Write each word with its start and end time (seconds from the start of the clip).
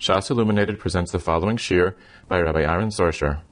Shas 0.00 0.30
Illuminated 0.30 0.78
presents 0.78 1.12
the 1.12 1.18
following 1.18 1.58
shir 1.58 1.94
by 2.26 2.40
Rabbi 2.40 2.62
Aaron 2.62 2.88
Sorscher. 2.88 3.42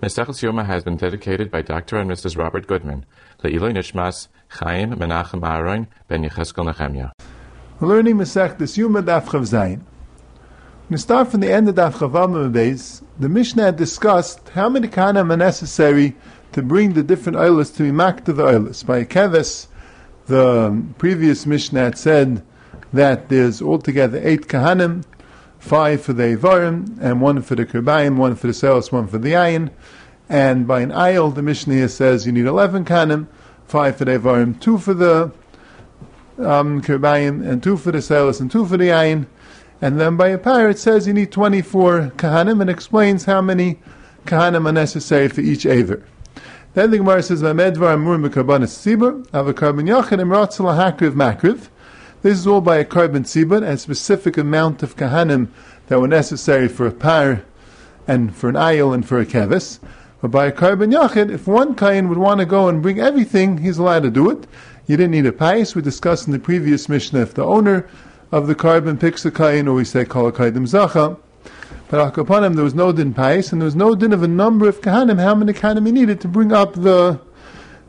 Mesechus 0.00 0.40
Yoma 0.40 0.64
has 0.66 0.84
been 0.84 0.96
dedicated 0.96 1.50
by 1.50 1.62
Dr. 1.62 1.98
and 1.98 2.08
Mrs. 2.08 2.38
Robert 2.38 2.68
Goodman, 2.68 3.04
Le'iloi 3.42 3.74
Nishmas 3.74 4.28
Chaim 4.50 4.92
Menachem 4.92 5.44
Aaron 5.44 5.88
Ben 6.06 6.22
Yecheskel 6.22 6.66
Nehemiah. 6.66 7.10
Learning 7.80 8.14
Mesechus 8.14 8.78
Yoma 8.78 9.02
Daf 9.02 9.24
Chav 9.24 9.40
Zayin. 9.40 9.80
We 10.90 10.96
start 10.96 11.32
from 11.32 11.40
the 11.40 11.52
end 11.52 11.68
of 11.68 11.74
Daf 11.74 11.94
Chav 11.94 12.52
base. 12.52 13.02
The 13.18 13.28
Mishnah 13.28 13.72
discussed 13.72 14.50
how 14.50 14.68
many 14.68 14.86
kahanim 14.86 15.32
are 15.32 15.36
necessary 15.36 16.14
to 16.52 16.62
bring 16.62 16.92
the 16.92 17.02
different 17.02 17.36
oilers 17.36 17.72
to 17.72 17.82
be 17.82 17.90
mak 17.90 18.24
to 18.26 18.32
the 18.32 18.44
oilers. 18.44 18.84
By 18.84 19.02
Keves, 19.02 19.66
the 20.26 20.84
previous 20.98 21.46
Mishnah 21.46 21.96
said 21.96 22.44
that 22.92 23.28
there's 23.28 23.60
altogether 23.60 24.20
eight 24.22 24.42
kahanim, 24.42 25.02
five 25.64 26.02
for 26.02 26.12
the 26.12 26.36
Ivarim, 26.36 26.98
and 27.00 27.22
one 27.22 27.40
for 27.40 27.54
the 27.54 27.64
Kirbayim, 27.64 28.16
one 28.16 28.34
for 28.36 28.48
the 28.48 28.52
Selos, 28.52 28.92
one 28.92 29.06
for 29.06 29.16
the 29.16 29.32
Ayin. 29.32 29.70
And 30.28 30.66
by 30.66 30.80
an 30.80 30.90
Ayil, 30.90 31.34
the 31.34 31.40
Mishnah 31.40 31.88
says 31.88 32.26
you 32.26 32.32
need 32.32 32.44
11 32.44 32.84
Kanim, 32.84 33.28
five 33.64 33.96
for 33.96 34.04
the 34.04 34.18
Ivarim, 34.18 34.60
two 34.60 34.76
for 34.76 34.92
the 34.92 35.32
um, 36.38 36.82
and 36.86 37.62
two 37.62 37.78
for 37.78 37.92
the 37.92 37.98
Selos, 37.98 38.42
and 38.42 38.50
two 38.50 38.66
for 38.66 38.76
the 38.76 38.88
Ayin. 38.88 39.26
And 39.80 39.98
then 39.98 40.18
by 40.18 40.28
a 40.28 40.38
pair, 40.38 40.68
it 40.68 40.78
says 40.78 41.06
you 41.06 41.14
need 41.14 41.32
24 41.32 42.12
Kahanim, 42.16 42.60
and 42.60 42.68
explains 42.68 43.24
how 43.24 43.40
many 43.40 43.80
Kahanim 44.26 44.68
are 44.68 44.72
necessary 44.72 45.28
for 45.28 45.40
each 45.40 45.64
Aver. 45.64 46.04
Then 46.74 46.90
the 46.90 46.98
Gemara 46.98 47.22
says, 47.22 47.40
"V'medvar 47.40 47.94
amur 47.94 48.18
mekarbanis 48.18 48.74
tzibur, 48.76 49.26
avakarbon 49.28 49.88
yachid 49.88 50.20
emratzal 50.20 50.76
hakriv 50.76 51.12
makriv." 51.12 51.68
This 52.24 52.38
is 52.38 52.46
all 52.46 52.62
by 52.62 52.78
a 52.78 52.86
carbon 52.86 53.24
tzibur, 53.24 53.62
a 53.62 53.76
specific 53.76 54.38
amount 54.38 54.82
of 54.82 54.96
kahanim 54.96 55.48
that 55.88 56.00
were 56.00 56.08
necessary 56.08 56.68
for 56.68 56.86
a 56.86 56.90
par 56.90 57.42
and 58.06 58.34
for 58.34 58.48
an 58.48 58.54
ayil 58.54 58.94
and 58.94 59.06
for 59.06 59.20
a 59.20 59.26
kevis. 59.26 59.78
But 60.22 60.30
by 60.30 60.46
a 60.46 60.52
carbon 60.52 60.90
yachid, 60.90 61.30
if 61.30 61.46
one 61.46 61.74
kain 61.74 62.08
would 62.08 62.16
want 62.16 62.40
to 62.40 62.46
go 62.46 62.66
and 62.66 62.80
bring 62.80 62.98
everything, 62.98 63.58
he's 63.58 63.76
allowed 63.76 64.04
to 64.04 64.10
do 64.10 64.30
it. 64.30 64.46
You 64.86 64.96
didn't 64.96 65.10
need 65.10 65.26
a 65.26 65.32
pais. 65.32 65.74
We 65.74 65.82
discussed 65.82 66.26
in 66.26 66.32
the 66.32 66.38
previous 66.38 66.88
Mishnah 66.88 67.20
if 67.20 67.34
the 67.34 67.44
owner 67.44 67.86
of 68.32 68.46
the 68.46 68.54
carbon 68.54 68.96
picks 68.96 69.26
a 69.26 69.30
kain, 69.30 69.68
or 69.68 69.74
we 69.74 69.84
say 69.84 70.06
kol 70.06 70.32
kaidim 70.32 70.66
zacha. 70.66 71.18
But 71.90 72.42
him 72.42 72.54
there 72.54 72.64
was 72.64 72.74
no 72.74 72.90
din 72.90 73.12
pais, 73.12 73.52
and 73.52 73.60
there 73.60 73.66
was 73.66 73.76
no 73.76 73.94
din 73.94 74.14
of 74.14 74.22
a 74.22 74.28
number 74.28 74.66
of 74.66 74.80
kahanim, 74.80 75.20
how 75.20 75.34
many 75.34 75.52
kahanim 75.52 75.84
he 75.84 75.92
needed 75.92 76.22
to 76.22 76.28
bring 76.28 76.52
up 76.52 76.72
the 76.72 77.20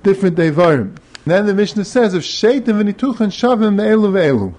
different 0.03 0.35
devarim. 0.35 0.97
Then 1.25 1.47
the 1.47 1.55
Mishnah 1.55 1.85
says, 1.85 2.13
"If 2.13 2.23
sheitim 2.23 2.81
v'nituchan 2.81 3.31
shavim 3.31 3.77
ve'elu 3.77 4.11
ve'elu." 4.11 4.53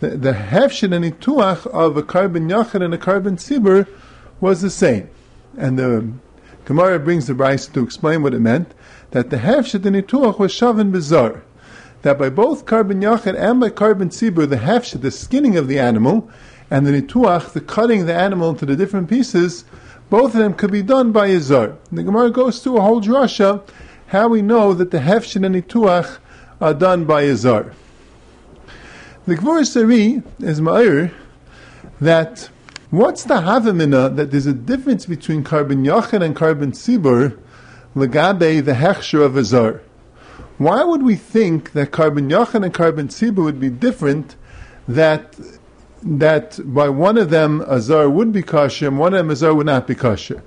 The, 0.00 0.16
the 0.16 0.32
hefshin 0.32 0.92
and 0.92 1.04
ituach 1.04 1.66
of 1.68 1.96
a 1.96 2.02
carbon 2.02 2.48
yachid 2.48 2.84
and 2.84 2.92
a 2.92 2.98
carbon 2.98 3.36
tzibur 3.36 3.86
was 4.40 4.60
the 4.60 4.70
same. 4.70 5.08
And 5.56 5.78
the 5.78 6.08
Gemara 6.64 6.98
brings 6.98 7.28
the 7.28 7.34
brisa 7.34 7.72
to 7.74 7.82
explain 7.84 8.22
what 8.24 8.34
it 8.34 8.40
meant, 8.40 8.74
that 9.12 9.30
the 9.30 9.36
hefshin 9.36 9.86
and 9.86 9.94
ituach 9.94 10.38
was 10.38 10.52
shavin 10.52 10.90
bizarre. 10.90 11.42
That 12.02 12.18
by 12.18 12.28
both 12.28 12.66
carbon 12.66 13.00
yachid 13.00 13.38
and 13.38 13.60
by 13.60 13.70
carbon 13.70 14.08
tzibur, 14.08 14.48
the 14.48 14.56
hefshin, 14.56 15.00
the 15.00 15.12
skinning 15.12 15.56
of 15.56 15.68
the 15.68 15.78
animal, 15.78 16.28
and 16.72 16.84
the 16.84 16.90
nituach, 16.90 17.52
the 17.52 17.60
cutting 17.60 18.06
the 18.06 18.14
animal 18.14 18.50
into 18.50 18.66
the 18.66 18.74
different 18.74 19.08
pieces, 19.08 19.64
both 20.10 20.34
of 20.34 20.40
them 20.40 20.54
could 20.54 20.72
be 20.72 20.82
done 20.82 21.12
by 21.12 21.28
a 21.28 21.38
zar. 21.38 21.76
The 21.92 22.02
Gemara 22.02 22.30
goes 22.30 22.58
through 22.58 22.78
a 22.78 22.82
whole 22.82 23.00
drasha 23.00 23.62
how 24.08 24.28
we 24.28 24.42
know 24.42 24.74
that 24.74 24.90
the 24.90 24.98
hefshin 24.98 25.44
and 25.44 25.54
ituach 25.54 26.18
are 26.60 26.74
done 26.74 27.04
by 27.04 27.22
a 27.22 27.36
zar. 27.36 27.72
The 29.26 29.36
Gvur 29.36 29.66
Sari 29.66 30.22
is 30.40 30.60
ma'ir 30.60 31.12
that 32.00 32.50
what's 32.90 33.24
the 33.24 33.34
havamina 33.34 34.14
that 34.16 34.30
there's 34.30 34.46
a 34.46 34.52
difference 34.52 35.06
between 35.06 35.42
carbon 35.42 35.84
yachid 35.84 36.22
and 36.22 36.36
carbon 36.36 36.72
tzibur 36.72 37.38
legabe 37.96 38.64
the 38.64 38.72
hechsher 38.72 39.24
of 39.24 39.36
a 39.36 39.44
zar. 39.44 39.80
Why 40.58 40.84
would 40.84 41.02
we 41.02 41.16
think 41.16 41.72
that 41.72 41.90
carbon 41.90 42.28
yachid 42.28 42.64
and 42.64 42.74
carbon 42.74 43.08
tzibur 43.08 43.44
would 43.44 43.60
be 43.60 43.70
different? 43.70 44.36
That 44.86 45.34
that 46.02 46.60
by 46.62 46.90
one 46.90 47.16
of 47.16 47.30
them 47.30 47.62
a 47.66 47.80
zar 47.80 48.10
would 48.10 48.32
be 48.32 48.42
kosher 48.42 48.88
and 48.88 48.98
one 48.98 49.14
of 49.14 49.18
them 49.18 49.30
a 49.30 49.36
zar 49.36 49.54
would 49.54 49.66
not 49.66 49.86
be 49.86 49.94
kosher. 49.94 50.42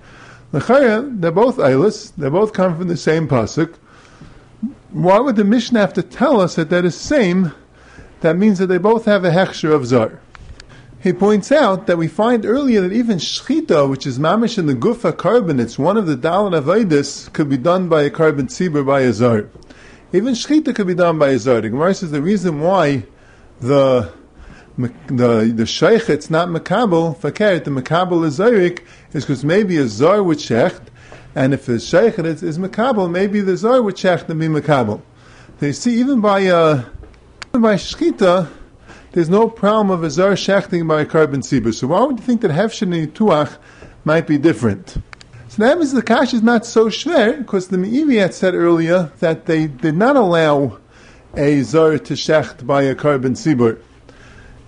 L'chaya, 0.53 1.05
they're 1.19 1.31
both 1.31 1.57
Eilis, 1.57 2.13
they 2.15 2.29
both 2.29 2.53
come 2.53 2.77
from 2.77 2.87
the 2.87 2.97
same 2.97 3.27
pasuk. 3.27 3.73
Why 4.91 5.19
would 5.19 5.35
the 5.35 5.43
Mishnah 5.43 5.79
have 5.79 5.93
to 5.93 6.01
tell 6.01 6.39
us 6.39 6.55
that 6.55 6.69
they're 6.69 6.81
the 6.81 6.91
same? 6.91 7.51
That 8.21 8.37
means 8.37 8.57
that 8.59 8.67
they 8.67 8.77
both 8.77 9.05
have 9.05 9.25
a 9.25 9.31
hechsher 9.31 9.73
of 9.73 9.85
zar. 9.85 10.19
He 10.99 11.13
points 11.13 11.51
out 11.51 11.85
that 11.87 11.97
we 11.97 12.07
find 12.07 12.45
earlier 12.45 12.81
that 12.81 12.91
even 12.91 13.17
shchita, 13.17 13.89
which 13.89 14.07
is 14.07 14.17
mamish 14.17 14.57
in 14.57 14.65
the 14.65 14.73
gufa 14.73 15.15
carbon, 15.15 15.59
it's 15.59 15.77
one 15.77 15.97
of 15.97 16.07
the 16.07 16.17
dalan 16.17 16.59
avodas, 16.59 17.31
could 17.33 17.49
be 17.49 17.57
done 17.57 17.87
by 17.87 18.03
a 18.03 18.09
carbon 18.09 18.47
tzibur 18.47 18.85
by 18.85 19.01
a 19.01 19.13
zar. 19.13 19.49
Even 20.13 20.33
shchita 20.33 20.73
could 20.73 20.87
be 20.87 20.95
done 20.95 21.19
by 21.19 21.29
a 21.29 21.39
zar. 21.39 21.61
The 21.61 21.69
Gemara 21.69 21.93
says 21.93 22.11
the 22.11 22.21
reason 22.21 22.61
why 22.61 23.03
the 23.59 24.11
the 24.77 25.51
the 25.55 25.65
sheikh 25.65 26.07
it's 26.07 26.29
not 26.29 26.49
makabel 26.49 27.17
fakir 27.17 27.59
the 27.59 27.71
makabel 27.71 28.23
is 28.23 28.37
zayrik 28.37 28.83
is 29.13 29.23
because 29.23 29.43
maybe 29.43 29.77
a 29.77 29.87
zar 29.87 30.21
would 30.23 30.37
shecht 30.37 30.81
and 31.35 31.53
if 31.53 31.65
the 31.65 31.79
sheikh 31.79 32.19
is, 32.19 32.43
is 32.43 32.57
makabel 32.57 33.09
maybe 33.09 33.41
the 33.41 33.57
zar 33.57 33.81
would 33.81 33.95
shecht 33.95 34.29
and 34.29 34.39
be 34.39 34.47
makabel. 34.47 35.01
They 35.59 35.71
see 35.71 35.99
even 35.99 36.21
by 36.21 36.45
uh, 36.47 36.85
even 37.49 37.61
by 37.61 37.75
shkita 37.75 38.49
there's 39.11 39.29
no 39.29 39.49
problem 39.49 39.89
of 39.89 40.03
a 40.03 40.11
zar 40.11 40.33
shechting 40.33 40.87
by 40.87 41.01
a 41.01 41.05
carbon 41.05 41.41
tzibur. 41.41 41.73
So 41.73 41.87
why 41.87 42.01
would 42.01 42.19
you 42.19 42.25
think 42.25 42.41
that 42.41 42.51
hefshin 42.51 42.95
and 42.95 43.13
tuach 43.13 43.57
might 44.05 44.27
be 44.27 44.37
different? 44.37 44.97
So 45.49 45.63
that 45.63 45.77
means 45.77 45.91
the 45.91 46.03
kash 46.03 46.33
is 46.33 46.43
not 46.43 46.65
so 46.65 46.85
shver 46.85 47.39
because 47.39 47.69
the 47.69 47.77
Meiri 47.77 48.19
had 48.19 48.33
said 48.33 48.53
earlier 48.53 49.11
that 49.19 49.45
they 49.47 49.67
did 49.67 49.95
not 49.95 50.15
allow 50.15 50.77
a 51.35 51.61
zar 51.63 51.97
to 51.97 52.13
shecht 52.13 52.67
by 52.67 52.83
a 52.83 52.93
carbon 52.93 53.33
tzibur. 53.33 53.79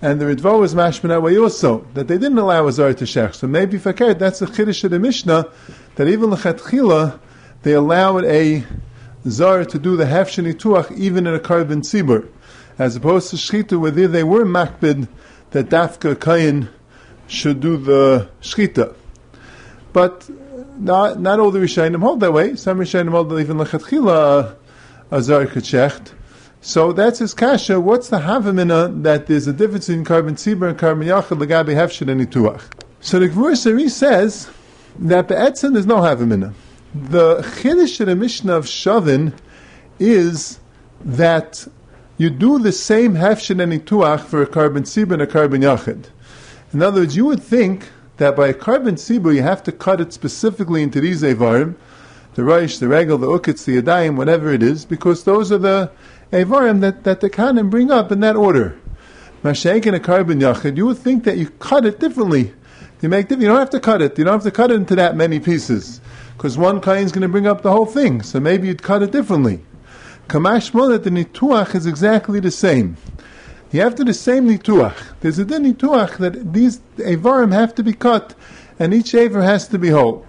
And 0.02 0.18
the 0.18 0.24
Ritva 0.24 0.58
was 0.58 0.74
mashman 0.74 1.08
that 1.08 1.22
way 1.22 1.36
also, 1.36 1.86
that 1.92 2.08
they 2.08 2.16
didn't 2.16 2.38
allow 2.38 2.66
a 2.66 2.72
Zar 2.72 2.94
to 2.94 3.04
Shech. 3.04 3.34
So 3.34 3.46
maybe 3.46 3.76
Fakir, 3.76 4.14
that's 4.14 4.38
the 4.38 4.46
Chiddush 4.46 4.82
of 4.84 4.92
the 4.92 4.98
Mishnah, 4.98 5.48
that 5.96 6.08
even 6.08 6.30
Lechatchila, 6.30 7.18
they 7.62 7.72
allowed 7.74 8.24
a 8.24 8.64
Zar 9.28 9.66
to 9.66 9.78
do 9.78 9.96
the 9.96 10.04
Hefsheni 10.04 10.54
Tuach 10.54 10.90
even 10.96 11.26
in 11.26 11.34
a 11.34 11.38
carbon 11.38 11.82
Tzibur. 11.82 12.28
As 12.78 12.96
opposed 12.96 13.28
to 13.30 13.36
Shchita, 13.36 13.78
where 13.78 13.90
they 13.90 14.24
were 14.24 14.46
makbid 14.46 15.06
that 15.50 15.66
Dafka 15.66 16.14
Kayin 16.14 16.68
should 17.26 17.60
do 17.60 17.76
the 17.76 18.30
Shchita. 18.40 18.94
But 19.92 20.30
not, 20.78 21.20
not 21.20 21.40
all 21.40 21.50
the 21.50 21.58
Rishayim 21.58 22.00
hold 22.00 22.20
that 22.20 22.32
way. 22.32 22.56
Some 22.56 22.78
Rishayim 22.78 23.10
hold 23.10 23.28
that 23.28 23.38
even 23.38 23.58
Lechatchila 23.58 24.56
a 25.10 25.22
Zar 25.22 25.44
could 25.44 25.64
Shecht. 25.64 26.12
So 26.62 26.92
that's 26.92 27.20
his 27.20 27.32
kasha. 27.32 27.80
What's 27.80 28.08
the 28.08 28.18
havamina 28.18 29.02
that 29.02 29.26
there's 29.26 29.46
a 29.46 29.52
difference 29.52 29.88
in 29.88 30.04
carbon 30.04 30.34
tzibur 30.34 30.68
and 30.68 30.78
carbon 30.78 31.08
yachid 31.08 31.38
legabe 31.38 31.74
hefshin 31.74 32.10
and 32.10 32.20
ituach? 32.20 32.62
So 33.00 33.18
the 33.18 33.28
Gvur 33.28 33.88
says 33.88 34.50
that 34.98 35.28
the 35.28 35.34
etzim 35.34 35.72
there's 35.72 35.86
no 35.86 35.96
havamina. 35.96 36.52
The 36.94 37.38
chiddush 37.38 38.00
in 38.00 38.08
the 38.08 38.16
Mishnah 38.16 38.52
of 38.52 38.66
Shavin 38.66 39.32
is 39.98 40.60
that 41.02 41.66
you 42.18 42.28
do 42.28 42.58
the 42.58 42.72
same 42.72 43.14
hefshin 43.14 43.62
and 43.62 43.72
ituach 43.72 44.20
for 44.20 44.42
a 44.42 44.46
carbon 44.46 44.82
tzibur 44.82 45.12
and 45.12 45.22
a 45.22 45.26
carbon 45.26 45.62
yachid. 45.62 46.06
In 46.74 46.82
other 46.82 47.00
words, 47.00 47.16
you 47.16 47.24
would 47.24 47.42
think 47.42 47.88
that 48.18 48.36
by 48.36 48.48
a 48.48 48.54
carbon 48.54 48.96
tzibur 48.96 49.34
you 49.34 49.40
have 49.40 49.62
to 49.62 49.72
cut 49.72 49.98
it 49.98 50.12
specifically 50.12 50.82
into 50.82 51.00
these 51.00 51.22
evarim, 51.22 51.76
the 52.34 52.42
reish, 52.42 52.78
the 52.78 52.86
regel, 52.86 53.16
the 53.16 53.26
ukitz, 53.26 53.64
the 53.64 53.80
yadayim, 53.80 54.16
whatever 54.16 54.52
it 54.52 54.62
is, 54.62 54.84
because 54.84 55.24
those 55.24 55.50
are 55.50 55.58
the 55.58 55.90
Evarim 56.32 56.80
that, 56.80 57.04
that 57.04 57.20
the 57.20 57.30
Kahanim 57.30 57.70
bring 57.70 57.90
up 57.90 58.12
in 58.12 58.20
that 58.20 58.36
order. 58.36 58.78
Mashayk 59.42 59.86
and 59.86 59.96
a 59.96 60.00
carbon 60.00 60.40
yachid, 60.40 60.76
you 60.76 60.86
would 60.86 60.98
think 60.98 61.24
that 61.24 61.38
you 61.38 61.48
cut 61.48 61.86
it 61.86 61.98
differently. 61.98 62.52
You 63.00 63.08
make 63.08 63.30
you 63.30 63.36
don't 63.36 63.58
have 63.58 63.70
to 63.70 63.80
cut 63.80 64.02
it. 64.02 64.18
You 64.18 64.24
don't 64.24 64.34
have 64.34 64.42
to 64.42 64.50
cut 64.50 64.70
it 64.70 64.74
into 64.74 64.94
that 64.96 65.16
many 65.16 65.40
pieces. 65.40 66.00
Because 66.36 66.58
one 66.58 66.80
kain 66.80 67.04
is 67.04 67.12
going 67.12 67.22
to 67.22 67.28
bring 67.28 67.46
up 67.46 67.62
the 67.62 67.72
whole 67.72 67.86
thing. 67.86 68.22
So 68.22 68.38
maybe 68.38 68.68
you'd 68.68 68.82
cut 68.82 69.02
it 69.02 69.10
differently. 69.10 69.60
Kamashmo 70.28 70.88
that 70.90 71.04
the 71.04 71.10
nituach 71.10 71.74
is 71.74 71.86
exactly 71.86 72.38
the 72.40 72.50
same. 72.50 72.96
You 73.72 73.80
have 73.80 73.94
to 73.96 74.04
the 74.04 74.14
same 74.14 74.46
nituach. 74.48 74.96
There's 75.20 75.38
a 75.38 75.44
din 75.44 75.74
nituach 75.74 76.18
that 76.18 76.52
these 76.52 76.80
avarim 76.98 77.52
have 77.52 77.74
to 77.76 77.82
be 77.82 77.92
cut, 77.92 78.34
and 78.78 78.92
each 78.92 79.14
avar 79.14 79.42
has 79.42 79.68
to 79.68 79.78
be 79.78 79.88
whole. 79.88 80.26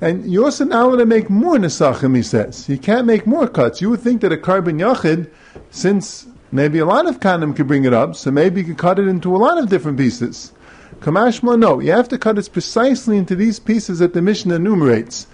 And 0.00 0.30
you're 0.30 0.44
also 0.44 0.64
now 0.64 0.86
going 0.86 1.00
to 1.00 1.06
make 1.06 1.28
more 1.28 1.56
nesachim, 1.56 2.14
he 2.14 2.22
says. 2.22 2.68
You 2.68 2.78
can't 2.78 3.06
make 3.06 3.26
more 3.26 3.48
cuts. 3.48 3.80
You 3.80 3.90
would 3.90 4.00
think 4.00 4.20
that 4.20 4.32
a 4.32 4.36
carbon 4.36 4.78
yachid, 4.78 5.30
since 5.70 6.26
maybe 6.52 6.78
a 6.78 6.86
lot 6.86 7.08
of 7.08 7.18
kanim 7.18 7.54
could 7.56 7.66
bring 7.66 7.84
it 7.84 7.92
up, 7.92 8.14
so 8.14 8.30
maybe 8.30 8.60
you 8.60 8.66
could 8.68 8.78
cut 8.78 8.98
it 8.98 9.08
into 9.08 9.34
a 9.34 9.38
lot 9.38 9.58
of 9.58 9.68
different 9.68 9.98
pieces. 9.98 10.52
Kamashma, 11.00 11.58
no. 11.58 11.80
You 11.80 11.92
have 11.92 12.08
to 12.08 12.18
cut 12.18 12.38
it 12.38 12.48
precisely 12.52 13.16
into 13.16 13.34
these 13.34 13.58
pieces 13.58 13.98
that 13.98 14.14
the 14.14 14.22
Mishnah 14.22 14.54
enumerates. 14.54 15.26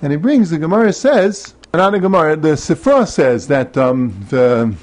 And 0.00 0.12
he 0.12 0.18
brings, 0.18 0.50
the 0.50 0.58
Gemara 0.58 0.92
says, 0.92 1.54
not 1.74 1.94
a 1.94 2.00
Gemara, 2.00 2.36
the 2.36 2.50
Sifra 2.50 3.06
says 3.06 3.48
that 3.48 3.76
um, 3.76 4.26
the 4.30 4.74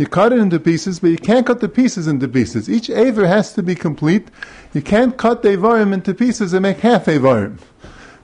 You 0.00 0.06
cut 0.06 0.32
it 0.32 0.38
into 0.38 0.58
pieces, 0.58 0.98
but 0.98 1.08
you 1.08 1.18
can't 1.18 1.46
cut 1.46 1.60
the 1.60 1.68
pieces 1.68 2.08
into 2.08 2.26
pieces. 2.26 2.70
Each 2.70 2.88
aver 2.88 3.26
has 3.26 3.52
to 3.52 3.62
be 3.62 3.74
complete. 3.74 4.28
You 4.72 4.80
can't 4.80 5.14
cut 5.14 5.42
the 5.42 5.50
avarim 5.50 5.92
into 5.92 6.14
pieces 6.14 6.54
and 6.54 6.62
make 6.62 6.78
half 6.78 7.04
avarim. 7.04 7.58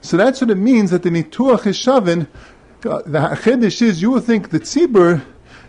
So 0.01 0.17
that's 0.17 0.41
what 0.41 0.49
it 0.49 0.55
means 0.55 0.89
that 0.89 1.03
the 1.03 1.11
nituach 1.11 1.67
is 1.67 1.77
shavin. 1.77 2.25
Uh, 2.83 3.03
the 3.05 3.19
chiddush 3.19 3.83
is 3.83 4.01
you 4.01 4.09
will 4.09 4.21
think 4.21 4.49
that 4.49 4.63
tzibur 4.63 5.23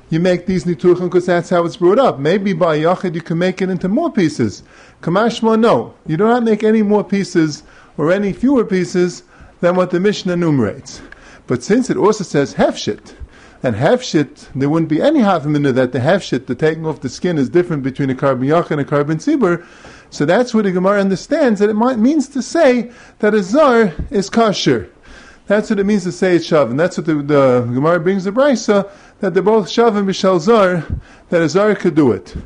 you 0.09 0.19
make 0.19 0.47
these 0.47 0.65
nituchim 0.65 1.11
because 1.11 1.27
that's 1.27 1.51
how 1.51 1.67
it's 1.67 1.77
brought 1.77 1.99
up. 1.99 2.19
Maybe 2.19 2.55
by 2.55 2.79
yachid 2.79 3.15
you 3.15 3.21
can 3.21 3.37
make 3.37 3.61
it 3.61 3.69
into 3.69 3.91
more 3.91 4.11
pieces. 4.11 4.63
Kamashma, 5.03 5.61
no. 5.61 5.93
You 6.07 6.17
do 6.17 6.25
not 6.25 6.43
make 6.43 6.65
any 6.65 6.81
more 6.81 7.05
pieces 7.05 7.65
or 7.99 8.11
any 8.11 8.33
fewer 8.33 8.65
pieces 8.65 9.25
than 9.61 9.77
what 9.77 9.91
the 9.91 10.01
Mishnah 10.01 10.33
enumerates. 10.33 11.03
But 11.47 11.63
since 11.63 11.91
it 11.91 11.99
also 11.99 12.25
says 12.25 12.55
hefshit, 12.55 13.13
and 13.63 13.77
hefshit, 13.77 14.49
there 14.55 14.69
wouldn't 14.69 14.89
be 14.89 15.03
any 15.03 15.21
hafamina 15.21 15.75
that 15.75 15.93
the 15.93 15.99
hefshit, 15.99 16.47
the 16.47 16.55
taking 16.55 16.87
off 16.87 17.01
the 17.01 17.09
skin, 17.09 17.39
is 17.39 17.49
different 17.49 17.83
between 17.83 18.11
a 18.11 18.15
carbon 18.15 18.49
yach 18.49 18.71
and 18.71 18.81
a 18.81 18.85
carbon 18.85 19.19
tzibur. 19.19 19.67
So 20.11 20.25
that's 20.25 20.55
what 20.55 20.65
the 20.65 20.73
Gemara 20.73 21.01
understands 21.01 21.61
that 21.61 21.69
it 21.69 21.75
might, 21.75 21.99
means 21.99 22.29
to 22.29 22.43
say 22.43 22.93
that 23.19 23.35
a 23.35 23.43
zar 23.43 23.93
is 24.11 24.31
kosher. 24.31 24.91
That's 25.47 25.71
what 25.71 25.79
it 25.79 25.85
means 25.85 26.05
to 26.05 26.13
say 26.13 26.37
it's 26.37 26.49
shav, 26.49 26.71
and 26.71 26.79
that's 26.79 26.99
what 26.99 27.07
the, 27.07 27.15
the 27.15 27.61
Gemara 27.73 28.01
brings 28.01 28.25
the 28.25 28.33
brisa 28.33 28.91
that 29.21 29.35
they're 29.35 29.43
both 29.43 29.67
shav 29.67 29.97
and 29.97 30.07
bishal 30.07 30.39
zar, 30.41 30.85
that 31.31 31.43
a 31.43 31.49
zar 31.49 31.75
could 31.75 31.95
do 31.95 32.13
it. 32.13 32.37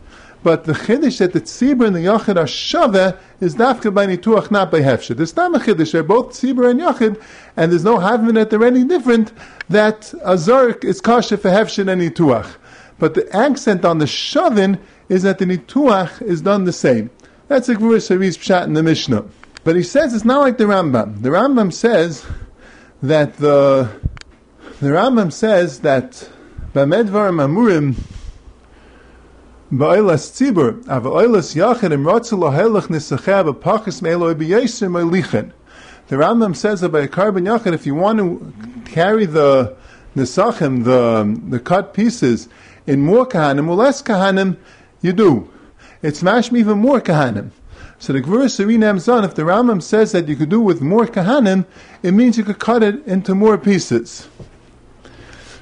But 0.42 0.64
the 0.64 0.72
chiddush 0.72 1.18
that 1.18 1.32
the 1.32 1.40
tzibur 1.40 1.86
and 1.86 1.94
the 1.94 2.00
yachid 2.00 2.36
are 2.36 2.46
shave 2.46 3.16
is 3.40 3.54
dafka 3.54 3.94
by 3.94 4.06
nituach, 4.06 4.50
not 4.50 4.70
by 4.72 4.80
hefshit. 4.80 5.16
There's 5.16 5.36
not 5.36 5.54
a 5.54 5.58
chiddush. 5.58 5.92
They're 5.92 6.02
both 6.02 6.30
tzibur 6.30 6.68
and 6.68 6.80
yachid, 6.80 7.22
and 7.56 7.70
there's 7.70 7.84
no 7.84 7.98
having 7.98 8.34
that 8.34 8.50
they're 8.50 8.64
any 8.64 8.84
different. 8.84 9.32
That 9.68 10.12
a 10.22 10.36
zark 10.36 10.84
is 10.84 11.00
kasha 11.00 11.36
for 11.36 11.50
hefshit 11.50 11.90
and 11.90 12.02
nituach. 12.02 12.56
But 12.98 13.14
the 13.14 13.34
accent 13.34 13.84
on 13.84 13.98
the 13.98 14.04
shavin 14.06 14.78
is 15.08 15.22
that 15.22 15.38
the 15.38 15.44
nituach 15.44 16.22
is 16.22 16.42
done 16.42 16.64
the 16.64 16.72
same. 16.72 17.10
That's 17.48 17.68
a 17.68 17.74
Gvur 17.74 18.00
Sari's 18.00 18.38
pshat 18.38 18.64
in 18.64 18.72
the 18.72 18.82
Mishnah. 18.82 19.24
But 19.64 19.76
he 19.76 19.82
says 19.82 20.14
it's 20.14 20.24
not 20.24 20.40
like 20.40 20.58
the 20.58 20.64
Rambam. 20.64 21.22
The 21.22 21.28
Rambam 21.28 21.72
says 21.72 22.26
that 23.02 23.36
the 23.36 23.88
the 24.80 24.88
Rambam 24.88 25.32
says 25.32 25.80
that 25.80 26.28
Bamedvar 26.74 27.30
Mamurim 27.30 27.96
Ba'ilas 29.72 30.30
tzibur, 30.30 30.86
av 30.86 31.04
oilas 31.04 31.56
yachid 31.56 31.92
lohelach 31.92 32.88
nisacheh 32.88 33.54
b'pachas 33.54 34.02
me'eloi 34.02 34.34
b'yesir 34.34 34.90
me'lichin. 34.90 35.50
The 36.08 36.16
Rambam 36.16 36.54
says 36.54 36.82
that 36.82 36.90
by 36.90 37.00
a 37.00 37.08
carbon 37.08 37.46
yachid, 37.46 37.72
if 37.72 37.86
you 37.86 37.94
want 37.94 38.18
to 38.18 38.52
carry 38.84 39.24
the 39.24 39.74
nisachim, 40.14 40.84
the, 40.84 41.40
the 41.48 41.58
cut 41.58 41.94
pieces, 41.94 42.50
in 42.86 43.00
more 43.00 43.24
kahanim 43.26 43.66
or 43.66 43.76
less 43.76 44.02
kahanim, 44.02 44.58
you 45.00 45.14
do. 45.14 45.50
It's 46.02 46.22
mashmi 46.22 46.58
even 46.58 46.76
more 46.76 47.00
kahanim. 47.00 47.52
So 47.98 48.12
the 48.12 48.20
Gvura 48.20 48.46
Sarinam 48.46 49.00
Zan, 49.00 49.24
if 49.24 49.34
the 49.34 49.42
Rambam 49.42 49.82
says 49.82 50.12
that 50.12 50.28
you 50.28 50.36
could 50.36 50.50
do 50.50 50.60
with 50.60 50.82
more 50.82 51.06
kahanim, 51.06 51.64
it 52.02 52.12
means 52.12 52.36
you 52.36 52.44
could 52.44 52.58
cut 52.58 52.82
it 52.82 53.06
into 53.06 53.34
more 53.34 53.56
pieces. 53.56 54.28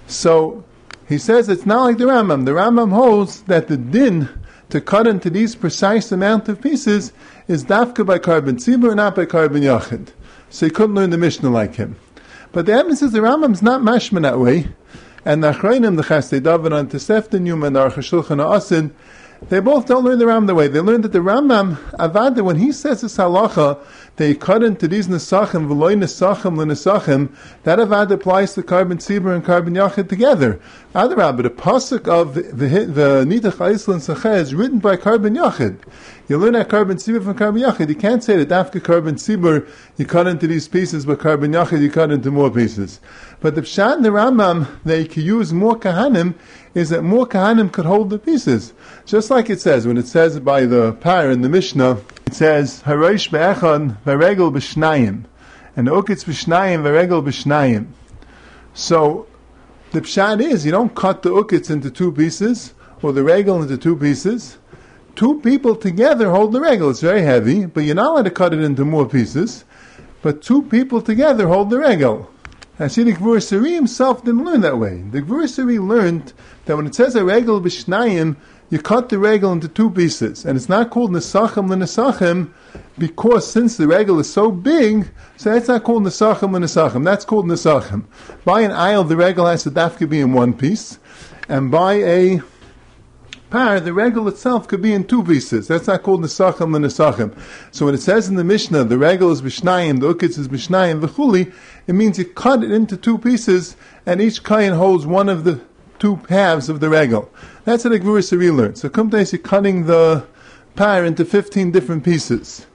So 0.08 0.64
he 1.10 1.18
says 1.18 1.48
it's 1.48 1.66
not 1.66 1.82
like 1.82 1.98
the 1.98 2.04
Rambam. 2.04 2.44
The 2.44 2.52
Rambam 2.52 2.92
holds 2.92 3.42
that 3.42 3.66
the 3.66 3.76
din 3.76 4.28
to 4.68 4.80
cut 4.80 5.08
into 5.08 5.28
these 5.28 5.56
precise 5.56 6.12
amount 6.12 6.48
of 6.48 6.62
pieces 6.62 7.12
is 7.48 7.64
dafka 7.64 8.06
by 8.06 8.20
carbon 8.20 8.58
tzibur, 8.58 8.94
not 8.94 9.16
by 9.16 9.24
carbon 9.24 9.62
yachid. 9.62 10.10
So 10.50 10.66
he 10.66 10.70
couldn't 10.70 10.94
learn 10.94 11.10
the 11.10 11.18
Mishnah 11.18 11.50
like 11.50 11.74
him. 11.74 11.96
But 12.52 12.66
the 12.66 12.74
evidence 12.74 13.02
is 13.02 13.10
the 13.10 13.18
Rambam's 13.18 13.60
not 13.60 13.82
mashman 13.82 14.22
that 14.22 14.38
way. 14.38 14.68
And 15.24 15.42
the 15.42 15.50
Achrayim, 15.50 15.96
the 15.96 16.04
Chasdei 16.04 16.40
David, 16.40 16.72
and 16.72 16.88
Tosefta 16.88 17.34
and 17.34 17.44
the 17.48 17.80
Aruch 17.80 17.94
HaShulchan 17.94 18.38
Asin, 18.38 18.92
they 19.48 19.58
both 19.58 19.86
don't 19.86 20.04
learn 20.04 20.20
the 20.20 20.26
Rambam 20.26 20.46
the 20.46 20.54
way. 20.54 20.68
They 20.68 20.78
learn 20.78 21.00
that 21.00 21.10
the 21.10 21.18
Rambam, 21.18 21.74
Avada, 21.94 22.42
when 22.44 22.54
he 22.54 22.70
says 22.70 23.00
this 23.00 23.16
halacha, 23.16 23.84
they 24.20 24.34
cut 24.34 24.62
into 24.62 24.86
these 24.86 25.08
nesachim, 25.08 25.66
v'loy 25.66 25.94
nesachim 25.96 26.54
l'nesachim, 26.58 27.34
that 27.62 27.78
avad 27.78 28.10
applies 28.10 28.52
to 28.52 28.62
carbon 28.62 28.98
tzibur 28.98 29.34
and 29.34 29.42
carbon 29.42 29.72
yachid 29.72 30.10
together. 30.10 30.60
Adarabah, 30.94 31.42
the 31.42 31.48
pasuk 31.48 32.06
of 32.06 32.34
the, 32.34 32.42
the 32.42 33.24
Nidach 33.24 33.58
Aislan 33.62 33.98
Sacheh 33.98 34.36
is 34.36 34.54
written 34.54 34.78
by 34.78 34.96
carbon 34.96 35.36
yachid. 35.36 35.78
You 36.28 36.36
learn 36.36 36.52
that 36.52 36.68
carbon 36.68 36.98
tzibur 36.98 37.24
from 37.24 37.34
carbon 37.34 37.62
yachid. 37.62 37.88
You 37.88 37.94
can't 37.94 38.22
say 38.22 38.36
that 38.44 38.52
after 38.52 38.78
carbon 38.78 39.14
tzibur, 39.14 39.66
you 39.96 40.04
cut 40.04 40.26
into 40.26 40.46
these 40.46 40.68
pieces, 40.68 41.06
but 41.06 41.18
carbon 41.18 41.52
yachid, 41.52 41.80
you 41.80 41.90
cut 41.90 42.10
into 42.10 42.30
more 42.30 42.50
pieces. 42.50 43.00
But 43.40 43.54
the 43.54 43.62
pshat 43.62 43.96
in 43.96 44.02
the 44.02 44.10
Rambam, 44.10 44.68
you 44.84 45.08
can 45.08 45.22
use 45.22 45.54
more 45.54 45.78
kahanim, 45.78 46.34
is 46.74 46.90
that 46.90 47.02
more 47.02 47.26
kahanim 47.26 47.72
could 47.72 47.86
hold 47.86 48.10
the 48.10 48.18
pieces. 48.18 48.74
Just 49.06 49.30
like 49.30 49.48
it 49.48 49.62
says, 49.62 49.86
when 49.86 49.96
it 49.96 50.06
says 50.06 50.38
by 50.40 50.66
the 50.66 50.92
par 50.92 51.30
in 51.30 51.40
the 51.40 51.48
Mishnah, 51.48 52.02
it 52.30 52.34
says, 52.34 52.82
Harosh 52.84 53.28
be'echon 53.28 53.96
v'regel 54.04 54.52
b'shnayim, 54.52 55.24
and 55.74 55.88
ukitz 55.88 56.24
b'shnayim 56.24 56.82
v'regel 56.84 57.24
b'shnayim. 57.24 57.88
So, 58.72 59.26
the 59.90 60.00
pshat 60.00 60.40
is, 60.40 60.64
you 60.64 60.70
don't 60.70 60.94
cut 60.94 61.22
the 61.22 61.30
ukitz 61.30 61.70
into 61.70 61.90
two 61.90 62.12
pieces, 62.12 62.72
or 63.02 63.12
the 63.12 63.24
regel 63.24 63.60
into 63.60 63.76
two 63.76 63.96
pieces. 63.96 64.58
Two 65.16 65.40
people 65.40 65.74
together 65.74 66.30
hold 66.30 66.52
the 66.52 66.60
regel. 66.60 66.90
It's 66.90 67.00
very 67.00 67.22
heavy, 67.22 67.66
but 67.66 67.82
you're 67.82 67.96
not 67.96 68.12
allowed 68.12 68.22
to 68.26 68.30
cut 68.30 68.54
it 68.54 68.60
into 68.60 68.84
more 68.84 69.08
pieces. 69.08 69.64
But 70.22 70.40
two 70.40 70.62
people 70.62 71.02
together 71.02 71.48
hold 71.48 71.70
the 71.70 71.80
regel. 71.80 72.30
And 72.78 72.92
see, 72.92 73.02
the 73.02 73.14
Gvur 73.14 73.42
Sari 73.42 73.72
himself 73.72 74.24
didn't 74.24 74.44
learn 74.44 74.60
that 74.60 74.78
way. 74.78 75.02
The 75.02 75.22
Gvur 75.22 75.48
Sari 75.48 75.80
learned 75.80 76.32
that 76.66 76.76
when 76.76 76.86
it 76.86 76.94
says 76.94 77.16
a 77.16 77.24
regel 77.24 77.60
b'shnayim, 77.60 78.36
you 78.70 78.78
cut 78.78 79.08
the 79.08 79.18
regal 79.18 79.52
into 79.52 79.68
two 79.68 79.90
pieces, 79.90 80.44
and 80.44 80.56
it's 80.56 80.68
not 80.68 80.90
called 80.90 81.10
nesachim 81.10 81.68
lenesachim 81.68 82.50
because 82.98 83.50
since 83.50 83.76
the 83.76 83.88
regal 83.88 84.20
is 84.20 84.32
so 84.32 84.50
big, 84.52 85.10
so 85.36 85.52
that's 85.52 85.68
not 85.68 85.82
called 85.82 86.04
nesachim 86.04 86.50
lenesachim. 86.50 87.04
That's 87.04 87.24
called 87.24 87.46
nesachim. 87.46 88.04
By 88.44 88.60
an 88.60 88.70
aisle, 88.70 89.04
the 89.04 89.16
regal 89.16 89.46
has 89.46 89.64
to 89.64 89.70
dafka 89.70 90.08
be 90.08 90.20
in 90.20 90.32
one 90.32 90.54
piece, 90.54 91.00
and 91.48 91.70
by 91.70 91.94
a 91.94 92.42
par, 93.50 93.80
the 93.80 93.92
regal 93.92 94.28
itself 94.28 94.68
could 94.68 94.80
be 94.80 94.92
in 94.92 95.02
two 95.02 95.24
pieces. 95.24 95.66
That's 95.66 95.88
not 95.88 96.04
called 96.04 96.22
nesachim 96.22 96.70
lenesachim. 96.70 97.36
So 97.72 97.86
when 97.86 97.96
it 97.96 98.02
says 98.02 98.28
in 98.28 98.36
the 98.36 98.44
Mishnah, 98.44 98.84
the 98.84 98.98
regal 98.98 99.32
is 99.32 99.42
bishnayim, 99.42 99.98
the 99.98 100.14
ukitz 100.14 100.38
is 100.38 100.46
bishnayim, 100.46 101.00
v'chuli, 101.00 101.52
it 101.88 101.94
means 101.94 102.20
you 102.20 102.24
cut 102.24 102.62
it 102.62 102.70
into 102.70 102.96
two 102.96 103.18
pieces, 103.18 103.74
and 104.06 104.20
each 104.20 104.44
kain 104.44 104.74
holds 104.74 105.06
one 105.06 105.28
of 105.28 105.42
the 105.42 105.60
two 106.00 106.16
halves 106.28 106.68
of 106.68 106.80
the 106.80 106.88
regal. 106.88 107.30
That's 107.64 107.84
what 107.84 107.90
the 107.90 108.00
Gvura 108.00 108.24
Sari 108.24 108.50
learned. 108.50 108.78
So 108.78 108.88
Kumtais, 108.88 109.32
you're 109.32 109.40
cutting 109.40 109.86
the 109.86 110.26
par 110.74 111.04
into 111.04 111.24
15 111.24 111.70
different 111.70 112.02
pieces. 112.02 112.66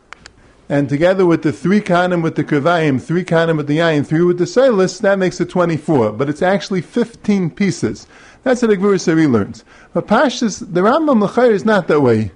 And 0.69 0.87
together 0.87 1.25
with 1.25 1.43
the 1.43 1.51
three 1.51 1.81
kanim 1.81 2.23
with 2.23 2.35
the 2.35 2.43
kavayim, 2.43 3.01
three 3.01 3.23
kanim 3.23 3.57
with 3.57 3.67
the 3.67 3.79
yayin, 3.79 4.05
three 4.05 4.23
with 4.23 4.37
the 4.37 4.47
silas, 4.47 4.99
that 4.99 5.19
makes 5.19 5.41
it 5.41 5.49
24. 5.49 6.13
But 6.13 6.29
it's 6.29 6.41
actually 6.41 6.81
15 6.81 7.49
pieces. 7.51 8.07
That's 8.43 8.61
what 8.61 8.69
the 8.69 8.77
Gvura 8.77 8.99
Sari 8.99 9.27
learns. 9.27 9.65
But 9.93 10.07
Pashas, 10.07 10.59
the 10.59 10.81
Rambam 10.81 11.27
Lachayr 11.27 11.51
is 11.51 11.65
not 11.65 11.87
that 11.87 12.01
way. 12.01 12.31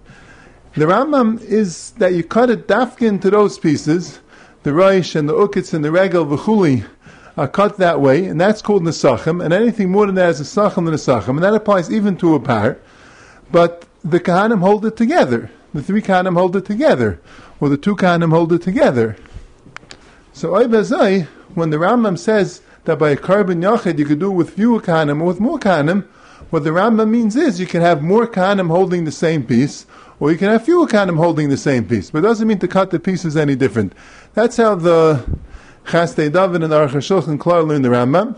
The 0.73 0.85
Rambam 0.85 1.41
is 1.41 1.91
that 1.91 2.13
you 2.13 2.23
cut 2.23 2.49
it 2.49 2.67
dafkin 2.67 3.21
to 3.21 3.29
those 3.29 3.57
pieces, 3.57 4.19
the 4.63 4.71
Reish 4.71 5.15
and 5.15 5.27
the 5.27 5.33
Ukitz 5.33 5.73
and 5.73 5.83
the 5.83 5.91
Regal, 5.91 6.25
V'chuli, 6.25 6.85
are 7.39 7.47
cut 7.47 7.77
that 7.77 8.01
way, 8.01 8.25
and 8.25 8.39
that's 8.39 8.61
called 8.61 8.83
Nesachim, 8.83 9.41
and 9.41 9.53
anything 9.53 9.89
more 9.89 10.05
than 10.05 10.15
that 10.15 10.31
is 10.31 10.41
Nesachim 10.41 10.79
and 10.79 10.89
Nesachim, 10.89 11.29
and 11.29 11.43
that 11.43 11.55
applies 11.55 11.89
even 11.89 12.17
to 12.17 12.35
a 12.35 12.39
par. 12.39 12.77
But 13.49 13.85
the 14.03 14.19
Kahanim 14.19 14.59
hold 14.59 14.85
it 14.85 14.97
together. 14.97 15.49
The 15.73 15.81
three 15.81 16.01
Kahanim 16.01 16.33
hold 16.33 16.57
it 16.57 16.65
together, 16.65 17.21
or 17.61 17.69
the 17.69 17.77
two 17.77 17.95
Kahanim 17.95 18.31
hold 18.31 18.51
it 18.51 18.61
together. 18.61 19.15
So 20.33 20.49
Oibazai, 20.49 21.27
when 21.55 21.69
the 21.69 21.77
Rambam 21.77 22.19
says 22.19 22.61
that 22.83 22.99
by 22.99 23.11
a 23.11 23.15
carbon 23.15 23.61
yachid 23.61 23.99
you 23.99 24.05
could 24.05 24.19
do 24.19 24.31
it 24.31 24.35
with 24.35 24.49
fewer 24.49 24.81
Kahanim 24.81 25.21
or 25.21 25.25
with 25.25 25.39
more 25.39 25.59
Kahanim, 25.59 26.03
what 26.49 26.65
the 26.65 26.71
Rambam 26.71 27.09
means 27.09 27.37
is 27.37 27.57
you 27.57 27.67
can 27.67 27.81
have 27.81 28.01
more 28.01 28.27
Kahanim 28.27 28.67
holding 28.67 29.05
the 29.05 29.13
same 29.13 29.45
piece, 29.45 29.85
or 30.19 30.29
you 30.29 30.37
can 30.37 30.49
have 30.49 30.65
fewer 30.65 30.87
Kahanim 30.87 31.15
holding 31.15 31.47
the 31.47 31.55
same 31.55 31.87
piece. 31.87 32.11
But 32.11 32.19
it 32.19 32.23
doesn't 32.23 32.49
mean 32.49 32.59
to 32.59 32.67
cut 32.67 32.91
the 32.91 32.99
pieces 32.99 33.37
any 33.37 33.55
different. 33.55 33.93
That's 34.33 34.57
how 34.57 34.75
the 34.75 35.25
Chasdei 35.85 36.31
David 36.31 36.63
and 36.63 36.73
Aruch 36.73 36.89
HaShulchan 36.89 37.39
Klar 37.39 37.63
learn 37.63 37.81
the 37.81 37.89
Rambam. 37.89 38.35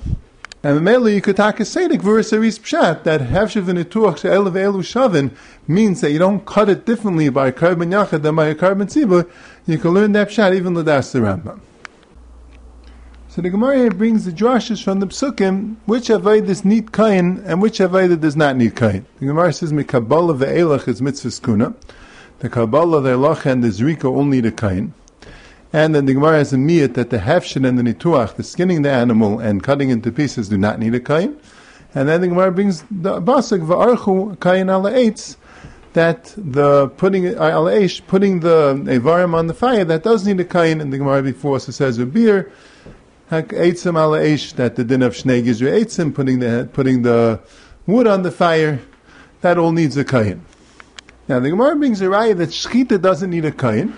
And 0.63 0.83
mainly 0.83 1.15
you 1.15 1.21
could 1.21 1.37
take 1.37 1.59
a 1.59 1.63
the 1.63 1.97
Gvura 1.97 2.21
Pshat 2.21 3.03
that 3.03 3.21
Hevshiv 3.21 3.67
and 3.67 3.79
Ituach 3.79 4.19
She'elav 4.19 4.53
Elu 4.53 4.81
Shavin 4.81 5.31
means 5.67 6.01
that 6.01 6.11
you 6.11 6.19
don't 6.19 6.45
cut 6.45 6.69
it 6.69 6.85
differently 6.85 7.29
by 7.29 7.47
a 7.47 7.51
carbon 7.51 7.89
yachid 7.89 8.21
than 8.21 8.35
by 8.35 8.47
a 8.47 8.55
carbon 8.55 8.87
tzibur. 8.87 9.29
You 9.65 9.79
can 9.79 9.91
learn 9.91 10.11
that 10.11 10.29
Pshat 10.29 10.55
even 10.55 10.73
Ladas 10.75 11.11
the 11.11 11.19
Rambam. 11.19 11.59
So 13.27 13.41
the 13.41 13.49
Gemara 13.49 13.89
brings 13.89 14.25
the 14.25 14.31
drashes 14.31 14.83
from 14.83 14.99
the 14.99 15.07
Psukim, 15.07 15.77
which 15.85 16.09
avoid 16.09 16.47
this 16.47 16.63
neat 16.63 16.91
kain 16.91 17.41
and 17.45 17.61
which 17.61 17.79
avoid 17.79 18.19
does 18.21 18.35
not 18.35 18.57
need 18.57 18.75
kain. 18.75 19.05
The 19.19 19.25
Gemara 19.25 19.53
says, 19.53 19.71
Mikabbalah 19.71 20.37
ve'elach 20.37 20.87
is 20.87 21.01
mitzvah 21.01 21.29
skuna. 21.29 21.73
The 22.39 22.49
Kabbalah, 22.49 23.01
the 23.01 23.09
Elach, 23.09 23.45
and 23.45 23.63
the 23.63 23.67
Zrika 23.67 24.27
need 24.27 24.47
a 24.47 24.51
kain. 24.51 24.93
And 25.73 25.95
then 25.95 26.05
the 26.05 26.13
Gemara 26.13 26.37
has 26.37 26.51
a 26.51 26.57
miyat 26.57 26.95
that 26.95 27.11
the 27.11 27.17
hefshin 27.17 27.67
and 27.67 27.79
the 27.79 27.83
nituach, 27.83 28.35
the 28.35 28.43
skinning 28.43 28.81
the 28.81 28.91
animal 28.91 29.39
and 29.39 29.63
cutting 29.63 29.89
into 29.89 30.11
pieces, 30.11 30.49
do 30.49 30.57
not 30.57 30.79
need 30.79 30.93
a 30.95 30.99
kain. 30.99 31.37
And 31.93 32.09
then 32.09 32.21
the 32.21 32.27
Gemara 32.27 32.51
brings 32.51 32.81
the 32.91 33.21
Basik, 33.21 33.65
Va'archu 33.65 34.39
kain 34.39 34.69
ala 34.69 34.91
Eitz, 34.91 35.37
that 35.93 36.33
the 36.37 36.87
putting 36.89 37.27
al 37.27 37.65
eish, 37.65 38.05
putting 38.07 38.39
the 38.39 38.75
avarim 38.85 39.33
on 39.33 39.47
the 39.47 39.53
fire, 39.53 39.83
that 39.83 40.03
does 40.03 40.25
need 40.25 40.39
a 40.39 40.45
kain. 40.45 40.79
And 40.81 40.91
the 40.91 40.97
Gemara 40.97 41.21
before 41.21 41.59
says 41.59 41.97
a 41.97 42.05
beer, 42.05 42.51
eitzim 43.29 43.97
al 43.97 44.11
eish, 44.11 44.53
that 44.55 44.75
the 44.75 44.83
din 44.83 45.01
of 45.01 45.13
shnei 45.13 45.43
you 45.43 45.67
eitzim, 45.67 46.13
putting 46.13 46.39
the 46.39 46.69
putting 46.71 47.01
the 47.01 47.39
wood 47.87 48.07
on 48.07 48.23
the 48.23 48.31
fire, 48.31 48.79
that 49.41 49.57
all 49.57 49.71
needs 49.71 49.97
a 49.97 50.05
kain. 50.05 50.45
Now 51.27 51.39
the 51.39 51.49
Gemara 51.49 51.75
brings 51.75 52.01
a 52.01 52.05
raya 52.05 52.37
that 52.37 52.49
shchita 52.49 53.01
doesn't 53.01 53.29
need 53.29 53.45
a 53.45 53.51
kain. 53.51 53.95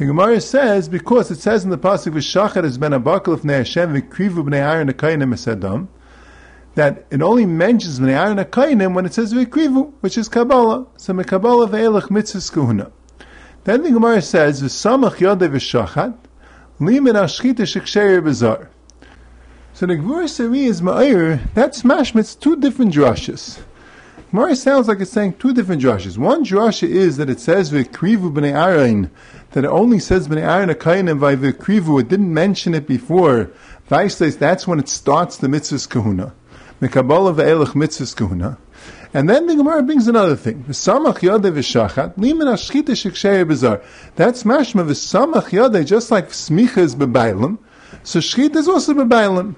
The 0.00 0.06
Gemara 0.06 0.40
says 0.40 0.88
because 0.88 1.30
it 1.30 1.40
says 1.40 1.62
in 1.62 1.68
the 1.68 1.76
pasuk 1.76 2.14
v'shachar 2.14 2.64
has 2.64 2.78
been 2.78 2.94
a 2.94 2.98
buckle 2.98 3.34
of 3.34 3.42
Hashem 3.42 3.92
v'krivu 3.92 4.48
b'nei 4.48 4.54
Aaron 4.54 4.88
a 4.88 4.94
kain 4.94 5.20
esadam 5.20 5.88
that 6.74 7.04
it 7.10 7.20
only 7.20 7.44
mentions 7.44 8.00
Bnei 8.00 8.18
Aaron 8.18 8.38
Akainim 8.38 8.94
when 8.94 9.04
it 9.04 9.12
says 9.12 9.34
Vikrivu, 9.34 9.92
which 10.00 10.16
is 10.16 10.26
Kabbalah. 10.26 10.86
So 10.96 11.12
Kabbalah 11.22 11.68
ve'elach 11.68 12.10
mitzvah 12.10 12.38
skuhuna. 12.38 12.90
Then 13.64 13.82
the 13.82 13.90
Gemara 13.90 14.22
says, 14.22 14.62
V'samach 14.62 15.16
yodei 15.16 15.50
v'shachat, 15.50 16.16
limin 16.80 17.20
ashchita 17.20 17.66
sheksher 17.66 18.22
bezar. 18.22 18.68
So 19.74 19.84
the 19.84 19.96
Gemara 19.96 20.28
Sari 20.28 20.64
is 20.64 20.80
Ma'ir, 20.80 21.52
that's 21.52 21.82
mashmitz 21.82 22.40
two 22.40 22.56
different 22.56 22.94
drushes. 22.94 23.60
Gemara 24.30 24.54
sounds 24.54 24.86
like 24.86 25.00
it's 25.00 25.10
saying 25.10 25.34
two 25.40 25.52
different 25.52 25.82
drushes. 25.82 26.16
One 26.16 26.44
drusha 26.44 26.86
is 26.86 27.16
that 27.16 27.28
it 27.28 27.40
says 27.40 27.72
Vikrivu 27.72 28.32
b'nei 28.32 28.52
Aaron, 28.52 29.10
that 29.50 29.64
it 29.64 29.68
only 29.68 29.98
says 29.98 30.28
Bnei 30.28 30.42
Aaron 30.42 30.68
Akainim 30.68 31.18
by 31.18 31.34
Vikrivu, 31.34 32.00
it 32.00 32.06
didn't 32.06 32.32
mention 32.32 32.72
it 32.72 32.86
before. 32.86 33.50
Vaisles, 33.88 34.36
that's 34.36 34.68
when 34.68 34.78
it 34.78 34.88
starts 34.88 35.36
the 35.38 35.48
mitzvah's 35.48 35.88
kahuna. 35.88 36.32
Mekabala 36.80 37.34
ve'elach 37.34 37.74
mitzvahs 37.74 38.14
kahuna. 38.14 38.56
And 39.12 39.28
then 39.28 39.48
the 39.48 39.56
Gemara 39.56 39.82
brings 39.82 40.06
another 40.06 40.36
thing. 40.36 40.62
That's 40.68 40.86
mashma 40.86 41.24
v'samach 44.14 45.48
yodeh, 45.50 45.84
just 45.84 46.12
like 46.12 46.28
smicha 46.28 46.78
is 46.78 46.94
bebailim, 46.94 47.58
so 48.04 48.20
shchita 48.20 48.54
is 48.54 48.68
also 48.68 48.94
bebailim. 48.94 49.56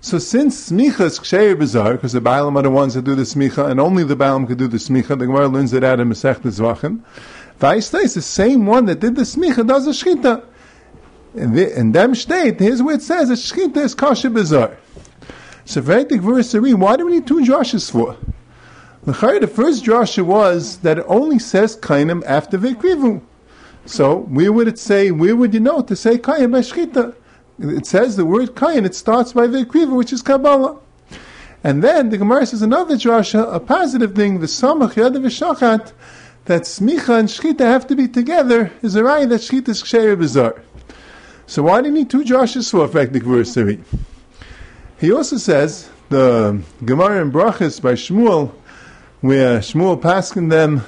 So 0.00 0.18
since 0.18 0.70
smicha 0.70 1.00
is 1.00 1.18
ksheya 1.18 1.56
bezar, 1.56 1.92
because 1.92 2.12
the 2.12 2.20
bailim 2.20 2.56
are 2.56 2.62
the 2.62 2.70
ones 2.70 2.94
that 2.94 3.02
do 3.02 3.16
the 3.16 3.22
smicha, 3.22 3.68
and 3.68 3.80
only 3.80 4.04
the 4.04 4.16
bailim 4.16 4.46
could 4.46 4.58
do 4.58 4.68
the 4.68 4.76
smicha, 4.76 5.18
the 5.18 5.26
Gemara 5.26 5.48
learns 5.48 5.72
it 5.72 5.82
out 5.82 5.98
in 5.98 6.08
Masech 6.08 6.36
Zvachim. 6.36 7.00
Vaista 7.58 8.04
is 8.04 8.14
the 8.14 8.22
same 8.22 8.64
one 8.64 8.84
that 8.86 9.00
did 9.00 9.16
the 9.16 9.22
smicha, 9.22 9.66
does 9.66 9.86
the 9.86 9.90
shchita. 9.90 10.44
In, 11.34 11.52
the, 11.52 11.78
in 11.78 11.92
them 11.92 12.14
state, 12.14 12.60
here's 12.60 12.82
where 12.82 12.94
it 12.94 13.02
says 13.02 13.28
that 13.28 13.34
shchita 13.34 13.78
is 13.78 13.94
kasha 13.94 14.28
bezar. 14.28 14.76
So 15.64 15.82
Vedic 15.82 16.20
verse 16.20 16.54
why 16.54 16.96
do 16.96 17.06
we 17.06 17.12
need 17.12 17.26
two 17.26 17.40
drushes 17.40 17.90
for? 17.90 18.16
The 19.04 19.46
first 19.46 19.84
drasha 19.84 20.24
was 20.24 20.78
that 20.78 20.98
it 20.98 21.04
only 21.08 21.38
says 21.38 21.76
kainim 21.76 22.22
after 22.24 22.56
vekrivu. 22.56 23.20
So 23.84 24.20
where 24.20 24.52
would 24.52 24.68
it 24.68 24.78
say? 24.78 25.10
Where 25.10 25.34
would 25.34 25.54
you 25.54 25.60
know 25.60 25.82
to 25.82 25.96
say 25.96 26.18
kainim 26.18 26.52
by 26.52 26.60
It 27.58 27.86
says 27.86 28.16
the 28.16 28.24
word 28.24 28.54
kain. 28.54 28.84
It 28.84 28.94
starts 28.94 29.32
by 29.32 29.46
vekrivu, 29.46 29.96
which 29.96 30.12
is 30.12 30.22
kabbalah. 30.22 30.78
And 31.64 31.82
then 31.82 32.10
the 32.10 32.18
Gemara 32.18 32.46
says 32.46 32.62
another 32.62 32.94
drasha, 32.94 33.52
a 33.52 33.58
positive 33.58 34.14
thing, 34.14 34.38
the 34.38 34.46
samach 34.46 34.92
yadav 34.92 35.16
v'shachat, 35.16 35.92
that 36.44 36.62
smicha 36.62 37.18
and 37.18 37.28
shchita 37.28 37.60
have 37.60 37.86
to 37.88 37.96
be 37.96 38.06
together, 38.06 38.70
is 38.80 38.94
a 38.94 39.02
right 39.02 39.28
that 39.28 39.40
shchita 39.40 39.70
is 39.70 39.82
ksheir 39.82 40.16
bizarre. 40.16 40.62
So 41.46 41.64
why 41.64 41.80
do 41.80 41.88
you 41.88 41.94
need 41.94 42.10
two 42.10 42.22
drashas 42.22 42.70
for 42.70 42.84
effective 42.84 43.22
verse 43.22 43.54
three? 43.54 43.80
He 45.00 45.10
also 45.10 45.36
says 45.36 45.90
the 46.10 46.62
Gemara 46.84 47.22
in 47.22 47.32
Brachas 47.32 47.82
by 47.82 47.94
Shmuel, 47.94 48.52
where 49.20 49.58
Shmuel 49.58 50.00
paskin 50.00 50.50
them 50.50 50.84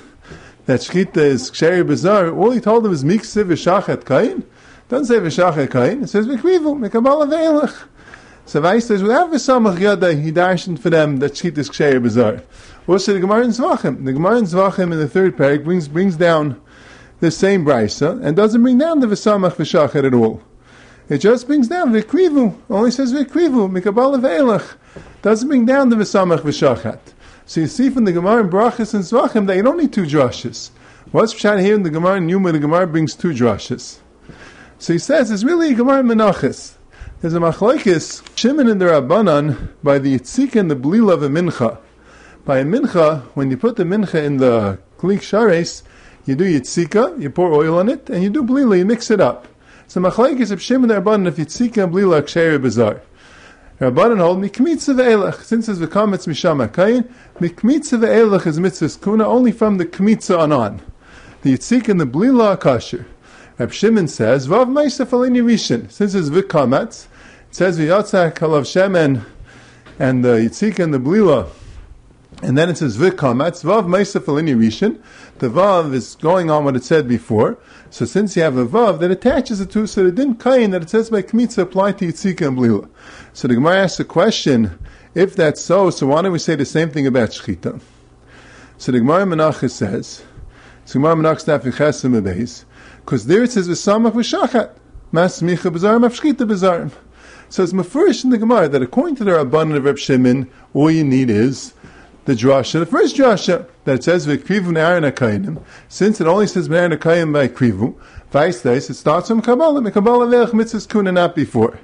that 0.66 0.80
Shchita 0.80 1.16
is 1.16 1.50
Ksheri 1.50 1.86
Bazar, 1.86 2.32
all 2.32 2.50
he 2.52 2.60
told 2.60 2.84
them 2.84 2.92
is 2.92 3.02
Mikse 3.02 3.42
v'shachet 3.44 4.04
kain. 4.04 4.44
Doesn't 4.90 5.06
say 5.06 5.20
v'shachet 5.20 5.70
kain, 5.70 6.02
it 6.02 6.08
says 6.08 6.26
v'krivu, 6.26 6.76
mekabala 6.76 7.28
ve'elach. 7.28 7.84
So 8.44 8.60
Weiss 8.60 8.88
says, 8.88 9.04
without 9.04 9.30
v'samach 9.30 9.78
yada, 9.78 10.14
he 10.14 10.32
darshened 10.32 10.80
for 10.80 10.90
them 10.90 11.18
that 11.18 11.34
Shchita 11.34 11.58
is 11.58 11.70
Ksheri 11.70 12.02
Bazar. 12.02 12.42
Also 12.88 13.12
the 13.12 13.20
Gemara 13.20 13.44
in 13.44 13.50
Zvachim. 13.50 14.04
The 14.04 14.12
Gemara 14.12 14.38
in 14.38 14.44
Zvachim 14.46 14.92
in 14.92 14.98
the 14.98 15.06
third 15.06 15.36
parak 15.36 15.62
brings, 15.62 15.86
brings 15.86 16.16
down 16.16 16.60
the 17.20 17.30
same 17.30 17.64
brisa 17.64 18.20
and 18.20 18.36
doesn't 18.36 18.60
bring 18.60 18.78
down 18.78 18.98
the 18.98 19.06
v'samach 19.06 19.52
v'shachet 19.52 20.04
at 20.04 20.12
all. 20.12 20.42
It 21.08 21.18
just 21.18 21.46
brings 21.46 21.68
down 21.68 21.92
vikrivu. 21.92 22.60
Only 22.68 22.90
says 22.90 23.12
vikrivu 23.12 23.70
mikabala 23.70 24.20
ve'elach. 24.20 24.74
Doesn't 25.22 25.46
bring 25.46 25.66
down 25.66 25.90
the 25.90 25.94
v'samach 25.94 26.40
v'shachat. 26.40 26.98
So 27.46 27.60
you 27.60 27.68
see 27.68 27.90
from 27.90 28.06
the 28.06 28.12
Gemara 28.12 28.40
in 28.40 28.50
Brachas 28.50 28.92
and 28.92 29.04
Zvachim 29.04 29.46
that 29.46 29.54
you 29.54 29.62
don't 29.62 29.78
need 29.78 29.92
two 29.92 30.02
drushes. 30.02 30.70
What's 31.12 31.32
pshat 31.32 31.60
here 31.60 31.76
in 31.76 31.84
the 31.84 31.90
Gemara 31.90 32.16
in 32.16 32.28
Yuma? 32.28 32.50
The 32.50 32.58
Gemara 32.58 32.88
brings 32.88 33.14
two 33.14 33.28
drushes. 33.28 33.98
So 34.80 34.94
he 34.94 34.98
says 34.98 35.30
it's 35.30 35.44
really 35.44 35.74
Gemara 35.74 36.02
Menachis. 36.02 36.72
There's 37.20 37.34
a 37.34 37.38
machlokes 37.38 38.26
Shimon 38.34 38.66
and 38.66 38.80
the 38.80 38.86
Rabbanan 38.86 39.68
by 39.82 39.98
the 39.98 40.18
Yitzika 40.18 40.56
and 40.56 40.70
the 40.70 40.74
Blila 40.74 41.12
of 41.12 41.22
a 41.22 41.28
mincha. 41.28 41.76
By 42.46 42.60
a 42.60 42.64
mincha, 42.64 43.20
when 43.34 43.50
you 43.50 43.58
put 43.58 43.76
the 43.76 43.84
mincha 43.84 44.24
in 44.24 44.38
the 44.38 44.78
klik 44.96 45.20
shares, 45.20 45.82
you 46.24 46.34
do 46.34 46.44
Yitzika, 46.44 47.20
you 47.20 47.28
pour 47.28 47.52
oil 47.52 47.78
on 47.78 47.90
it, 47.90 48.08
and 48.08 48.22
you 48.22 48.30
do 48.30 48.42
Blila, 48.42 48.78
you 48.78 48.86
mix 48.86 49.10
it 49.10 49.20
up. 49.20 49.46
So 49.86 50.00
machlekes 50.00 50.50
of 50.50 50.62
Shimon 50.62 50.90
and 50.90 51.04
Rabbanan 51.04 51.28
if 51.28 51.36
Yitzika 51.36 51.84
and 51.84 51.92
Blila 51.92 52.22
Ksher 52.22 52.58
Bazar. 52.58 53.02
Rabbanan 53.80 54.16
hold 54.16 54.38
mikmitza 54.38 54.94
ve'elach. 54.94 55.42
Since 55.42 55.68
it's 55.68 55.78
v'kametz 55.78 56.26
misham 56.26 56.66
hakayin, 56.66 57.06
mikmitza 57.38 58.00
ve'elach 58.00 58.46
is 58.46 58.58
mitzvah 58.58 58.98
kuna 58.98 59.28
only 59.28 59.52
from 59.52 59.76
the 59.76 59.84
kmitza 59.84 60.38
on 60.38 60.52
on. 60.52 60.80
The 61.42 61.52
Yitzika 61.52 61.90
and 61.90 62.00
the 62.00 62.06
Blila 62.06 62.58
kasher. 62.58 63.04
Rab 63.60 63.72
Shimon 63.72 64.08
says, 64.08 64.48
Vav 64.48 64.68
Maisa 64.68 65.04
Falini 65.04 65.42
Rishon. 65.42 65.90
Since 65.90 66.14
it's 66.14 66.30
v'kametz, 66.30 67.04
it 67.50 67.54
says 67.54 67.78
v'yatzak 67.78 68.32
halav 68.34 68.62
shemen 68.62 69.24
and 69.98 70.24
the 70.24 70.38
Yitzika 70.38 70.82
and 70.82 70.94
the 70.94 70.98
Blila 70.98 71.50
and 72.42 72.56
then 72.56 72.70
it 72.70 72.78
says 72.78 72.96
v'kamatz 72.96 73.62
vav 73.62 73.86
ma'isa 73.86 74.18
falini 74.18 74.56
rishon. 74.56 74.98
The 75.40 75.50
vav 75.50 75.92
is 75.92 76.14
going 76.14 76.50
on 76.50 76.64
what 76.64 76.74
it 76.74 76.84
said 76.84 77.06
before. 77.06 77.58
So 77.90 78.06
since 78.06 78.34
you 78.34 78.42
have 78.42 78.56
a 78.56 78.64
vav 78.66 79.00
that 79.00 79.10
attaches 79.10 79.58
the 79.58 79.66
two, 79.66 79.86
so 79.86 80.04
the 80.04 80.12
din 80.12 80.36
kain 80.36 80.70
that 80.70 80.80
it 80.82 80.88
says 80.88 81.10
by 81.10 81.20
kmitza 81.20 81.58
apply 81.58 81.92
to 81.92 82.06
yitzika 82.06 82.48
and 82.48 82.56
blila. 82.56 82.88
So 83.34 83.46
the 83.46 83.56
Gemara 83.56 83.82
asks 83.82 83.98
the 83.98 84.04
question: 84.06 84.78
If 85.14 85.36
that's 85.36 85.60
so, 85.60 85.90
so 85.90 86.06
why 86.06 86.22
don't 86.22 86.32
we 86.32 86.38
say 86.38 86.54
the 86.54 86.64
same 86.64 86.88
thing 86.88 87.06
about 87.06 87.30
shchita? 87.30 87.78
So 88.78 88.92
the 88.92 89.00
Gemara 89.00 89.26
Menachah 89.26 89.70
says, 89.70 90.22
so 90.86 90.94
Gemara 90.94 91.16
Menachah 91.16 91.40
staff 91.40 91.66
in 91.66 91.72
because 93.10 93.26
there 93.26 93.42
it 93.42 93.50
says 93.50 93.68
v'samach 93.68 94.12
v'shachat 94.12 94.70
mas 95.10 95.42
micha 95.42 95.68
b'zarim 95.68 96.08
afshchita 96.08 96.48
b'zarim. 96.48 96.92
So 97.48 97.64
it's 97.64 97.72
mafurish 97.72 98.22
in 98.22 98.30
the 98.30 98.38
Gemara 98.38 98.68
that 98.68 98.82
according 98.82 99.16
to 99.16 99.24
the 99.24 99.32
Rabbanan 99.32 99.74
of 99.78 99.84
Reb 99.84 99.98
Shimon, 99.98 100.48
all 100.74 100.92
you 100.92 101.02
need 101.02 101.28
is 101.28 101.74
the 102.26 102.34
drasha, 102.34 102.78
the 102.78 102.86
first 102.86 103.16
drasha 103.16 103.66
that 103.82 104.04
says 104.04 104.28
v'krivu 104.28 104.70
ne'arin 104.70 105.60
since 105.88 106.20
it 106.20 106.28
only 106.28 106.46
says 106.46 106.68
ne'arin 106.68 106.96
akayim 106.96 107.32
by 107.32 107.48
krivu, 107.48 107.98
vice 108.30 108.64
it 108.64 108.94
starts 108.94 109.26
from 109.26 109.42
Kabbalah, 109.42 109.80
The 109.80 109.90
Kabbalah 109.90 110.26
ve'ech 110.26 110.50
mitzvahs 110.50 110.88
kuna, 110.88 111.10
not 111.10 111.34
before. 111.34 111.80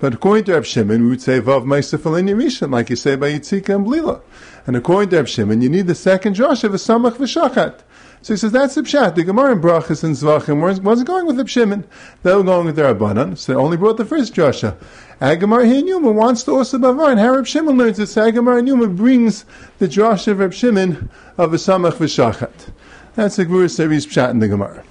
But 0.00 0.14
according 0.14 0.46
to 0.46 0.54
Reb 0.54 0.64
Shimon, 0.64 1.04
we 1.04 1.10
would 1.10 1.22
say 1.22 1.40
vav 1.40 1.64
ma'isef 1.64 2.00
rishon, 2.00 2.72
like 2.72 2.90
you 2.90 2.96
say 2.96 3.14
by 3.14 3.30
Yitzika 3.30 3.76
and 3.76 3.86
Blila. 3.86 4.22
And 4.66 4.74
according 4.74 5.10
to 5.10 5.18
Reb 5.18 5.28
Shimon, 5.28 5.60
you 5.60 5.68
need 5.68 5.86
the 5.86 5.94
second 5.94 6.34
drasha 6.34 6.68
v'samach 6.68 7.12
v'shachat. 7.12 7.82
So 8.24 8.32
he 8.32 8.38
says 8.38 8.52
that's 8.52 8.74
the 8.74 8.80
pshat. 8.80 9.16
The 9.16 9.22
Gemara 9.22 9.52
in 9.52 9.60
Brachas 9.60 10.02
and 10.02 10.16
Zvachim 10.16 10.58
wasn't 10.82 11.06
going 11.06 11.26
with 11.26 11.36
the 11.36 11.46
Shimon. 11.46 11.84
They 12.22 12.34
were 12.34 12.42
going 12.42 12.64
with 12.64 12.74
their 12.74 12.94
Rabbanan, 12.94 13.36
so 13.36 13.52
they 13.52 13.58
only 13.58 13.76
brought 13.76 13.98
the 13.98 14.06
first 14.06 14.34
drasha. 14.34 14.78
Agamar 15.20 15.66
here 15.66 15.98
wants 15.98 16.42
to 16.44 16.52
also 16.52 16.78
bavar, 16.78 17.10
and 17.10 17.20
how 17.20 17.34
Reb 17.34 17.46
Shimon 17.46 17.76
learns. 17.76 17.98
So 18.10 18.22
Agamar 18.22 18.66
Yuma 18.66 18.88
brings 18.88 19.44
the 19.78 19.86
drasha 19.86 20.28
of 20.28 20.38
Reb 20.38 20.54
Shimon 20.54 21.10
of 21.36 21.52
a 21.52 21.58
samach 21.58 21.96
v'shachat. 21.96 22.70
That's 23.14 23.36
the 23.36 23.44
Gemara 23.44 23.68
Series 23.68 24.06
pshat 24.06 24.30
in 24.30 24.38
the 24.38 24.48
Gemara. 24.48 24.84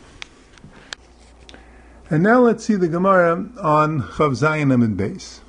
And 2.12 2.22
now 2.22 2.40
let's 2.40 2.64
see 2.64 2.76
the 2.76 2.88
Gemara 2.88 3.50
on 3.60 4.04
Chav 4.04 4.34
Zayin 4.40 4.72
Amid 4.72 4.96
Beis. 4.96 5.40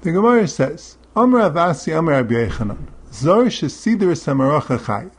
The 0.00 0.10
Gemara 0.10 0.48
says, 0.48 0.96
Amr 1.14 1.48
Avasi 1.48 1.96
Amr 1.96 2.10
Rabbi 2.10 2.34
Yechanan, 2.34 2.88
Zor 3.12 3.44
Shesidir 3.44 4.16
Samaracha 4.16 4.78
Chayiv. 4.78 5.12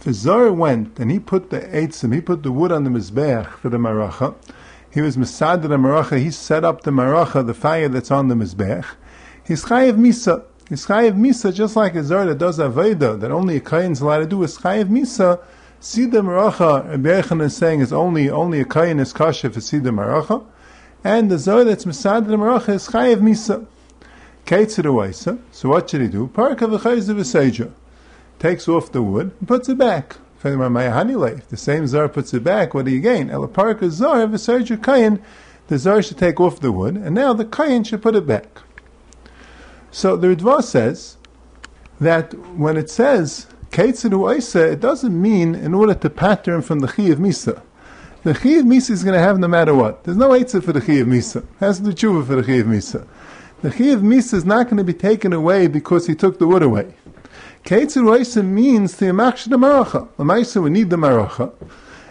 The 0.00 0.14
Zor 0.14 0.50
went 0.50 0.98
and 0.98 1.10
he 1.10 1.18
put 1.18 1.50
the 1.50 1.60
eitzim, 1.60 2.14
he 2.14 2.22
put 2.22 2.42
the 2.42 2.50
wood 2.50 2.72
on 2.72 2.84
the 2.84 2.90
mizbeach 2.90 3.46
for 3.58 3.68
the 3.68 3.76
maracha. 3.76 4.34
He 4.90 5.02
was 5.02 5.18
misad 5.18 5.60
the 5.60 5.68
maracha. 5.68 6.18
He 6.18 6.30
set 6.30 6.64
up 6.64 6.84
the 6.84 6.90
maracha, 6.90 7.46
the 7.46 7.52
fire 7.52 7.86
that's 7.86 8.10
on 8.10 8.28
the 8.28 8.34
mizbeach. 8.34 8.86
He's 9.46 9.66
chayiv 9.66 9.98
misa. 9.98 10.42
He's 10.70 10.86
chayiv 10.86 11.18
misa 11.18 11.52
just 11.52 11.76
like 11.76 11.94
a 11.96 12.02
Zor 12.02 12.24
that 12.24 12.38
does 12.38 12.58
aveda 12.58 13.20
that 13.20 13.30
only 13.30 13.56
a 13.56 13.60
kain 13.60 13.92
is 13.92 14.00
allowed 14.00 14.20
to 14.20 14.26
do. 14.26 14.42
Is 14.42 14.56
chayiv 14.56 14.86
misa. 14.86 15.38
The 15.82 16.22
maracha. 16.22 16.88
Rabbi 16.92 17.44
is 17.44 17.56
saying 17.56 17.80
is 17.80 17.92
only 17.92 18.30
only 18.30 18.60
a 18.60 18.64
kain 18.64 19.00
is 19.00 19.12
kasha 19.12 19.50
for 19.50 19.60
the 19.60 19.90
maracha, 19.90 20.46
and 21.04 21.30
the 21.30 21.38
Zor 21.38 21.62
that's 21.64 21.84
misad 21.84 22.26
the 22.26 22.36
maracha 22.36 22.70
is 22.70 22.88
chayiv 22.88 23.20
misa. 23.20 23.66
Ketzir 24.46 25.44
So 25.52 25.68
what 25.68 25.90
should 25.90 26.00
he 26.00 26.08
do? 26.08 26.26
Parka 26.28 26.66
v'chayzer 26.66 27.70
Takes 28.40 28.66
off 28.66 28.90
the 28.90 29.02
wood 29.02 29.30
and 29.38 29.46
puts 29.46 29.68
it 29.68 29.78
back. 29.78 30.16
If 30.42 31.48
the 31.48 31.56
same 31.56 31.86
zar 31.86 32.08
puts 32.08 32.34
it 32.34 32.42
back, 32.42 32.74
what 32.74 32.86
do 32.86 32.90
you 32.90 33.00
gain? 33.00 33.30
El 33.30 33.46
parka 33.46 33.90
zar 33.90 34.26
v'seja 34.26 34.76
kayin. 34.78 35.20
The 35.68 35.78
zar 35.78 36.02
should 36.02 36.18
take 36.18 36.40
off 36.40 36.58
the 36.58 36.72
wood, 36.72 36.96
and 36.96 37.14
now 37.14 37.32
the 37.34 37.44
kayin 37.44 37.86
should 37.86 38.02
put 38.02 38.16
it 38.16 38.26
back. 38.26 38.62
So 39.92 40.16
the 40.16 40.34
Ritva 40.34 40.62
says 40.64 41.18
that 42.00 42.32
when 42.56 42.76
it 42.76 42.88
says 42.88 43.46
Ketzir 43.70 44.36
Isa, 44.36 44.72
it 44.72 44.80
doesn't 44.80 45.20
mean 45.20 45.54
in 45.54 45.74
order 45.74 45.94
to 45.94 46.08
pattern 46.10 46.62
from 46.62 46.78
the 46.80 46.88
Chi 46.88 47.04
of 47.04 47.18
Misa. 47.18 47.62
The 48.24 48.34
Chi 48.34 48.50
of 48.50 48.64
Misa 48.64 48.90
is 48.90 49.04
going 49.04 49.14
to 49.14 49.20
have 49.20 49.38
no 49.38 49.48
matter 49.48 49.74
what. 49.74 50.04
There's 50.04 50.16
no 50.16 50.30
Eitzah 50.30 50.64
for 50.64 50.72
the 50.72 50.80
Chi 50.80 50.94
of 50.94 51.06
Misa. 51.06 51.44
Has 51.58 51.78
to 51.78 51.84
be 51.84 51.92
tshuva 51.92 52.26
for 52.26 52.36
the 52.36 52.42
Chi 52.42 52.54
of 52.54 52.66
Misa. 52.66 53.06
The 53.62 53.70
Chi 53.70 53.84
of 53.90 54.00
Misa 54.00 54.34
is 54.34 54.44
not 54.46 54.64
going 54.64 54.78
to 54.78 54.84
be 54.84 54.94
taken 54.94 55.34
away 55.34 55.66
because 55.66 56.06
he 56.06 56.14
took 56.14 56.38
the 56.38 56.46
wood 56.46 56.62
away. 56.62 56.94
Ketzir 57.64 58.44
means 58.44 58.96
the 58.96 59.06
Maracha. 59.06 60.08
The 60.16 60.24
Maisa, 60.24 60.62
we 60.62 60.70
need 60.70 60.90
the 60.90 60.96
Maracha. 60.96 61.52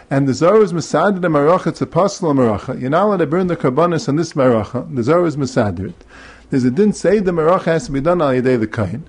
And 0.08 0.26
the 0.26 0.34
Zohar 0.34 0.62
is 0.62 0.72
Masad 0.72 1.20
the 1.20 1.28
Maracha, 1.28 1.68
it's 1.68 1.80
a 1.80 1.86
possible 1.86 2.34
Maracha. 2.34 2.80
You're 2.80 2.90
not 2.90 3.04
allowed 3.04 3.18
to 3.18 3.26
burn 3.26 3.46
the 3.46 3.56
Karbanis 3.56 4.08
on 4.08 4.16
this 4.16 4.32
Maracha. 4.32 4.94
The 4.94 5.02
Zohar 5.02 5.26
is 5.26 5.36
Masad 5.36 5.78
it. 5.80 6.04
There's 6.50 6.64
a 6.64 6.70
din 6.70 6.92
say 6.92 7.20
the 7.20 7.30
Maracha 7.30 7.64
has 7.64 7.86
to 7.86 7.92
be 7.92 8.00
done 8.00 8.20
al 8.20 8.30
Yadei 8.30 8.58
the 8.58 8.66
Kain. 8.66 9.04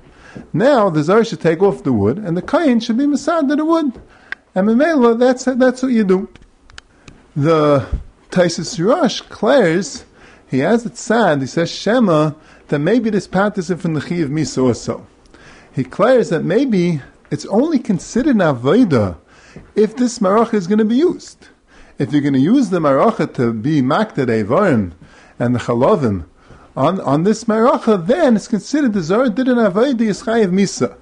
Now 0.54 0.90
the 0.90 1.04
Zar 1.04 1.24
should 1.24 1.42
take 1.42 1.62
off 1.62 1.84
the 1.84 1.92
wood, 1.92 2.18
and 2.18 2.38
the 2.38 2.42
Kain 2.42 2.80
should 2.80 2.98
be 2.98 3.06
Masad 3.06 3.48
the 3.48 3.66
wood. 3.66 4.00
And 4.54 4.68
Mamela, 4.68 5.18
that's, 5.18 5.46
that's 5.46 5.82
what 5.82 5.92
you 5.92 6.04
do. 6.04 6.30
The 7.36 7.88
Taisus 8.30 8.84
Rush 8.86 9.22
declares, 9.22 10.06
he 10.50 10.60
has 10.60 10.86
it 10.86 10.98
sad, 10.98 11.42
he 11.42 11.48
says 11.48 11.72
Shema, 11.72 12.34
that 12.68 12.80
maybe 12.80 13.10
this 13.10 13.28
path 13.28 13.58
is 13.58 13.72
from 13.72 13.94
the 13.94 14.02
Chi 14.02 14.16
of 14.16 14.30
Misa 14.30 14.64
also. 14.64 15.08
He 15.74 15.84
declares 15.84 16.30
that 16.30 16.44
maybe 16.44 17.02
it's 17.30 17.46
only 17.46 17.80
considered 17.80 18.36
an 18.36 18.42
Avodah 18.42 19.18
if 19.76 19.96
this 19.96 20.20
Maracha 20.20 20.54
is 20.54 20.68
going 20.68 20.80
to 20.80 20.86
be 20.86 20.98
used. 20.98 21.48
If 21.98 22.12
you're 22.12 22.22
going 22.22 22.34
to 22.34 22.40
use 22.40 22.70
the 22.70 22.80
Maracha 22.80 23.34
to 23.36 23.54
be 23.54 23.82
Makdad 23.82 24.28
Evarim 24.28 24.94
and 25.40 25.56
the 25.56 25.60
Chalovim, 25.60 26.26
on, 26.76 27.02
on 27.02 27.24
this 27.24 27.44
maracha, 27.46 28.06
then 28.06 28.36
it's 28.36 28.48
considered 28.48 28.94
the 28.94 29.02
Zohar 29.02 29.30
did 29.30 29.48
an 29.48 29.58
avoid 29.58 29.98
the 29.98 30.08
Yischayev 30.08 30.52
Misa. 30.52 30.96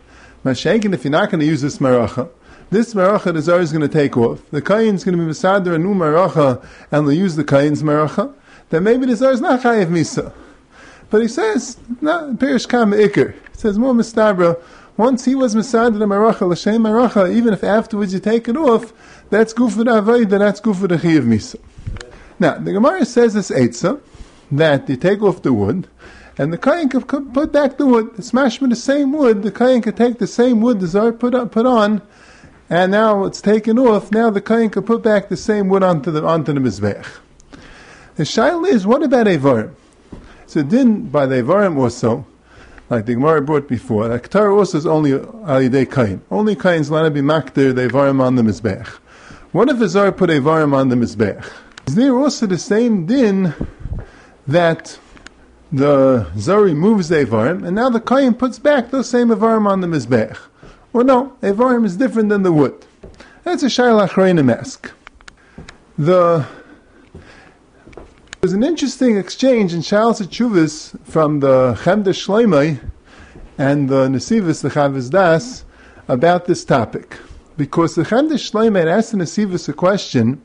Mashenkin, 0.44 0.94
if 0.94 1.04
you're 1.04 1.12
not 1.12 1.30
going 1.30 1.42
to 1.42 1.46
use 1.46 1.62
this 1.62 1.78
maracha, 1.78 2.30
this 2.70 2.94
maracha 2.94 3.34
the 3.34 3.42
Zohar 3.42 3.62
is 3.62 3.72
going 3.72 3.88
to 3.88 3.94
take 3.94 4.18
off. 4.18 4.42
The 4.52 4.62
Kayin 4.62 4.96
is 4.96 5.04
going 5.04 5.18
to 5.18 5.24
be 5.24 5.30
Masadr 5.30 5.76
a 5.76 5.78
new 5.78 5.94
maracha, 5.94 6.66
and 6.92 7.08
they'll 7.08 7.14
use 7.14 7.36
the 7.36 7.44
kain's 7.44 7.84
maracha. 7.84 8.34
Then 8.70 8.84
maybe 8.84 9.06
the 9.06 9.16
Zohar 9.16 9.34
is 9.34 9.42
not 9.42 9.62
Chayev 9.62 9.88
Misa. 9.88 10.34
But 11.10 11.22
he 11.22 11.28
says, 11.28 11.78
not 12.02 12.40
Perish 12.40 12.66
Kam 12.66 12.92
Iker. 12.92 13.36
Says 13.60 13.78
more 13.78 13.94
Mistabra. 13.94 14.58
Once 14.96 15.26
he 15.26 15.36
was 15.36 15.54
Masadr 15.54 16.00
the 16.00 16.06
maracha, 16.06 16.48
L'Shem 16.48 16.82
maracha, 16.82 17.30
even 17.30 17.54
if 17.54 17.62
afterwards 17.62 18.14
you 18.14 18.20
take 18.22 18.48
it 18.48 18.56
off, 18.56 18.94
that's 19.30 19.52
the 19.52 19.64
Avoid, 19.64 20.30
that's 20.30 20.62
the 20.62 20.70
Chayev 20.72 21.26
Misa. 21.26 21.60
Now, 22.40 22.58
the 22.58 22.72
Gemara 22.72 23.04
says 23.04 23.34
this 23.34 23.52
Eitzah, 23.52 24.00
that 24.50 24.88
you 24.88 24.96
take 24.96 25.22
off 25.22 25.42
the 25.42 25.52
wood, 25.52 25.90
and 26.38 26.54
the 26.54 26.58
kain 26.58 26.88
could 26.88 27.06
put 27.06 27.52
back 27.52 27.78
the 27.78 27.86
wood. 27.86 28.24
Smash 28.24 28.62
with 28.62 28.70
the 28.70 28.78
same 28.78 29.12
wood, 29.12 29.44
the 29.44 29.52
kain 29.52 29.82
could 29.82 29.98
take 29.98 30.20
the 30.20 30.28
same 30.28 30.62
wood 30.62 30.80
the 30.80 30.88
zar 30.88 31.12
put 31.12 31.36
up, 31.36 31.52
put 31.52 31.66
on, 31.66 32.02
and 32.70 32.94
now 32.94 33.26
it's 33.26 33.42
taken 33.42 33.78
off. 33.78 34.10
Now 34.10 34.30
the 34.30 34.40
kain 34.40 34.70
could 34.70 34.86
put 34.86 35.04
back 35.04 35.28
the 35.28 35.36
same 35.36 35.68
wood 35.68 35.84
onto 35.84 36.12
the 36.12 36.26
onto 36.26 36.54
the 36.54 36.62
mizbech. 36.62 37.06
The 38.16 38.24
shaila 38.24 38.70
is 38.70 38.88
what 38.88 39.04
about 39.04 39.28
avarim? 39.28 39.74
So 40.48 40.64
din 40.64 41.10
by 41.10 41.26
the 41.26 41.44
avarim 41.44 41.78
also, 41.78 42.26
like 42.90 43.06
the 43.06 43.14
Gemara 43.16 43.42
brought 43.42 43.68
before, 43.68 44.08
the 44.08 44.20
Aktar 44.20 44.58
also 44.58 44.78
is 44.78 44.86
only 44.86 45.12
alidei 45.12 45.92
kain. 45.92 46.22
Only 46.32 46.56
kain's 46.56 46.90
allowed 46.90 47.04
to 47.04 47.12
be 47.12 47.22
makdir 47.22 47.74
the 47.76 47.88
avarim 47.88 48.22
on 48.22 48.36
the 48.36 48.42
mizbech. 48.42 48.88
What 49.52 49.70
if 49.70 49.82
a 49.82 49.90
zar 49.90 50.12
put 50.12 50.30
avarim 50.30 50.74
on 50.74 50.90
the 50.90 50.96
mizbech? 50.96 51.50
Is 51.88 51.96
there 51.96 52.16
also 52.16 52.46
the 52.46 52.58
same 52.58 53.06
din? 53.06 53.54
that 54.52 54.98
the 55.72 56.28
Zari 56.36 56.76
moves 56.76 57.10
the 57.10 57.24
Evarim, 57.26 57.66
and 57.66 57.76
now 57.76 57.90
the 57.90 58.00
Kain 58.00 58.34
puts 58.34 58.58
back 58.58 58.90
those 58.90 59.10
same 59.10 59.30
Evarim 59.30 59.68
on 59.68 59.82
the 59.82 59.88
Mizbech. 59.88 60.38
Well, 60.92 61.06
no, 61.06 61.38
Evarim 61.42 61.86
is 61.86 61.96
different 61.96 62.30
than 62.30 62.42
the 62.42 62.52
wood. 62.52 62.86
That's 63.44 63.62
a 63.62 63.68
Shailach 63.68 64.10
Reinim. 64.10 64.92
The 65.98 66.48
there's 68.42 68.54
an 68.54 68.64
interesting 68.64 69.18
exchange 69.18 69.74
in 69.74 69.82
Shalos 69.82 70.22
Chuvas 70.28 70.98
from 71.06 71.42
the 71.42 71.74
Chemda 71.82 72.14
Shleimai 72.14 72.80
and 73.58 73.90
the 73.90 74.08
Nesivus, 74.08 74.62
the 74.62 74.70
Chavis 74.70 75.10
Das, 75.10 75.66
about 76.08 76.46
this 76.46 76.64
topic. 76.64 77.18
Because 77.58 77.96
the 77.96 78.04
Chemda 78.04 78.34
Shleimai 78.34 78.88
asked 78.88 79.12
the 79.12 79.18
Nesivus 79.18 79.68
a 79.68 79.74
question 79.74 80.42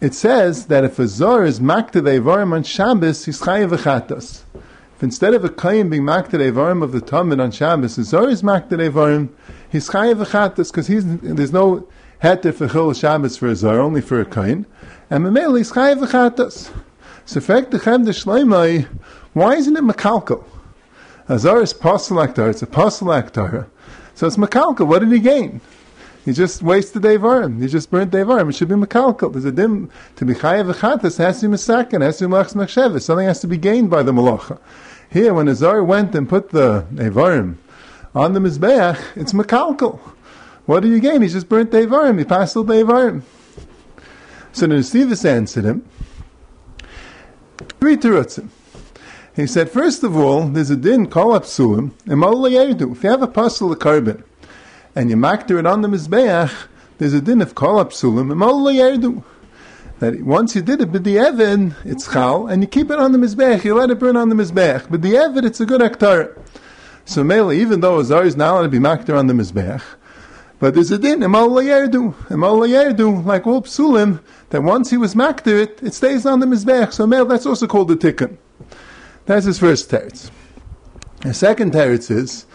it 0.00 0.14
says 0.14 0.66
that 0.66 0.82
if 0.82 0.98
a 0.98 1.06
zor 1.06 1.44
is 1.44 1.60
makta 1.60 2.02
evarim 2.02 2.52
on 2.52 2.64
Shabbos, 2.64 3.24
he's 3.26 3.40
chayiv 3.40 3.76
v'chatos. 3.76 4.40
If 4.96 5.02
instead 5.02 5.32
of 5.32 5.44
a 5.44 5.48
kain 5.48 5.90
being 5.90 6.02
makta 6.02 6.40
evarim 6.40 6.82
of 6.82 6.90
the 6.90 7.00
Talmud 7.00 7.38
on 7.38 7.52
Shabbos, 7.52 7.98
a 7.98 8.02
zor 8.02 8.28
is 8.28 8.42
makta 8.42 8.70
evarim, 8.70 9.28
he's 9.70 9.90
chayiv 9.90 10.24
v'chatos 10.24 10.72
because 10.72 10.88
there's 10.88 11.52
no 11.52 11.86
heter 12.22 12.54
for 12.54 12.68
chil 12.68 12.92
Shabbos 12.92 13.36
for 13.36 13.48
a 13.48 13.56
zor, 13.56 13.80
uh, 13.80 13.84
only 13.84 14.00
for 14.00 14.20
a 14.20 14.24
kain, 14.24 14.66
and 15.10 15.24
memel 15.24 15.58
he's 15.58 15.72
chayiv 15.72 16.06
v'chatos. 16.06 16.70
So, 17.24 17.40
fact 17.40 17.70
the 17.70 17.80
chem 17.80 18.04
de 18.04 18.12
shleimai, 18.12 18.86
why 19.32 19.56
isn't 19.56 19.76
it 19.76 19.84
makalko? 19.84 20.44
A 21.28 21.38
zor 21.38 21.62
is 21.62 21.72
posel 21.72 22.26
aktar, 22.26 22.50
it's 22.50 22.62
a 22.62 22.66
posel 22.66 23.22
aktar. 23.22 23.66
So 24.14 24.26
it's 24.26 24.36
makalko. 24.36 24.86
What 24.86 25.00
did 25.00 25.10
he 25.10 25.18
gain? 25.18 25.60
You 26.24 26.32
just 26.32 26.62
wasted 26.62 27.02
Devarim. 27.02 27.60
You 27.60 27.68
just 27.68 27.90
burnt 27.90 28.12
Devarim. 28.12 28.48
It 28.50 28.54
should 28.54 28.68
be 28.68 28.76
Mekalkal. 28.76 29.32
There's 29.32 29.44
a 29.44 29.50
dim 29.50 29.90
to 30.14 30.24
be 30.24 30.34
Chayav 30.34 30.72
Echatas 30.72 31.18
has 31.18 31.40
to 31.40 31.48
be 31.48 31.56
Mesakin, 31.56 32.00
has 32.00 32.18
to 32.18 32.28
be 32.28 32.32
Malachs 32.32 32.54
Machshevis. 32.54 33.02
Something 33.02 33.26
has 33.26 33.40
to 33.40 33.48
be 33.48 33.56
gained 33.56 33.90
by 33.90 34.04
the 34.04 34.12
Malacha. 34.12 34.60
Here, 35.10 35.34
when 35.34 35.48
Azar 35.48 35.82
went 35.82 36.14
and 36.14 36.28
put 36.28 36.50
the 36.50 36.86
Devarim 36.94 37.56
on 38.14 38.34
the 38.34 38.40
Mizbeach, 38.40 39.00
it's 39.16 39.32
Mekalkal. 39.32 39.98
What 40.66 40.80
do 40.80 40.88
you 40.88 41.00
gain? 41.00 41.22
He 41.22 41.28
just 41.28 41.48
burnt 41.48 41.70
Devarim. 41.70 42.18
He 42.18 42.24
passed 42.24 42.54
the. 42.54 43.22
So 44.52 44.66
the 44.66 44.74
Nesivus 44.74 45.24
answered 45.24 45.64
him. 45.64 45.88
Three 47.80 47.96
terutzim. 47.96 48.48
He 49.34 49.46
said, 49.46 49.70
first 49.70 50.04
of 50.04 50.14
all, 50.14 50.46
there's 50.46 50.68
a 50.68 50.76
din, 50.76 51.06
call 51.06 51.32
up 51.32 51.44
sulim, 51.44 51.92
and 52.06 52.92
If 52.92 53.02
you 53.02 53.10
have 53.10 53.22
a 53.22 53.26
puzzle 53.26 53.72
of 53.72 53.78
carbon, 53.78 54.24
and 54.94 55.08
you 55.08 55.16
makter 55.16 55.58
it 55.58 55.66
on 55.66 55.80
the 55.80 55.88
Mizbeach, 55.88 56.52
there's 56.98 57.14
a 57.14 57.20
din 57.20 57.40
of 57.40 57.54
kol 57.54 57.82
psulim 57.86 58.30
and 58.30 59.24
That 60.00 60.22
once 60.22 60.54
you 60.54 60.60
did 60.60 60.82
it, 60.82 60.92
but 60.92 61.04
the 61.04 61.18
Evan, 61.18 61.74
it's 61.84 62.12
chal, 62.12 62.46
and 62.46 62.62
you 62.62 62.68
keep 62.68 62.90
it 62.90 62.98
on 62.98 63.12
the 63.12 63.18
Mizbeach, 63.18 63.64
you 63.64 63.74
let 63.74 63.90
it 63.90 63.98
burn 63.98 64.16
on 64.16 64.28
the 64.28 64.34
Mizbeach. 64.34 64.90
But 64.90 65.00
the 65.00 65.16
Evan, 65.16 65.46
it's 65.46 65.60
a 65.60 65.66
good 65.66 65.80
aktar. 65.80 66.38
So 67.04 67.24
Mele, 67.24 67.52
even 67.52 67.80
though 67.80 67.98
Azar 67.98 68.24
is 68.24 68.36
not 68.36 68.52
allowed 68.52 68.62
to 68.62 68.68
be 68.68 68.78
makter 68.78 69.18
on 69.18 69.28
the 69.28 69.34
Mizbeach, 69.34 69.82
but 70.62 70.74
there's 70.74 70.92
a 70.92 70.98
din, 70.98 71.18
emal 71.22 71.48
layerdu, 71.50 73.24
like 73.24 73.48
all 73.48 73.62
psulim, 73.62 74.20
that 74.50 74.62
once 74.62 74.90
he 74.90 74.96
was 74.96 75.16
makter 75.16 75.60
it, 75.60 75.82
it 75.82 75.92
stays 75.92 76.24
on 76.24 76.38
the 76.38 76.46
Mizbech. 76.46 76.92
So 76.92 77.04
Mele, 77.04 77.24
that's 77.24 77.46
also 77.46 77.66
called 77.66 77.88
the 77.88 77.96
tikkun. 77.96 78.36
That's 79.26 79.44
his 79.44 79.58
first 79.58 79.90
teretz. 79.90 80.30
The 81.22 81.34
second 81.34 81.72
teretz 81.72 82.12
is, 82.12 82.46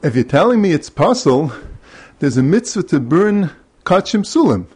if 0.00 0.14
you're 0.14 0.22
telling 0.22 0.62
me 0.62 0.70
it's 0.70 0.90
possible, 0.90 1.52
there's 2.20 2.36
a 2.36 2.42
mitzvah 2.44 2.84
to 2.84 3.00
burn 3.00 3.50
kachim 3.84 4.22
sulim. 4.22 4.66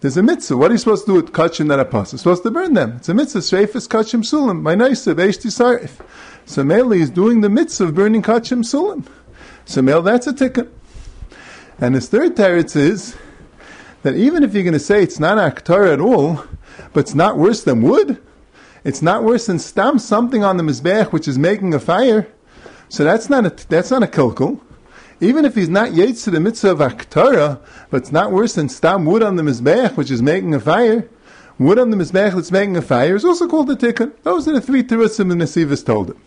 There's 0.00 0.18
a 0.18 0.22
mitzvah. 0.22 0.58
What 0.58 0.70
are 0.70 0.74
you 0.74 0.78
supposed 0.78 1.06
to 1.06 1.12
do 1.12 1.14
with 1.14 1.32
kachim 1.32 1.68
that 1.68 1.78
are? 1.78 1.88
You're 1.90 2.04
supposed 2.04 2.42
to 2.42 2.50
burn 2.50 2.74
them. 2.74 2.96
It's 2.98 3.08
a 3.08 3.14
mitzvah. 3.14 3.38
Shreifis 3.38 3.88
kachim 3.88 4.20
sulim. 4.20 4.60
My 4.60 4.74
naisa 4.74 5.14
beishti 5.14 5.46
sarif. 5.46 6.04
So 6.44 6.62
Mele 6.62 6.92
is 6.92 7.08
doing 7.08 7.40
the 7.40 7.48
mitzvah 7.48 7.84
of 7.84 7.94
burning 7.94 8.20
kachim 8.20 8.62
sulim. 8.62 9.06
So 9.64 9.80
Mele, 9.80 10.02
that's 10.02 10.26
a 10.26 10.34
tikkun. 10.34 10.68
And 11.82 11.96
his 11.96 12.08
third 12.08 12.36
teretz 12.36 12.76
is 12.76 13.16
that 14.02 14.14
even 14.14 14.44
if 14.44 14.54
you're 14.54 14.62
going 14.62 14.72
to 14.72 14.78
say 14.78 15.02
it's 15.02 15.18
not 15.18 15.36
aktar 15.36 15.92
at 15.92 16.00
all, 16.00 16.44
but 16.92 17.00
it's 17.00 17.14
not 17.16 17.36
worse 17.36 17.64
than 17.64 17.82
wood, 17.82 18.22
it's 18.84 19.02
not 19.02 19.24
worse 19.24 19.46
than 19.46 19.58
stam 19.58 19.98
something 19.98 20.44
on 20.44 20.58
the 20.58 20.62
mizbech 20.62 21.10
which 21.10 21.26
is 21.26 21.40
making 21.40 21.74
a 21.74 21.80
fire. 21.80 22.28
So 22.88 23.02
that's 23.02 23.28
not 23.28 23.46
a 23.46 23.66
that's 23.68 23.90
not 23.90 24.04
a 24.04 24.06
kilkul. 24.06 24.60
Even 25.20 25.44
if 25.44 25.56
he's 25.56 25.68
not 25.68 25.92
yates 25.92 26.22
to 26.22 26.30
the 26.30 26.38
mitzvah 26.38 26.70
of 26.70 26.78
Aktara, 26.78 27.60
but 27.90 28.02
it's 28.02 28.12
not 28.12 28.30
worse 28.30 28.54
than 28.54 28.68
stam 28.68 29.04
wood 29.04 29.24
on 29.24 29.34
the 29.34 29.42
Mizbech, 29.42 29.96
which 29.96 30.12
is 30.12 30.22
making 30.22 30.54
a 30.54 30.60
fire, 30.60 31.08
wood 31.58 31.80
on 31.80 31.90
the 31.90 31.96
Mizbech 31.96 32.34
that's 32.34 32.52
making 32.52 32.76
a 32.76 32.82
fire 32.82 33.16
is 33.16 33.24
also 33.24 33.48
called 33.48 33.68
a 33.72 33.74
tikkun. 33.74 34.12
Those 34.22 34.46
are 34.46 34.52
the 34.52 34.60
three 34.60 34.84
terutzim 34.84 35.30
the 35.30 35.34
Nesivas 35.34 35.84
told 35.84 36.10
him. 36.10 36.20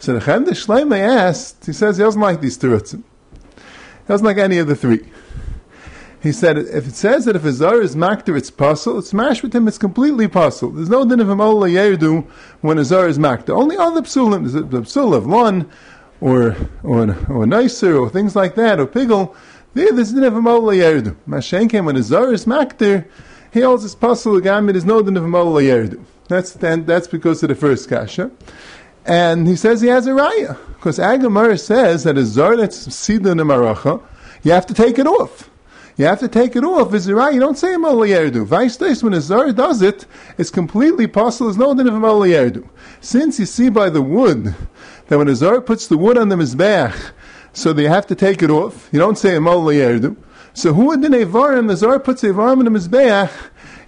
So 0.00 0.18
the 0.18 0.20
Chem 0.20 0.42
de 0.42 0.96
asked, 0.96 1.66
he 1.66 1.72
says 1.72 1.98
he 1.98 2.02
doesn't 2.02 2.20
like 2.20 2.40
these 2.40 2.58
terutzim. 2.58 3.04
Doesn't 4.10 4.26
like 4.26 4.38
any 4.38 4.58
of 4.58 4.66
the 4.66 4.74
three. 4.74 5.08
He 6.20 6.32
said, 6.32 6.58
if 6.58 6.88
it 6.88 6.96
says 6.96 7.26
that 7.26 7.36
if 7.36 7.44
a 7.44 7.52
zar 7.52 7.80
is 7.80 7.94
makter, 7.94 8.36
it's 8.36 8.50
puzzle, 8.50 8.98
it's 8.98 9.14
mashed 9.14 9.44
with 9.44 9.54
him, 9.54 9.68
it's 9.68 9.78
completely 9.78 10.26
puzzle. 10.26 10.70
There's 10.70 10.90
no 10.90 11.04
din 11.04 11.20
of 11.20 11.30
him 11.30 11.40
ola 11.40 11.68
yerdu 11.68 12.28
when 12.60 12.76
a 12.78 12.84
zar 12.84 13.06
is 13.06 13.20
makter. 13.20 13.50
Only 13.50 13.76
other 13.76 14.02
psulim, 14.02 14.50
the 14.52 14.80
psul 14.80 15.14
of 15.14 15.28
one, 15.28 15.70
or, 16.20 16.56
or, 16.82 17.16
or 17.30 17.46
nicer, 17.46 17.96
or 17.96 18.10
things 18.10 18.34
like 18.34 18.56
that, 18.56 18.80
or 18.80 18.86
piggle, 18.88 19.36
there, 19.74 19.92
there's 19.92 20.12
din 20.12 20.24
of 20.24 20.34
him 20.34 20.48
ola 20.48 20.74
yerdu. 20.74 21.14
Mashenkem, 21.28 21.84
when 21.84 21.94
a 21.94 22.02
zar 22.02 22.32
is 22.32 22.46
makter, 22.46 23.06
he 23.52 23.60
holds 23.60 23.84
his 23.84 23.94
puzzle 23.94 24.34
again, 24.34 24.66
there's 24.66 24.84
no 24.84 25.02
din 25.02 25.16
of 25.16 25.22
him 25.22 25.36
ola 25.36 25.62
yerdu. 25.62 26.04
That's, 26.26 26.54
that's 26.54 27.06
because 27.06 27.44
of 27.44 27.48
the 27.50 27.54
first 27.54 27.88
kasha. 27.88 28.32
And 29.10 29.48
he 29.48 29.56
says 29.56 29.80
he 29.80 29.88
has 29.88 30.06
a 30.06 30.10
raya. 30.10 30.56
Because 30.74 31.00
Agamar 31.00 31.58
says 31.58 32.04
that 32.04 32.16
a 32.16 32.24
zar 32.24 32.56
that's 32.56 32.94
sidon 32.94 33.38
maracha, 33.38 34.00
you 34.44 34.52
have 34.52 34.66
to 34.66 34.74
take 34.74 35.00
it 35.00 35.06
off. 35.08 35.50
You 35.96 36.04
have 36.06 36.20
to 36.20 36.28
take 36.28 36.54
it 36.54 36.62
off. 36.62 36.94
Is 36.94 37.10
right? 37.10 37.34
You 37.34 37.40
don't 37.40 37.58
say 37.58 37.74
Yerdu. 37.74 38.46
Vice 38.46 38.76
versa, 38.76 39.04
when 39.04 39.12
a 39.12 39.20
Zar 39.20 39.50
does 39.52 39.82
it, 39.82 40.06
it's 40.38 40.48
completely 40.48 41.08
possible. 41.08 41.48
There's 41.48 41.58
no 41.58 41.74
din 41.74 41.88
of 41.88 41.94
Yerdu. 41.94 42.66
Since 43.00 43.40
you 43.40 43.46
see 43.46 43.68
by 43.68 43.90
the 43.90 44.00
wood 44.00 44.54
that 45.08 45.18
when 45.18 45.28
a 45.28 45.34
Zar 45.34 45.60
puts 45.60 45.88
the 45.88 45.98
wood 45.98 46.16
on 46.16 46.28
the 46.28 46.36
Mizbeach, 46.36 47.10
so 47.52 47.72
they 47.72 47.88
have 47.88 48.06
to 48.06 48.14
take 48.14 48.42
it 48.42 48.48
off. 48.48 48.88
You 48.92 49.00
don't 49.00 49.18
say 49.18 49.30
Yerdu. 49.30 50.16
So 50.54 50.72
who 50.72 50.92
in 50.92 51.00
Evarim, 51.00 51.66
the 51.66 51.76
Zar 51.76 51.98
puts 51.98 52.22
Evarim 52.22 52.64
in 52.64 52.72
the 52.72 52.78
Mizbeach, 52.78 53.30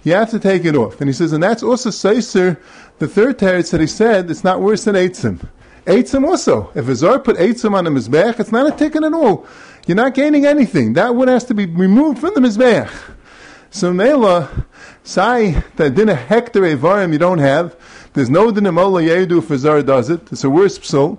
you 0.03 0.13
have 0.13 0.29
to 0.31 0.39
take 0.39 0.65
it 0.65 0.75
off. 0.75 0.99
And 0.99 1.09
he 1.09 1.13
says, 1.13 1.31
and 1.31 1.41
that's 1.41 1.63
also 1.63 1.89
Seiser, 1.89 2.57
the 3.03 3.09
third 3.09 3.37
teretz 3.37 3.71
that 3.71 3.81
he 3.81 3.87
said, 3.87 4.31
it's 4.31 4.45
not 4.45 4.61
worse 4.61 4.85
than 4.85 4.95
Eitzim. 4.95 5.45
Eitzim 5.85 6.25
also. 6.25 6.71
If 6.73 6.87
a 6.87 6.95
Zar 6.95 7.19
put 7.19 7.35
Eitzim 7.35 7.73
on 7.73 7.83
the 7.83 7.89
Mizbeach, 7.89 8.39
it's 8.39 8.53
not 8.53 8.73
a 8.73 8.77
ticket 8.77 9.03
at 9.03 9.13
all. 9.13 9.45
You're 9.85 9.97
not 9.97 10.13
gaining 10.13 10.45
anything. 10.45 10.93
That 10.93 11.13
wood 11.13 11.27
has 11.27 11.43
to 11.45 11.53
be 11.53 11.65
removed 11.65 12.19
from 12.19 12.33
the 12.33 12.39
Mizbeach. 12.39 12.89
So 13.71 13.91
Mela, 13.91 14.65
say 15.03 15.61
that 15.75 15.95
din 15.95 16.07
a 16.07 16.15
hectare 16.15 16.77
avarim 16.77 17.11
you 17.11 17.19
don't 17.19 17.39
have. 17.39 17.75
There's 18.13 18.29
no 18.29 18.51
din 18.51 18.73
mola 18.73 19.01
yedu 19.01 19.39
if 19.39 19.51
a 19.51 19.57
zar 19.57 19.81
does 19.81 20.09
it. 20.09 20.31
It's 20.31 20.45
a 20.45 20.49
worse 20.49 20.79
psul. 20.79 21.17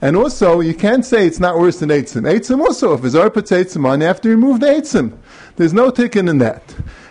And 0.00 0.16
also, 0.16 0.60
you 0.60 0.74
can't 0.74 1.04
say 1.04 1.26
it's 1.26 1.40
not 1.40 1.58
worse 1.58 1.80
than 1.80 1.88
Eitzim. 1.88 2.30
Eitzim 2.32 2.60
also, 2.60 2.94
if 2.94 3.02
a 3.02 3.10
zar 3.10 3.28
puts 3.28 3.50
Eitzim 3.50 3.84
on, 3.88 4.02
you 4.02 4.06
have 4.06 4.20
to 4.20 4.28
remove 4.28 4.60
the 4.60 4.66
Eitzim. 4.66 5.18
There's 5.56 5.72
no 5.72 5.90
tikkun 5.90 6.30
in 6.30 6.38
that. 6.38 6.62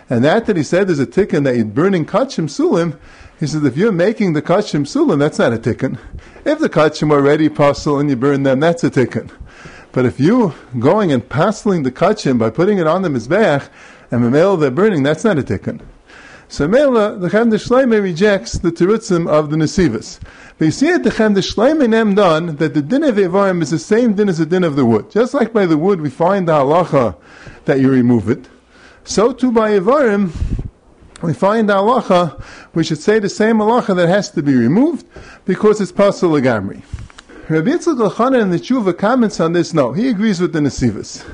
And 0.08 0.24
that 0.24 0.46
that 0.46 0.56
he 0.56 0.62
said 0.62 0.88
there's 0.88 1.00
a 1.00 1.06
tikkun 1.06 1.44
that 1.44 1.56
you're 1.56 1.66
burning 1.66 2.06
kachim 2.06 2.48
sulim, 2.48 2.98
he 3.40 3.46
says 3.46 3.64
if 3.64 3.76
you're 3.76 3.92
making 3.92 4.32
the 4.32 4.42
kachim 4.42 4.82
sulim, 4.82 5.18
that's 5.18 5.38
not 5.38 5.52
a 5.52 5.58
tikkun. 5.58 5.98
If 6.44 6.58
the 6.58 6.68
kachim 6.68 7.10
are 7.10 7.16
already 7.16 7.48
puzzle 7.48 7.98
and 7.98 8.08
you 8.08 8.16
burn 8.16 8.42
them, 8.42 8.60
that's 8.60 8.84
a 8.84 8.90
tikkun. 8.90 9.30
But 9.92 10.06
if 10.06 10.18
you 10.18 10.54
going 10.78 11.12
and 11.12 11.28
passing 11.28 11.82
the 11.82 11.92
kachim 11.92 12.38
by 12.38 12.50
putting 12.50 12.78
it 12.78 12.86
on 12.86 13.02
the 13.02 13.08
mizbeach 13.08 13.68
and 14.10 14.24
the 14.24 14.30
mail 14.30 14.56
they're 14.56 14.70
burning, 14.70 15.02
that's 15.02 15.24
not 15.24 15.38
a 15.38 15.42
tikkun. 15.42 15.80
So 16.48 16.68
Mela, 16.68 17.16
the 17.18 17.30
Chem 17.30 17.50
Shleime 17.50 18.00
rejects 18.02 18.58
the 18.58 18.70
terutzim 18.70 19.26
of 19.26 19.50
the 19.50 19.56
Nesivas. 19.56 20.20
They 20.58 20.70
see 20.70 20.90
at 20.90 21.02
the 21.02 21.10
Chem 21.10 21.34
Shleime 21.34 21.88
nem 21.88 22.14
done 22.14 22.56
that 22.56 22.74
the 22.74 22.82
din 22.82 23.02
of 23.02 23.16
Evarim 23.16 23.62
is 23.62 23.70
the 23.70 23.78
same 23.78 24.14
din 24.14 24.28
as 24.28 24.38
the 24.38 24.46
din 24.46 24.62
of 24.62 24.76
the 24.76 24.84
wood. 24.84 25.10
Just 25.10 25.34
like 25.34 25.52
by 25.52 25.66
the 25.66 25.78
wood 25.78 26.00
we 26.00 26.10
find 26.10 26.46
the 26.46 26.52
halacha 26.52 27.16
that 27.64 27.80
you 27.80 27.90
remove 27.90 28.28
it, 28.28 28.48
so 29.04 29.32
too 29.32 29.50
by 29.50 29.70
Evarim 29.70 30.30
we 31.24 31.32
find 31.32 31.68
halacha, 31.68 32.42
we 32.74 32.84
should 32.84 32.98
say 32.98 33.18
the 33.18 33.28
same 33.28 33.56
halacha 33.56 33.96
that 33.96 34.08
has 34.08 34.30
to 34.30 34.42
be 34.42 34.54
removed 34.54 35.06
because 35.44 35.80
it's 35.80 35.92
pasul 35.92 36.38
agamri. 36.40 36.82
Rabbi 37.48 37.70
Yitzchak 37.70 38.40
in 38.40 38.50
the 38.50 38.58
Tshuva 38.58 38.96
comments 38.96 39.40
on 39.40 39.52
this. 39.52 39.74
No, 39.74 39.92
he 39.92 40.08
agrees 40.08 40.40
with 40.40 40.52
the 40.52 40.60
Nesivas. 40.60 41.28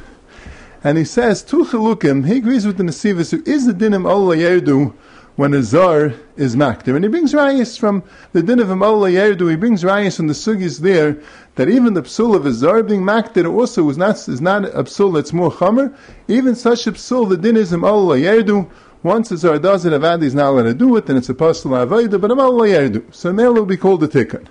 And 0.82 0.96
he 0.96 1.04
says, 1.04 1.42
Tu 1.42 1.64
chilukim, 1.64 2.26
he 2.26 2.38
agrees 2.38 2.66
with 2.66 2.78
the 2.78 2.84
Nesivas, 2.84 3.30
who 3.30 3.42
is 3.50 3.66
the 3.66 3.72
dinim 3.72 4.08
Allah 4.08 4.36
Yerdu 4.36 4.94
when 5.36 5.54
a 5.54 5.62
zar 5.62 6.12
is 6.36 6.54
makter. 6.54 6.94
And 6.94 7.04
he 7.04 7.08
brings 7.08 7.32
rayas 7.32 7.78
from 7.78 8.02
the 8.32 8.42
din 8.42 8.60
of 8.60 8.70
Allah 8.70 9.08
Yerdu, 9.08 9.48
he 9.50 9.56
brings 9.56 9.82
rayas 9.82 10.16
from 10.16 10.26
the 10.26 10.34
sugis 10.34 10.80
there, 10.80 11.16
that 11.54 11.68
even 11.68 11.94
the 11.94 12.02
psul 12.02 12.34
of 12.34 12.44
a 12.44 12.52
zar 12.52 12.82
being 12.82 13.02
makter 13.02 13.50
also 13.50 13.88
is 13.88 13.96
not, 13.96 14.16
is 14.28 14.40
not 14.40 14.64
a 14.66 14.84
psul 14.84 15.14
that's 15.14 15.32
more 15.32 15.50
chamer. 15.50 15.96
Even 16.28 16.54
such 16.54 16.86
a 16.86 16.92
psul, 16.92 17.28
the 17.28 17.36
din 17.36 17.56
is 17.56 17.72
Allah 17.72 18.18
Yerdu, 18.18 18.70
once 19.02 19.30
a 19.30 19.36
zar 19.36 19.58
does 19.58 19.84
it, 19.84 19.92
Avadi 19.92 20.24
is 20.24 20.34
not 20.34 20.50
allowed 20.50 20.64
to 20.64 20.74
do 20.74 20.96
it, 20.96 21.06
then 21.06 21.16
it's 21.16 21.28
a 21.28 21.34
pasul 21.34 21.72
Avayda, 21.72 22.20
but 22.20 22.30
Am 22.30 22.40
Allah 22.40 22.68
Yerdu. 22.68 23.14
So 23.14 23.32
Mel 23.32 23.54
will 23.54 23.66
be 23.66 23.76
called 23.76 24.02
a 24.04 24.08
tikkun. 24.08 24.46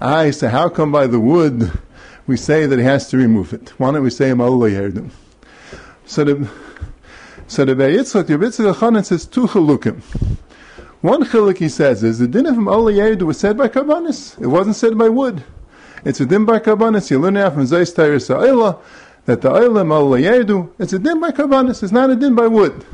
Ah, 0.00 0.18
I 0.18 0.30
say, 0.30 0.48
how 0.48 0.68
come 0.68 0.90
by 0.90 1.06
the 1.06 1.20
wood 1.20 1.70
we 2.26 2.36
say 2.36 2.66
that 2.66 2.78
he 2.78 2.84
has 2.84 3.08
to 3.10 3.16
remove 3.16 3.52
it? 3.52 3.72
Why 3.78 3.92
don't 3.92 4.02
we 4.02 4.10
say 4.10 4.30
Ma'ula 4.30 4.70
Yerdim? 4.70 5.10
So 6.06 6.24
the 6.24 6.50
so 7.46 7.64
the 7.64 7.74
Be'yitzchak, 7.74 8.26
the 8.26 8.34
Yitzchak 8.34 8.74
Chanan 8.74 9.04
says 9.04 9.26
two 9.26 9.46
chalukim. 9.46 10.00
One 11.02 11.22
chiluk 11.24 11.58
he 11.58 11.68
says 11.68 12.02
is 12.02 12.18
the 12.18 12.26
din 12.26 12.46
of 12.46 12.54
Yerdim 12.56 13.22
was 13.22 13.38
said 13.38 13.58
by 13.58 13.68
Karbanis. 13.68 14.40
It 14.40 14.46
wasn't 14.46 14.76
said 14.76 14.96
by 14.96 15.10
wood. 15.10 15.44
It's 16.04 16.18
a 16.20 16.26
din 16.26 16.46
by 16.46 16.60
Karbanis. 16.60 17.10
You 17.10 17.18
learn 17.18 17.36
out 17.36 17.52
from 17.52 17.64
Zayis 17.64 17.94
Tyrus 17.94 18.28
that 18.28 19.42
the 19.42 19.50
Ayla 19.50 19.84
Yerdu, 19.84 20.70
it's 20.78 20.94
a 20.94 20.98
din 20.98 21.20
by 21.20 21.30
Karbanis. 21.30 21.82
It's 21.82 21.92
not 21.92 22.08
a 22.08 22.16
din 22.16 22.34
by 22.34 22.46
wood. 22.46 22.86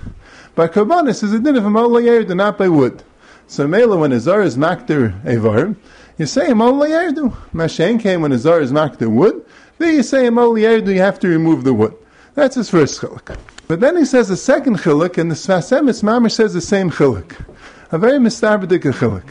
By 0.54 0.68
Karbanis 0.68 1.22
is 1.22 1.32
a 1.32 1.38
din 1.38 1.56
of 1.56 1.64
Yerdu, 1.64 2.34
not 2.34 2.58
by 2.58 2.68
wood. 2.68 3.02
So 3.46 3.66
Mela, 3.66 3.96
when 3.96 4.12
a 4.12 4.20
Zar 4.20 4.42
is 4.42 4.56
Makter 4.56 5.20
Evar, 5.22 5.76
you 6.18 6.26
say 6.26 6.48
Imol 6.48 6.86
Yerdu. 6.86 7.32
Mashen 7.54 8.00
came 8.00 8.22
when 8.22 8.32
a 8.32 8.38
Zar 8.38 8.60
is 8.60 8.72
the 8.72 9.08
wood. 9.08 9.44
then 9.78 9.94
you 9.94 10.02
say 10.02 10.24
Imol 10.24 10.60
Yerdu, 10.60 10.94
you 10.94 11.00
have 11.00 11.18
to 11.20 11.28
remove 11.28 11.64
the 11.64 11.72
wood. 11.72 11.94
That's 12.34 12.56
his 12.56 12.70
first 12.70 13.00
chiluk. 13.00 13.36
But 13.68 13.80
then 13.80 13.96
he 13.96 14.04
says 14.04 14.28
the 14.28 14.36
second 14.36 14.78
chiluk, 14.78 15.18
and 15.18 15.30
the 15.30 15.34
Sfas 15.34 15.76
Emes 15.76 16.02
Mamish 16.02 16.32
says 16.32 16.54
the 16.54 16.60
same 16.60 16.90
chiluk. 16.90 17.44
A 17.92 17.98
very 17.98 18.18
mistaberdik 18.18 18.82
chiluk. 18.82 19.28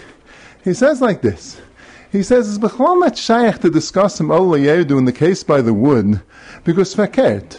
He 0.63 0.73
says 0.73 1.01
like 1.01 1.21
this. 1.21 1.59
He 2.11 2.23
says, 2.23 2.57
it's 2.57 2.79
not 2.79 3.17
shaykh 3.17 3.59
to 3.59 3.69
discuss 3.69 4.19
him 4.19 4.31
Ola 4.31 4.57
Yerdu 4.57 4.97
in 4.97 5.05
the 5.05 5.13
case 5.13 5.43
by 5.43 5.61
the 5.61 5.73
wood, 5.73 6.21
because 6.63 6.95
fakert. 6.95 7.57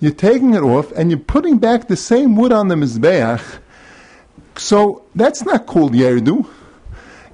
You're 0.00 0.12
taking 0.12 0.54
it 0.54 0.62
off 0.62 0.92
and 0.92 1.10
you're 1.10 1.18
putting 1.20 1.58
back 1.58 1.88
the 1.88 1.96
same 1.96 2.36
wood 2.36 2.52
on 2.52 2.68
the 2.68 2.74
Mizbeach. 2.74 3.60
So 4.56 5.04
that's 5.14 5.44
not 5.44 5.66
called 5.66 5.92
Yerdu. 5.92 6.46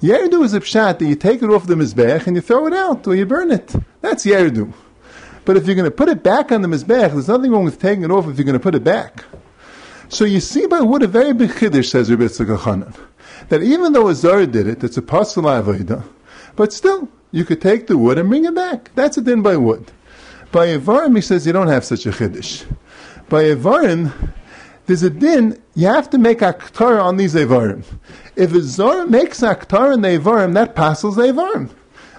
Yerdu 0.01 0.43
is 0.43 0.53
a 0.53 0.59
pshat 0.59 0.99
that 0.99 1.05
you 1.05 1.15
take 1.15 1.41
it 1.41 1.49
off 1.49 1.65
the 1.65 1.75
mizbech 1.75 2.27
and 2.27 2.35
you 2.35 2.41
throw 2.41 2.67
it 2.67 2.73
out 2.73 3.07
or 3.07 3.15
you 3.15 3.25
burn 3.25 3.51
it. 3.51 3.73
That's 4.01 4.25
Yerdu. 4.25 4.73
But 5.45 5.55
if 5.55 5.65
you're 5.65 5.75
going 5.75 5.89
to 5.89 5.91
put 5.91 6.09
it 6.09 6.21
back 6.21 6.51
on 6.51 6.61
the 6.61 6.67
mizbech, 6.67 7.13
there's 7.13 7.29
nothing 7.29 7.51
wrong 7.51 7.63
with 7.63 7.79
taking 7.79 8.03
it 8.03 8.11
off 8.11 8.27
if 8.27 8.37
you're 8.37 8.43
going 8.43 8.53
to 8.53 8.59
put 8.59 8.75
it 8.75 8.83
back. 8.83 9.23
So 10.09 10.25
you 10.25 10.41
see 10.41 10.67
by 10.67 10.81
what 10.81 11.03
a 11.03 11.07
very 11.07 11.33
big 11.33 11.51
chiddush 11.51 11.89
says 11.89 12.11
Rabbi 12.11 12.25
Tzakachanan, 12.25 12.97
that 13.47 13.63
even 13.63 13.93
though 13.93 14.09
a 14.09 14.45
did 14.45 14.67
it, 14.67 14.83
it's 14.83 14.97
a 14.97 15.01
pasul 15.01 15.43
avodah, 15.43 16.03
but 16.57 16.73
still 16.73 17.07
you 17.31 17.45
could 17.45 17.61
take 17.61 17.87
the 17.87 17.97
wood 17.97 18.17
and 18.17 18.27
bring 18.27 18.43
it 18.43 18.53
back. 18.53 18.91
That's 18.95 19.17
a 19.17 19.21
din 19.21 19.41
by 19.41 19.55
wood. 19.55 19.89
By 20.53 20.67
Evarim, 20.67 21.15
he 21.15 21.21
says 21.21 21.47
you 21.47 21.51
don't 21.51 21.67
have 21.67 21.83
such 21.83 22.05
a 22.05 22.11
chiddush. 22.11 22.63
By 23.27 23.45
Evarim, 23.45 24.13
there's 24.85 25.01
a 25.01 25.09
din, 25.09 25.59
you 25.73 25.87
have 25.87 26.11
to 26.11 26.19
make 26.19 26.39
aktar 26.39 27.01
on 27.01 27.17
these 27.17 27.33
Evarim. 27.33 27.83
If 28.35 28.53
a 28.53 28.61
Zor 28.61 29.07
makes 29.07 29.41
aktar 29.41 29.91
in 29.95 30.01
the 30.01 30.09
Evarim, 30.09 30.53
that 30.53 30.75
passes 30.75 31.15
the 31.15 31.23
Evarim. 31.23 31.71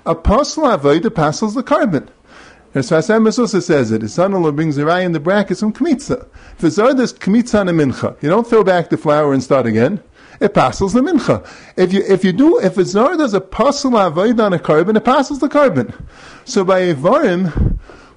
A 0.05 0.17
pasal 0.17 0.77
avodah 0.77 1.15
passes 1.15 1.55
the 1.55 1.63
carbon. 1.63 2.11
As 2.75 2.91
Fasem 2.91 3.25
also 3.25 3.61
says 3.61 3.93
it, 3.93 4.03
his 4.03 4.15
son-in-law 4.15 4.51
brings 4.51 4.77
a 4.79 4.85
rai 4.85 5.05
in 5.05 5.13
the 5.13 5.21
brackets 5.21 5.61
from 5.61 5.73
Kmitza. 5.73 6.27
If 6.59 6.65
a 6.65 6.71
Zor 6.73 6.93
does 6.93 7.13
Kmitza 7.13 7.61
on 7.61 7.69
a 7.69 7.73
mincha, 7.73 8.21
you 8.21 8.29
don't 8.29 8.49
throw 8.49 8.65
back 8.65 8.91
the 8.91 8.97
flour 8.97 9.33
and 9.33 9.45
start 9.45 9.65
again. 9.65 10.03
It 10.41 10.55
passes 10.55 10.93
the 10.93 11.01
mincha. 11.01 11.47
If 11.77 11.93
you 11.93 12.03
if 12.07 12.25
you 12.25 12.33
do 12.33 12.59
if 12.59 12.77
a 12.77 12.85
zar 12.85 13.17
does 13.17 13.35
a 13.35 13.41
pasal 13.41 14.05
avoid 14.05 14.41
on 14.41 14.53
a 14.53 14.59
carbon, 14.59 14.97
it 14.97 15.05
passes 15.05 15.39
the 15.39 15.49
carbon. 15.49 15.95
So 16.45 16.65
by 16.65 16.83
evarim, 16.83 17.74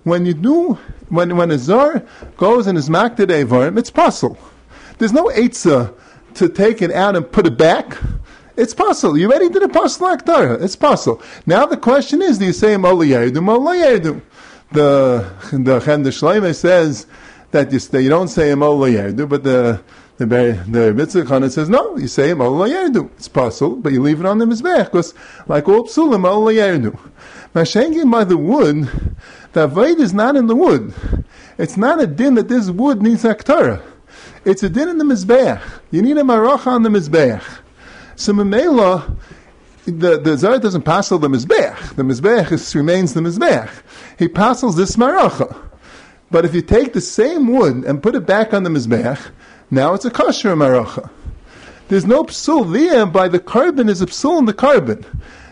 when 0.07 0.25
you 0.25 0.33
do 0.33 0.77
when 1.09 1.37
when 1.37 1.51
a 1.51 1.57
zar 1.57 2.03
goes 2.37 2.67
and 2.67 2.77
is 2.77 2.89
makted 2.89 3.29
evarim, 3.29 3.77
it's 3.77 3.91
pasul. 3.91 4.37
There's 4.97 5.13
no 5.13 5.25
eitzah 5.25 5.93
to 6.37 6.49
take 6.49 6.81
it 6.81 6.91
out 6.91 7.15
and 7.15 7.29
put 7.31 7.47
it 7.47 7.57
back? 7.57 7.97
It's 8.55 8.73
possible. 8.73 9.17
You 9.17 9.29
already 9.29 9.49
did 9.49 9.63
a 9.63 9.69
possible 9.69 10.07
aktara. 10.07 10.61
It's 10.61 10.75
possible. 10.75 11.21
Now 11.45 11.65
the 11.65 11.77
question 11.77 12.21
is, 12.21 12.37
do 12.37 12.45
you 12.45 12.53
say 12.53 12.75
Molayerdum 12.75 13.33
Molayerdum? 13.33 14.21
The 14.71 15.31
the 15.51 15.79
Chem 15.79 16.03
Shleime 16.03 16.55
says 16.55 17.05
that 17.51 17.71
you, 17.71 17.79
you 17.99 18.09
don't 18.09 18.27
say 18.27 18.49
Molayerdum, 18.49 19.29
but 19.29 19.43
the 19.43 19.81
the 20.17 20.25
the 20.25 20.93
Mitzvah 20.93 21.49
says 21.51 21.69
no. 21.69 21.97
You 21.97 22.07
say 22.07 22.29
Molayerdum. 22.29 23.11
It's 23.17 23.27
possible, 23.27 23.75
but 23.75 23.93
you 23.93 24.01
leave 24.01 24.19
it 24.19 24.25
on 24.25 24.39
the 24.39 24.45
mizbech 24.45 24.85
because 24.85 25.13
like 25.47 25.67
all 25.67 25.83
psulim 25.83 26.23
Molayerdum. 27.53 27.93
Mashengim 27.93 28.11
by 28.11 28.23
the 28.23 28.37
wood, 28.37 28.89
the 29.53 29.63
avoid 29.63 29.99
is 29.99 30.13
not 30.13 30.35
in 30.35 30.47
the 30.47 30.55
wood. 30.55 30.93
It's 31.57 31.77
not 31.77 32.01
a 32.01 32.07
din 32.07 32.35
that 32.35 32.47
this 32.47 32.69
wood 32.69 33.01
needs 33.01 33.23
aktara. 33.23 33.81
It's 34.45 34.63
a 34.63 34.69
din 34.69 34.89
in 34.89 34.97
the 34.97 35.05
Mizbeach. 35.05 35.61
You 35.91 36.01
need 36.01 36.17
a 36.17 36.21
maracha 36.21 36.67
on 36.67 36.83
the 36.83 36.89
Mizbeach. 36.89 37.43
So 38.15 38.33
Memela, 38.33 39.17
the, 39.85 40.19
the 40.19 40.31
Zayat 40.31 40.61
doesn't 40.61 40.83
passel 40.83 41.19
the 41.19 41.27
Mizbeach. 41.27 41.95
The 41.95 42.03
Mizbeach 42.03 42.51
is, 42.51 42.75
remains 42.75 43.13
the 43.13 43.21
Mizbeach. 43.21 43.69
He 44.17 44.27
passels 44.27 44.75
this 44.75 44.95
maracha. 44.95 45.55
But 46.29 46.45
if 46.45 46.53
you 46.53 46.61
take 46.61 46.93
the 46.93 47.01
same 47.01 47.47
wood 47.47 47.85
and 47.85 48.03
put 48.03 48.15
it 48.15 48.25
back 48.25 48.53
on 48.53 48.63
the 48.63 48.69
Mizbeach, 48.69 49.31
now 49.71 49.93
it's 49.93 50.05
a 50.05 50.11
kosher 50.11 50.55
maracha. 50.55 51.09
There's 51.89 52.05
no 52.05 52.23
psul 52.23 52.71
there 52.71 53.05
by 53.05 53.29
the 53.29 53.39
carbon 53.39 53.87
is 53.87 54.01
a 54.01 54.07
psul 54.07 54.39
in 54.39 54.45
the 54.45 54.53
carbon. 54.53 55.05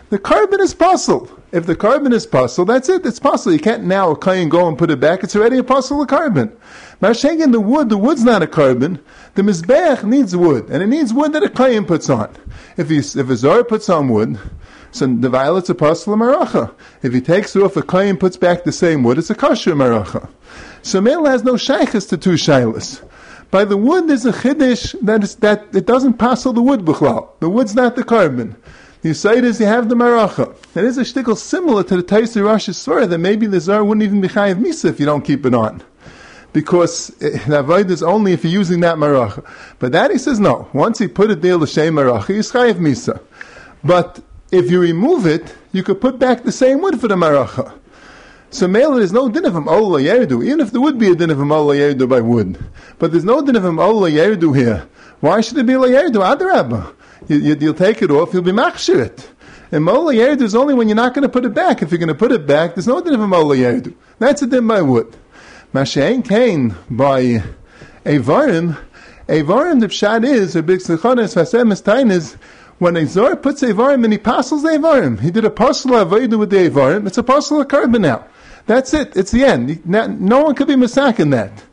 The 0.08 0.18
carbon 0.18 0.60
is 0.60 0.72
possible. 0.72 1.28
If 1.50 1.66
the 1.66 1.74
carbon 1.74 2.12
is 2.12 2.26
possible, 2.26 2.64
that's 2.64 2.88
it. 2.88 3.04
It's 3.04 3.18
possible. 3.18 3.52
You 3.52 3.58
can't 3.58 3.84
now 3.84 4.12
a 4.12 4.30
and 4.30 4.50
go 4.50 4.68
and 4.68 4.78
put 4.78 4.90
it 4.90 5.00
back. 5.00 5.24
It's 5.24 5.34
already 5.34 5.58
a 5.58 5.64
of 5.64 6.06
carbon. 6.06 6.56
Mashaygan, 7.00 7.50
the 7.50 7.60
wood, 7.60 7.88
the 7.88 7.98
wood's 7.98 8.22
not 8.22 8.42
a 8.42 8.46
carbon. 8.46 9.00
The 9.34 9.42
mizbeach 9.42 10.04
needs 10.04 10.36
wood, 10.36 10.68
and 10.70 10.82
it 10.82 10.86
needs 10.86 11.12
wood 11.12 11.32
that 11.32 11.42
a 11.42 11.48
kayin 11.48 11.86
puts 11.86 12.08
on. 12.08 12.34
If 12.76 12.88
he, 12.88 12.98
if 12.98 13.16
a 13.16 13.36
zor 13.36 13.64
puts 13.64 13.88
on 13.88 14.08
wood, 14.08 14.38
so 14.92 15.06
the 15.06 15.28
violet's 15.28 15.70
a 15.70 15.72
of 15.72 15.78
maracha. 15.78 16.72
If 17.02 17.12
he 17.12 17.20
takes 17.20 17.56
off 17.56 17.76
a 17.76 17.82
kayin 17.82 18.18
puts 18.20 18.36
back 18.36 18.64
the 18.64 18.72
same 18.72 19.02
wood, 19.02 19.18
it's 19.18 19.30
a 19.30 19.34
kosher 19.34 19.74
maracha. 19.74 20.28
So 20.82 21.00
male 21.00 21.26
has 21.26 21.42
no 21.42 21.56
shaykhs 21.56 22.06
to 22.06 22.16
two 22.16 22.34
shilas. 22.34 23.02
By 23.50 23.64
the 23.64 23.76
wood, 23.76 24.08
there's 24.08 24.24
a 24.24 24.32
chiddush 24.32 24.94
that, 25.02 25.24
is, 25.24 25.34
that 25.36 25.74
it 25.74 25.86
doesn't 25.86 26.14
passel 26.14 26.52
the 26.52 26.62
wood 26.62 26.80
b'chlal. 26.80 27.28
The 27.40 27.50
wood's 27.50 27.74
not 27.74 27.96
the 27.96 28.04
carbon. 28.04 28.56
The 29.06 29.14
side 29.14 29.44
is 29.44 29.60
you 29.60 29.66
have 29.66 29.88
the 29.88 29.94
maracha. 29.94 30.56
It 30.74 30.82
is 30.82 30.98
a 30.98 31.02
shtickle 31.02 31.36
similar 31.36 31.84
to 31.84 31.96
the 31.98 32.02
Taisi 32.02 32.44
Rosh 32.44 32.68
Svara 32.70 33.08
that 33.08 33.18
maybe 33.18 33.46
the 33.46 33.60
zar 33.60 33.84
wouldn't 33.84 34.02
even 34.02 34.20
be 34.20 34.26
chayiv 34.26 34.56
misa 34.56 34.86
if 34.86 34.98
you 34.98 35.06
don't 35.06 35.24
keep 35.24 35.46
it 35.46 35.54
on. 35.54 35.80
Because 36.52 37.10
eh, 37.22 37.38
the 37.46 37.60
avoid 37.60 37.88
is 37.88 38.02
only 38.02 38.32
if 38.32 38.42
you're 38.42 38.52
using 38.52 38.80
that 38.80 38.96
maracha. 38.96 39.48
But 39.78 39.92
that 39.92 40.10
he 40.10 40.18
says 40.18 40.40
no. 40.40 40.68
Once 40.72 40.98
he 40.98 41.06
put 41.06 41.30
it 41.30 41.40
there 41.40 41.56
l'shem 41.56 41.94
maracha, 41.94 42.34
he's 42.34 42.50
chayiv 42.50 42.80
misa. 42.80 43.20
But 43.84 44.24
if 44.50 44.72
you 44.72 44.80
remove 44.80 45.24
it, 45.24 45.54
you 45.70 45.84
could 45.84 46.00
put 46.00 46.18
back 46.18 46.42
the 46.42 46.50
same 46.50 46.80
wood 46.80 47.00
for 47.00 47.06
the 47.06 47.14
maracha. 47.14 47.78
So 48.50 48.66
male, 48.66 48.94
there's 48.96 49.12
no 49.12 49.28
din 49.28 49.44
of 49.44 49.54
him 49.54 49.68
oh, 49.68 49.84
Allah 49.84 50.00
Yerdu, 50.00 50.44
even 50.44 50.58
if 50.58 50.72
there 50.72 50.80
would 50.80 50.98
be 50.98 51.12
a 51.12 51.14
din 51.14 51.30
of 51.30 51.40
him 51.40 51.52
oh, 51.52 51.58
Allah 51.58 51.76
Yerdu 51.76 52.08
by 52.08 52.20
wood. 52.20 52.58
But 52.98 53.12
there's 53.12 53.24
no 53.24 53.40
din 53.40 53.54
of 53.54 53.64
him 53.64 53.78
oh, 53.78 53.84
Allah 53.84 54.10
Yerdu 54.10 54.56
here. 54.56 54.88
Why 55.20 55.42
should 55.42 55.58
it 55.58 55.66
be 55.66 55.76
Allah 55.76 55.90
Yerdu? 55.90 56.36
Adarabba. 56.36 56.92
You, 57.28 57.56
will 57.56 57.74
take 57.74 58.02
it 58.02 58.10
off, 58.10 58.32
you'll 58.32 58.42
be 58.42 58.52
machshir 58.52 59.00
it. 59.00 59.28
And 59.72 59.84
Mola 59.84 60.14
Yerdu 60.14 60.42
is 60.42 60.54
only 60.54 60.74
when 60.74 60.88
you're 60.88 60.96
not 60.96 61.12
going 61.12 61.24
to 61.24 61.28
put 61.28 61.44
it 61.44 61.54
back. 61.54 61.82
If 61.82 61.90
you're 61.90 61.98
going 61.98 62.08
to 62.08 62.14
put 62.14 62.30
it 62.30 62.46
back, 62.46 62.74
there's 62.74 62.86
no 62.86 63.00
din 63.00 63.14
of 63.14 63.20
a 63.20 63.26
Mola 63.26 63.56
Yerdu. 63.56 63.94
That's 64.18 64.42
a 64.42 64.46
din 64.46 64.66
by 64.66 64.82
wood. 64.82 65.16
Mashain 65.74 66.26
Kain 66.26 66.76
by 66.88 67.42
Avarim. 68.04 68.78
Avarim, 69.28 69.80
the 69.80 69.88
pshat 69.88 70.24
is, 70.24 70.54
a 70.54 70.62
big 70.62 70.78
sechonis, 70.78 71.34
vasem 71.34 72.12
is 72.12 72.36
when 72.78 72.96
a 72.96 73.06
Zor 73.06 73.34
puts 73.34 73.62
Avarim 73.62 74.04
and 74.04 74.12
he 74.12 74.18
passes 74.18 74.62
the 74.62 74.68
Avarim. 74.68 75.20
He 75.20 75.32
did 75.32 75.44
a 75.44 75.50
parcel 75.50 75.96
of 75.96 76.08
Avaidu 76.08 76.38
with 76.38 76.50
the 76.50 76.68
Avarim. 76.68 77.06
It's 77.06 77.18
a 77.18 77.24
parcel 77.24 77.60
of 77.60 77.66
carbon 77.66 78.02
now. 78.02 78.24
That's 78.66 78.94
it. 78.94 79.16
It's 79.16 79.32
the 79.32 79.44
end. 79.44 79.84
No 79.84 80.44
one 80.44 80.54
could 80.54 80.68
be 80.68 80.74
masakin 80.74 81.32
that. 81.32 81.64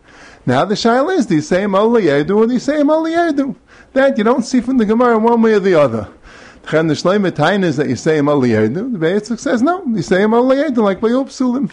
Now 0.46 0.66
the 0.66 0.76
shaila 0.76 1.18
is, 1.18 1.28
do 1.28 1.36
you 1.36 1.42
say 1.42 1.68
Mola 1.68 2.02
Yerdu 2.02 2.36
or 2.36 2.48
do 2.48 2.54
you 2.54 2.60
say 2.60 2.82
Yerdu? 2.82 3.56
That 3.94 4.18
you 4.18 4.24
don't 4.24 4.44
see 4.44 4.60
from 4.60 4.78
the 4.78 4.86
Gemara 4.86 5.20
one 5.20 5.42
way 5.42 5.54
or 5.54 5.60
the 5.60 5.76
other. 5.76 6.08
The 6.64 6.70
chen 6.70 6.88
the 6.88 6.96
Shleim 6.96 7.64
is 7.64 7.78
that 7.78 7.88
you 7.88 7.96
say 7.96 8.18
him 8.18 8.28
al 8.28 8.42
The 8.42 8.48
Beitzuk 8.50 9.40
says 9.40 9.62
no, 9.62 9.86
you 9.86 10.02
say 10.02 10.24
him 10.24 10.34
al 10.34 10.44
like 10.44 11.00
by 11.00 11.10
Upsulim. 11.10 11.72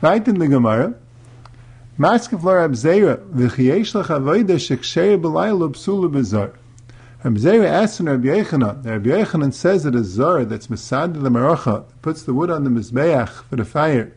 Right 0.00 0.26
in 0.26 0.38
the 0.38 0.48
Gemara, 0.48 0.94
Maskav 1.98 2.42
Lar 2.42 2.68
Abzeira, 2.68 3.16
v'chiesh 3.28 3.92
lach 3.94 4.06
avoida 4.06 4.56
sheksher 4.56 5.20
b'layla 5.20 5.70
psula 5.72 6.10
b'zar. 6.10 6.54
Abzeira 7.24 7.66
asks 7.66 8.00
in 8.00 8.06
Rabbi 8.08 8.28
Yechanan, 8.28 8.84
Rabbi 8.84 9.10
Yechanan 9.10 9.52
says 9.52 9.82
that 9.84 9.96
a 9.96 10.04
zar 10.04 10.44
that's 10.44 10.68
masad 10.68 11.14
the 11.14 11.28
maracha, 11.28 11.84
puts 12.00 12.22
the 12.22 12.32
wood 12.32 12.50
on 12.50 12.62
the 12.62 12.70
mizbeach 12.70 13.28
for 13.28 13.56
the 13.56 13.64
fire, 13.64 14.12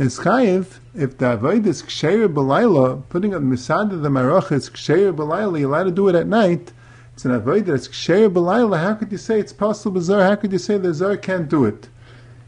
is 0.00 0.18
chayiv 0.18 0.78
if 0.94 1.18
the 1.18 1.32
avoid 1.32 1.66
is 1.66 1.82
ksheir 1.82 2.26
b'layla, 2.26 3.02
putting 3.10 3.34
up 3.34 3.42
misad 3.42 3.92
of 3.92 4.00
the 4.00 4.08
marach 4.08 4.50
is 4.50 4.70
ksheir 4.70 5.14
b'layla, 5.14 5.60
you're 5.60 5.68
allowed 5.68 5.84
to 5.84 5.90
do 5.90 6.08
it 6.08 6.14
at 6.14 6.26
night. 6.26 6.72
It's 7.12 7.26
an 7.26 7.32
avoid 7.32 7.66
that's 7.66 7.86
ksheir 7.86 8.32
b'layla. 8.32 8.80
How 8.80 8.94
could 8.94 9.12
you 9.12 9.18
say 9.18 9.38
it's 9.38 9.52
possible 9.52 10.00
zar? 10.00 10.22
How 10.22 10.36
could 10.36 10.52
you 10.52 10.58
say 10.58 10.78
the 10.78 10.94
zar 10.94 11.18
can't 11.18 11.50
do 11.50 11.66
it? 11.66 11.90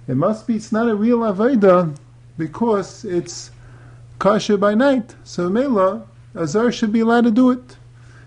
It 0.09 0.17
must 0.17 0.47
be. 0.47 0.57
It's 0.57 0.73
not 0.73 0.89
a 0.89 0.95
real 0.95 1.19
avodah 1.19 1.95
because 2.39 3.05
it's 3.05 3.51
kosher 4.19 4.57
by 4.57 4.75
night. 4.75 5.15
So 5.23 5.51
mela 5.51 6.07
a 6.35 6.47
zar 6.47 6.73
should 6.73 6.91
be 6.91 7.01
allowed 7.01 7.25
to 7.25 7.31
do 7.31 7.51
it. 7.51 7.77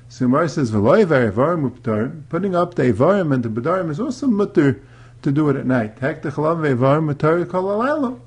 So 0.07 0.27
Mar 0.27 0.47
says 0.47 0.71
v'loy 0.71 1.03
v'ayvarim 1.03 2.29
Putting 2.29 2.55
up 2.55 2.75
the 2.75 2.93
avarim 2.93 3.33
and 3.33 3.41
the 3.41 3.49
bedarim 3.49 3.89
is 3.89 3.99
also 3.99 4.27
mutter 4.27 4.83
to 5.23 5.31
do 5.31 5.49
it 5.49 5.55
at 5.55 5.65
night. 5.65 5.97
Hek 5.97 6.21
the 6.21 6.29
chalav 6.29 6.57
v'ayvarim 6.57 7.11
mutar 7.11 7.49
kol 7.49 8.21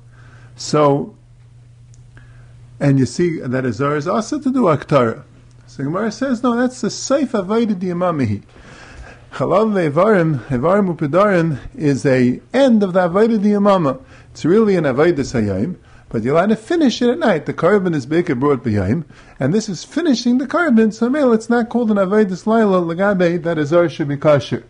so, 0.59 1.15
and 2.81 2.99
you 2.99 3.05
see 3.05 3.39
that 3.39 3.65
Azar 3.65 3.95
is 3.95 4.09
also 4.09 4.39
to 4.39 4.51
do 4.51 4.63
Aktara. 4.63 5.23
So 5.67 5.85
Gemara 5.85 6.11
says, 6.11 6.43
no, 6.43 6.55
that's 6.57 6.81
the 6.81 6.89
Seif 6.89 7.29
Avaida 7.29 7.75
Diyamamihi. 7.75 8.43
Chalav 9.31 9.89
Evarim, 9.89 10.39
Evarim 10.47 10.93
Upedarim 10.93 11.59
is 11.75 12.05
a 12.05 12.41
end 12.53 12.83
of 12.83 12.91
the 12.91 13.07
Avaida 13.07 13.39
Diyamama. 13.39 14.01
It's 14.31 14.43
really 14.43 14.75
an 14.75 14.83
Avaida 14.83 15.19
Sayayim, 15.19 15.77
but 16.09 16.23
you're 16.23 16.35
allowed 16.35 16.49
to 16.49 16.57
finish 16.57 17.01
it 17.01 17.09
at 17.09 17.19
night. 17.19 17.45
The 17.45 17.53
carbon 17.53 17.93
is 17.93 18.05
Baker 18.05 18.35
brought 18.35 18.61
B'yayim, 18.61 19.05
and 19.39 19.53
this 19.53 19.69
is 19.69 19.85
finishing 19.85 20.39
the 20.39 20.47
carbon, 20.47 20.91
so 20.91 21.09
male, 21.09 21.31
it's 21.31 21.49
not 21.49 21.69
called 21.69 21.89
an 21.89 21.97
Avaida 21.97 22.31
Slaila 22.31 22.83
Lagabe, 22.83 23.41
that 23.43 23.57
Azar 23.57 23.87
should 23.87 24.09
be 24.09 24.17
kosher. 24.17 24.65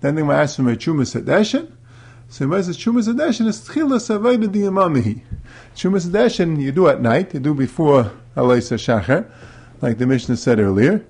Then 0.00 0.14
they 0.14 0.22
ask 0.22 0.56
from 0.56 0.68
a 0.68 0.76
Chumas 0.76 1.20
Hadeshin, 1.20 1.72
so 2.28 2.50
he 2.50 2.62
says 2.62 2.76
Shumas 2.76 3.08
Adeshin 3.08 3.46
is 3.46 3.60
Tchilas 3.60 4.14
Avayda 4.14 4.46
Diyamamihi. 4.48 5.22
Shumas 5.74 6.06
Adeshin 6.06 6.60
you 6.60 6.72
do 6.72 6.88
at 6.88 7.00
night, 7.00 7.32
you 7.32 7.40
do 7.40 7.54
before 7.54 8.12
Alaysa 8.36 8.76
Shachar, 8.76 9.30
like 9.80 9.98
the 9.98 10.06
Mishnah 10.06 10.36
said 10.36 10.58
earlier, 10.58 11.04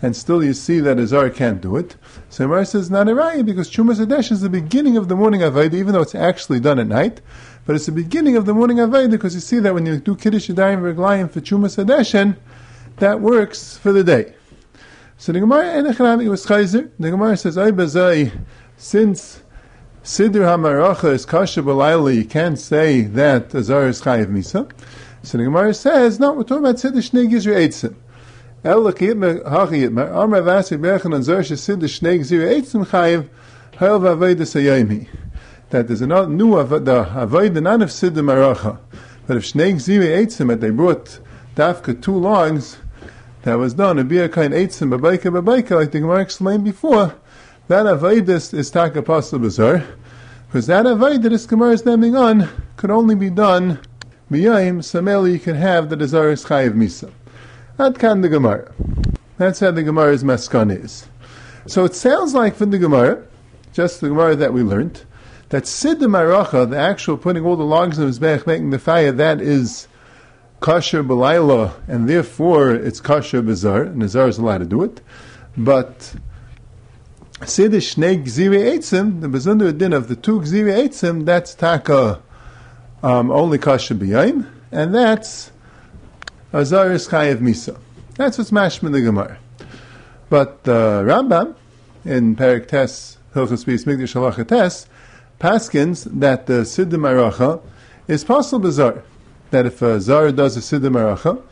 and 0.00 0.16
still 0.16 0.42
you 0.42 0.54
see 0.54 0.80
that 0.80 0.98
Azar 0.98 1.30
can't 1.30 1.60
do 1.60 1.76
it. 1.76 1.96
So 2.28 2.48
Mar 2.48 2.64
says 2.64 2.90
not 2.90 3.08
a 3.08 3.42
because 3.44 3.70
Chumas 3.70 4.04
Adesh 4.04 4.32
is 4.32 4.40
the 4.40 4.50
beginning 4.50 4.96
of 4.96 5.08
the 5.08 5.14
morning 5.14 5.42
Avayda, 5.42 5.74
even 5.74 5.92
though 5.92 6.02
it's 6.02 6.14
actually 6.14 6.58
done 6.58 6.78
at 6.78 6.88
night. 6.88 7.20
But 7.64 7.76
it's 7.76 7.86
the 7.86 7.92
beginning 7.92 8.36
of 8.36 8.46
the 8.46 8.54
morning 8.54 8.78
Avayda 8.78 9.10
because 9.12 9.34
you 9.34 9.40
see 9.40 9.60
that 9.60 9.74
when 9.74 9.86
you 9.86 9.98
do 9.98 10.16
Kiddush 10.16 10.50
Yadayim 10.50 10.80
Reglayim 10.80 11.30
for 11.30 11.40
Chumas 11.40 11.82
Adeshin, 11.82 12.36
that 12.96 13.20
works 13.20 13.76
for 13.76 13.92
the 13.92 14.02
day. 14.02 14.34
So 15.18 15.30
the 15.30 15.38
Gemara, 15.38 15.78
it 15.78 16.28
was 16.28 16.46
Chayzer. 16.46 16.90
The 16.98 17.10
Gemara 17.10 17.36
says, 17.36 17.56
Ay 17.56 18.32
since 18.76 19.42
Siddur 20.02 20.42
HaMaracha 20.42 21.12
is 21.12 21.24
kasha 21.24 21.62
b'layla, 21.62 22.12
you 22.12 22.24
can't 22.24 22.58
say 22.58 23.02
that 23.02 23.54
Azar 23.54 23.86
is 23.86 24.02
chayiv 24.02 24.26
misa. 24.26 24.68
So 25.22 25.38
the 25.38 25.44
Gemara 25.44 25.72
says, 25.72 26.18
no, 26.18 26.32
we're 26.32 26.42
talking 26.42 26.64
about 26.64 26.74
Siddur 26.74 27.08
Shnei 27.08 27.30
Gizri 27.30 27.54
Eitzim. 27.54 27.94
El 28.64 28.80
l'kiyit 28.80 29.44
hachiyit, 29.44 29.90
Amar 29.90 30.42
Vasi 30.42 30.76
Bechan 30.76 31.14
and 31.14 31.22
Zar 31.22 31.42
Siddur 31.42 31.84
Shnei 31.84 32.18
Gizri 32.18 32.52
Eitzim 32.52 32.84
chayiv, 32.84 33.28
v'avayda 33.74 34.38
sayayimi. 34.38 35.06
That 35.70 35.86
there's 35.86 36.00
another 36.00 36.28
new 36.28 36.54
avayda, 36.54 37.62
not 37.62 37.82
of 37.82 37.90
Siddur 37.90 38.24
Maracha, 38.24 38.80
but 39.28 39.36
if 39.36 39.44
Shnei 39.44 39.74
Gizri 39.74 40.08
Eitzim, 40.08 40.48
that 40.48 40.60
they 40.60 40.70
brought 40.70 41.20
dafka 41.54 42.02
two 42.02 42.16
logs, 42.16 42.76
that 43.42 43.54
was 43.54 43.74
done, 43.74 44.00
a 44.00 44.28
kind 44.28 44.52
Eitzim, 44.52 44.98
babaika, 44.98 45.30
babaika, 45.30 45.76
like 45.76 45.92
the 45.92 46.00
Gemara 46.00 46.22
explained 46.22 46.64
before, 46.64 47.14
that 47.68 47.86
avoidus 47.86 48.52
is 48.54 48.70
taka 48.70 49.02
pasal 49.02 49.40
bazar, 49.40 49.84
because 50.46 50.66
that 50.66 50.86
avoid 50.86 51.22
that 51.22 51.30
this 51.30 51.46
Gemara 51.46 51.72
is 51.72 51.86
naming 51.86 52.16
on 52.16 52.48
could 52.76 52.90
only 52.90 53.14
be 53.14 53.30
done 53.30 53.80
miyayim 54.30 54.78
sameli 54.78 55.32
you 55.32 55.38
can 55.38 55.56
have 55.56 55.88
the 55.88 55.96
desire 55.96 56.30
is 56.30 56.44
chayiv 56.44 56.72
misa. 56.74 57.10
That 57.76 57.98
can 57.98 58.20
the 58.20 58.28
Gemara. 58.28 58.72
That's 59.38 59.60
how 59.60 59.70
the 59.70 59.82
Gemara's 59.82 60.22
maskan 60.22 60.84
is. 60.84 61.08
So 61.66 61.84
it 61.84 61.94
sounds 61.94 62.34
like 62.34 62.54
from 62.54 62.70
the 62.70 62.78
Gemara, 62.78 63.24
just 63.72 64.00
the 64.00 64.08
Gemara 64.08 64.36
that 64.36 64.52
we 64.52 64.62
learned, 64.62 65.04
that 65.48 65.66
Sid 65.66 65.98
Maracha, 66.00 66.68
the 66.68 66.78
actual 66.78 67.16
putting 67.16 67.44
all 67.44 67.56
the 67.56 67.64
logs 67.64 67.98
in 67.98 68.06
his 68.06 68.18
back, 68.18 68.46
making 68.46 68.70
the 68.70 68.78
fire, 68.78 69.12
that 69.12 69.40
is 69.40 69.86
kosher 70.60 71.02
b'layla, 71.02 71.72
and 71.88 72.08
therefore 72.08 72.72
it's 72.72 73.00
kosher 73.00 73.42
bizar, 73.42 73.82
and 73.86 74.02
the 74.02 74.26
is 74.26 74.38
allowed 74.38 74.58
to 74.58 74.64
do 74.64 74.82
it. 74.82 75.00
But 75.56 76.14
Seder 77.46 77.78
Shnei 77.78 78.22
Gziri 78.22 78.72
Eitzim, 78.72 79.20
the 79.20 79.26
Bezunder 79.26 79.76
din 79.76 79.92
of 79.92 80.06
the 80.06 80.14
two 80.14 80.40
Gziri 80.40 80.86
Eitzim, 80.86 81.24
that's 81.24 81.54
Taka 81.54 82.22
um, 83.02 83.32
only 83.32 83.58
Kasha 83.58 83.94
B'yayim, 83.94 84.46
and 84.70 84.94
that's 84.94 85.50
Azaris 86.52 87.08
Chayev 87.08 87.38
Misa. 87.38 87.76
That's 88.14 88.38
what's 88.38 88.52
mashman 88.52 88.92
the 88.92 89.00
Gemara. 89.00 89.38
But 90.30 90.62
the 90.64 90.74
uh, 90.74 91.02
Rambam, 91.02 91.56
in 92.04 92.36
Perik 92.36 92.68
Tes, 92.68 93.18
Hilchas 93.34 93.64
Beis 93.64 93.84
Migdash 93.86 94.14
Halacha 94.14 94.46
Tes, 94.46 94.86
paskins 95.40 96.04
that 96.20 96.46
the 96.46 96.62
Siddur 96.62 97.00
Maracha 97.00 97.60
is 98.06 98.22
possible 98.22 98.60
bizarre. 98.60 99.02
That 99.50 99.66
if 99.66 99.82
a 99.82 100.00
Zar 100.00 100.30
does 100.30 100.56
a 100.56 100.60
Siddur 100.60 100.92
Maracha, 100.92 101.42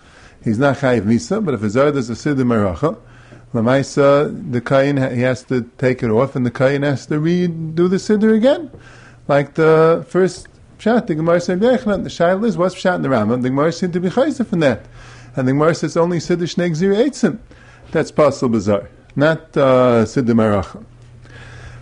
he's 0.44 0.59
not 0.59 0.76
Chayev 0.79 1.03
Misa, 1.03 1.44
but 1.44 1.55
if 1.55 1.62
a 1.64 1.70
Zar 1.70 1.90
does 1.90 2.09
a 2.11 2.12
Siddur 2.12 2.44
Maracha, 2.44 2.96
Lamaisa, 3.52 4.52
the 4.52 4.60
kain 4.60 4.96
he 4.96 5.22
has 5.22 5.42
to 5.44 5.62
take 5.78 6.02
it 6.02 6.10
off, 6.10 6.36
and 6.36 6.46
the 6.46 6.50
kain 6.50 6.82
has 6.82 7.06
to 7.06 7.14
redo 7.14 7.90
the 7.90 7.96
siddur 7.96 8.36
again, 8.36 8.70
like 9.26 9.54
the 9.54 10.04
first 10.08 10.46
Pshat, 10.78 11.08
the 11.08 11.14
Gemara 11.14 11.40
said. 11.40 11.60
The 11.60 11.66
Shail 11.68 12.44
is 12.46 12.56
what's 12.56 12.74
Pshat 12.74 12.96
in 12.96 13.02
the 13.02 13.08
Rambam. 13.08 13.42
The 13.42 13.50
Gemara 13.50 13.70
seemed 13.72 13.92
to 13.92 14.00
be 14.00 14.08
chayzer 14.08 14.46
from 14.46 14.60
that, 14.60 14.86
and 15.36 15.46
the 15.46 15.52
Gemara 15.52 15.74
says 15.74 15.96
only 15.96 16.18
Siddur 16.18 16.48
Shnei 16.48 16.70
Gzir 16.70 16.96
Eitzim. 16.96 17.38
That's 17.90 18.10
possible 18.10 18.50
bizarre, 18.50 18.88
not 19.14 19.40
uh, 19.56 20.04
Siddur 20.04 20.34
Marachim. 20.34 20.86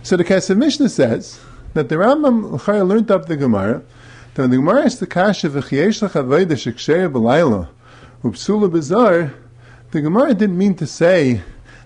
So 0.03 0.17
the 0.17 0.25
Kesef 0.25 0.57
Mishnah 0.57 0.89
says 0.89 1.39
that 1.75 1.87
the 1.87 1.95
Rambam 1.95 2.51
L'chaya 2.51 2.85
learned 2.85 3.09
up 3.09 3.27
the 3.27 3.37
Gemara 3.37 3.83
that 4.33 4.49
the 4.49 4.57
Gemara 4.57 4.85
asked 4.85 4.99
the 4.99 5.07
Kasha 5.07 5.49
v'chiesh 5.49 6.01
lach 6.01 6.21
avodah 6.21 6.47
sheksher 6.47 7.11
b'layla 7.11 7.69
upsula 8.23 8.69
bizarre, 8.71 9.33
the 9.91 10.01
Gemara 10.01 10.33
didn't 10.33 10.57
mean 10.57 10.75
to 10.75 10.85
say 10.85 11.41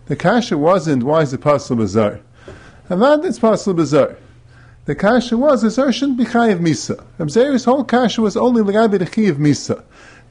the 0.05 0.15
Kasha 0.15 0.57
wasn't 0.57 1.03
why 1.03 1.21
is 1.21 1.33
it 1.33 1.41
possible 1.41 1.83
bizarre. 1.83 2.19
Avad 2.89 3.25
it's 3.25 3.39
possible 3.39 3.75
bizarre. 3.75 4.17
The 4.85 4.95
kasha 4.95 5.37
was 5.37 5.63
Azar 5.63 5.93
shouldn't 5.93 6.17
be 6.17 6.25
chayiv 6.25 6.59
misa. 6.59 7.01
Abzer's 7.17 7.63
whole 7.63 7.85
kasha 7.85 8.21
was 8.21 8.35
only 8.35 8.61
legabi 8.61 8.99
the 8.99 9.05
chayiv 9.05 9.35
misa. 9.35 9.81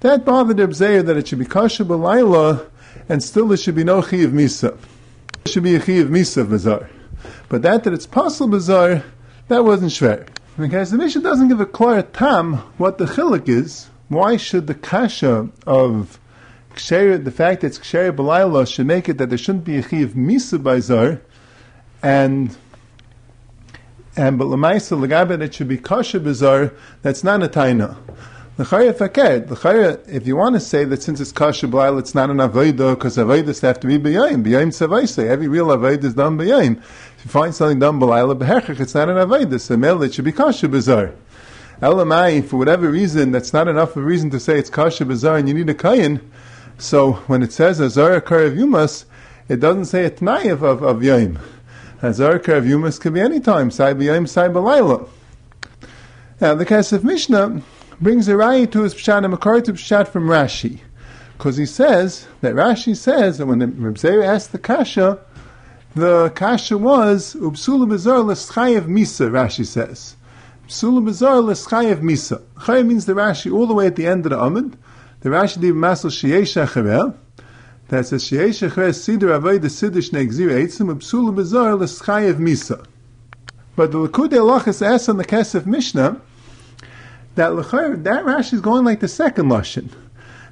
That 0.01 0.27
bothered 0.27 0.59
Abzer 0.59 1.03
that 1.07 1.17
it 1.17 1.27
should 1.27 1.39
be 1.39 1.47
kasha 1.47 1.87
b'layla 1.87 2.69
and 3.09 3.23
still 3.23 3.49
there 3.49 3.57
should 3.57 3.75
be 3.75 3.85
no 3.85 4.03
chayiv 4.03 4.33
misa. 4.33 4.77
There 5.45 5.53
should 5.53 5.63
be 5.63 5.75
a 5.75 5.81
chayiv 5.81 6.09
misa 6.09 6.43
of 6.43 6.91
But 7.49 7.63
that 7.63 7.85
that 7.85 7.95
it's 7.95 8.07
possible 8.07 8.49
bizarre, 8.49 9.03
that 9.49 9.65
wasn't 9.65 9.93
shver. 9.93 10.29
Because 10.59 10.91
the 10.91 10.99
Mishnah 10.99 11.23
doesn't 11.23 11.49
give 11.49 11.61
a 11.61 11.67
clear 11.67 12.03
tam 12.03 12.57
what 12.77 12.99
the 12.99 13.07
chilik 13.07 13.49
is. 13.49 13.89
Why 14.09 14.37
should 14.37 14.67
the 14.67 14.75
kasha 14.75 15.49
of 15.67 16.21
the 16.77 17.33
fact 17.35 17.61
that 17.61 17.69
it's 17.69 17.79
ksher 17.79 18.15
b'layla 18.15 18.67
should 18.73 18.87
make 18.87 19.09
it 19.09 19.19
that 19.19 19.29
there 19.29 19.39
shouldn't 19.39 19.65
be 19.65 19.79
a 19.79 19.83
chayiv 19.83 20.15
misa 20.15 20.63
by 20.63 20.81
zar, 20.81 21.21
and 22.03 22.57
and 24.17 24.39
but 24.39 24.47
lemaisa 24.47 24.99
legabe 24.99 25.41
it 25.41 25.55
should 25.55 25.69
be 25.69 25.79
kosher 25.79 26.21
bizarre. 26.21 26.73
That's 27.03 27.25
not 27.25 27.43
a 27.43 27.49
taina. 27.49 27.97
L'chayya 28.59 28.95
faked. 28.95 30.09
If 30.09 30.27
you 30.27 30.37
want 30.37 30.55
to 30.55 30.61
say 30.61 30.85
that 30.85 31.03
since 31.03 31.21
it's 31.21 31.33
kosher 31.33 31.67
b'layl, 31.67 31.99
it's 31.99 32.15
not 32.15 32.29
an 32.29 32.37
avodah 32.37 32.95
because 32.95 33.17
avodas 33.17 33.63
have 33.63 33.81
to 33.81 33.87
be 33.87 33.99
b'yayim. 33.99 34.45
B'yayim 34.45 34.69
tzavaisa. 34.69 35.27
Every 35.27 35.49
real 35.49 35.69
avodah 35.69 36.05
is 36.05 36.15
done 36.15 36.37
b'yayim. 36.37 36.77
If 36.77 37.25
you 37.25 37.31
find 37.31 37.55
something 37.55 37.79
done 37.79 37.99
b'layl 37.99 38.39
b'hechach, 38.39 38.79
it's 38.81 38.95
not 38.95 39.09
an 39.09 39.17
avodah. 39.17 39.59
So 39.59 39.79
mel 39.79 40.03
it 40.03 40.13
should 40.13 40.27
be 40.27 40.33
kosher 40.33 40.69
bizarre. 40.69 41.15
Elamai, 41.81 42.47
for 42.47 42.59
whatever 42.59 42.91
reason, 42.91 43.33
that's 43.33 43.55
not 43.55 43.67
enough 43.69 43.97
of 43.97 44.03
a 44.03 44.07
reason 44.07 44.29
to 44.31 44.39
say 44.39 44.59
it's 44.59 44.71
kosher 44.71 45.07
bizarre 45.07 45.39
and 45.39 45.49
you 45.49 45.55
need 45.55 45.71
a 45.71 45.75
kayin. 45.75 46.21
So 46.83 47.13
when 47.29 47.45
it 47.45 47.53
says 47.53 47.81
azar 47.81 48.21
karav 48.21 48.57
yumas, 48.57 49.05
it 49.49 49.61
doesn't 49.61 49.85
say 49.85 50.05
a 50.05 50.11
tnai 50.11 50.51
of, 50.51 50.63
of, 50.65 50.99
yayim. 50.99 51.39
Hazarka 52.01 52.59
of 52.59 52.65
Yumas 52.65 53.01
could 53.01 53.15
be 53.15 53.21
any 53.21 53.39
time, 53.39 53.71
Sai 53.71 53.95
B'yayim, 53.95 54.29
Sai 54.29 54.49
B'layla. 54.49 55.09
Now, 56.41 56.57
the 56.57 56.67
Kesef 56.67 57.05
Mishnah 57.05 57.63
brings 58.01 58.27
a 58.27 58.33
raya 58.33 58.69
to 58.73 58.83
his 58.83 58.93
Pshat, 58.93 59.25
a 59.25 59.29
Makar 59.29 59.61
to 59.61 59.73
Pshat 59.75 60.09
from 60.09 60.27
Rashi. 60.27 60.81
Because 61.39 61.57
he 61.57 61.67
says, 61.67 62.27
that 62.41 62.55
Rashi 62.55 62.97
says, 62.97 63.39
that 63.39 63.47
when 63.47 63.61
the 63.61 63.67
Rebzeir 63.67 64.25
asked 64.25 64.51
the 64.51 64.59
Kasha, 64.59 65.21
the 65.95 66.31
Kasha 66.31 66.77
was, 66.77 67.35
Ubsula 67.35 67.87
Bizar 67.87 68.27
L'schayev 68.27 68.87
Misa, 68.87 69.31
Rashi 69.31 69.65
says. 69.65 70.17
Ubsula 70.67 71.05
Bizar 71.05 71.41
L'schayev 71.41 72.01
Misa. 72.01 72.43
Chayev 72.57 72.87
means 72.87 73.07
the 73.07 73.13
Rashi 73.13 73.53
all 73.53 73.69
the 73.69 73.75
way 73.75 73.87
at 73.87 73.95
the 73.95 74.09
end 74.09 74.27
of 74.27 74.31
the 74.31 74.43
Amid. 74.43 74.77
The 75.23 75.29
Rashi 75.29 75.61
did 75.61 75.75
Masal 75.75 76.11
Shiyesha 76.11 76.67
Acharel, 76.67 77.15
that 77.87 78.07
says 78.07 78.25
Sheish 78.25 78.69
Echres 78.69 78.99
Siddur 78.99 79.33
Avoy 79.33 79.61
the 79.61 79.69
Siddur 79.69 80.03
Shnei 80.03 80.29
Gzir 80.29 80.51
Eitzim 80.51 80.93
Upsula 80.93 81.33
Bezor 81.33 81.79
L'Schayev 81.79 82.39
Misa. 82.39 82.85
But 83.77 83.93
the 83.93 83.99
Likud 83.99 84.31
Elachas 84.31 84.85
asks 84.85 85.09
on 85.09 85.19
the 85.19 85.25
Kesef 85.25 85.65
Mishnah 85.65 86.21
that 87.37 87.55
L'chayr, 87.55 88.03
that 88.03 88.25
Rashi 88.25 88.55
is 88.55 88.61
going 88.61 88.85
like 88.85 88.99
the 88.99 89.07
second 89.07 89.47
Lashon. 89.47 89.91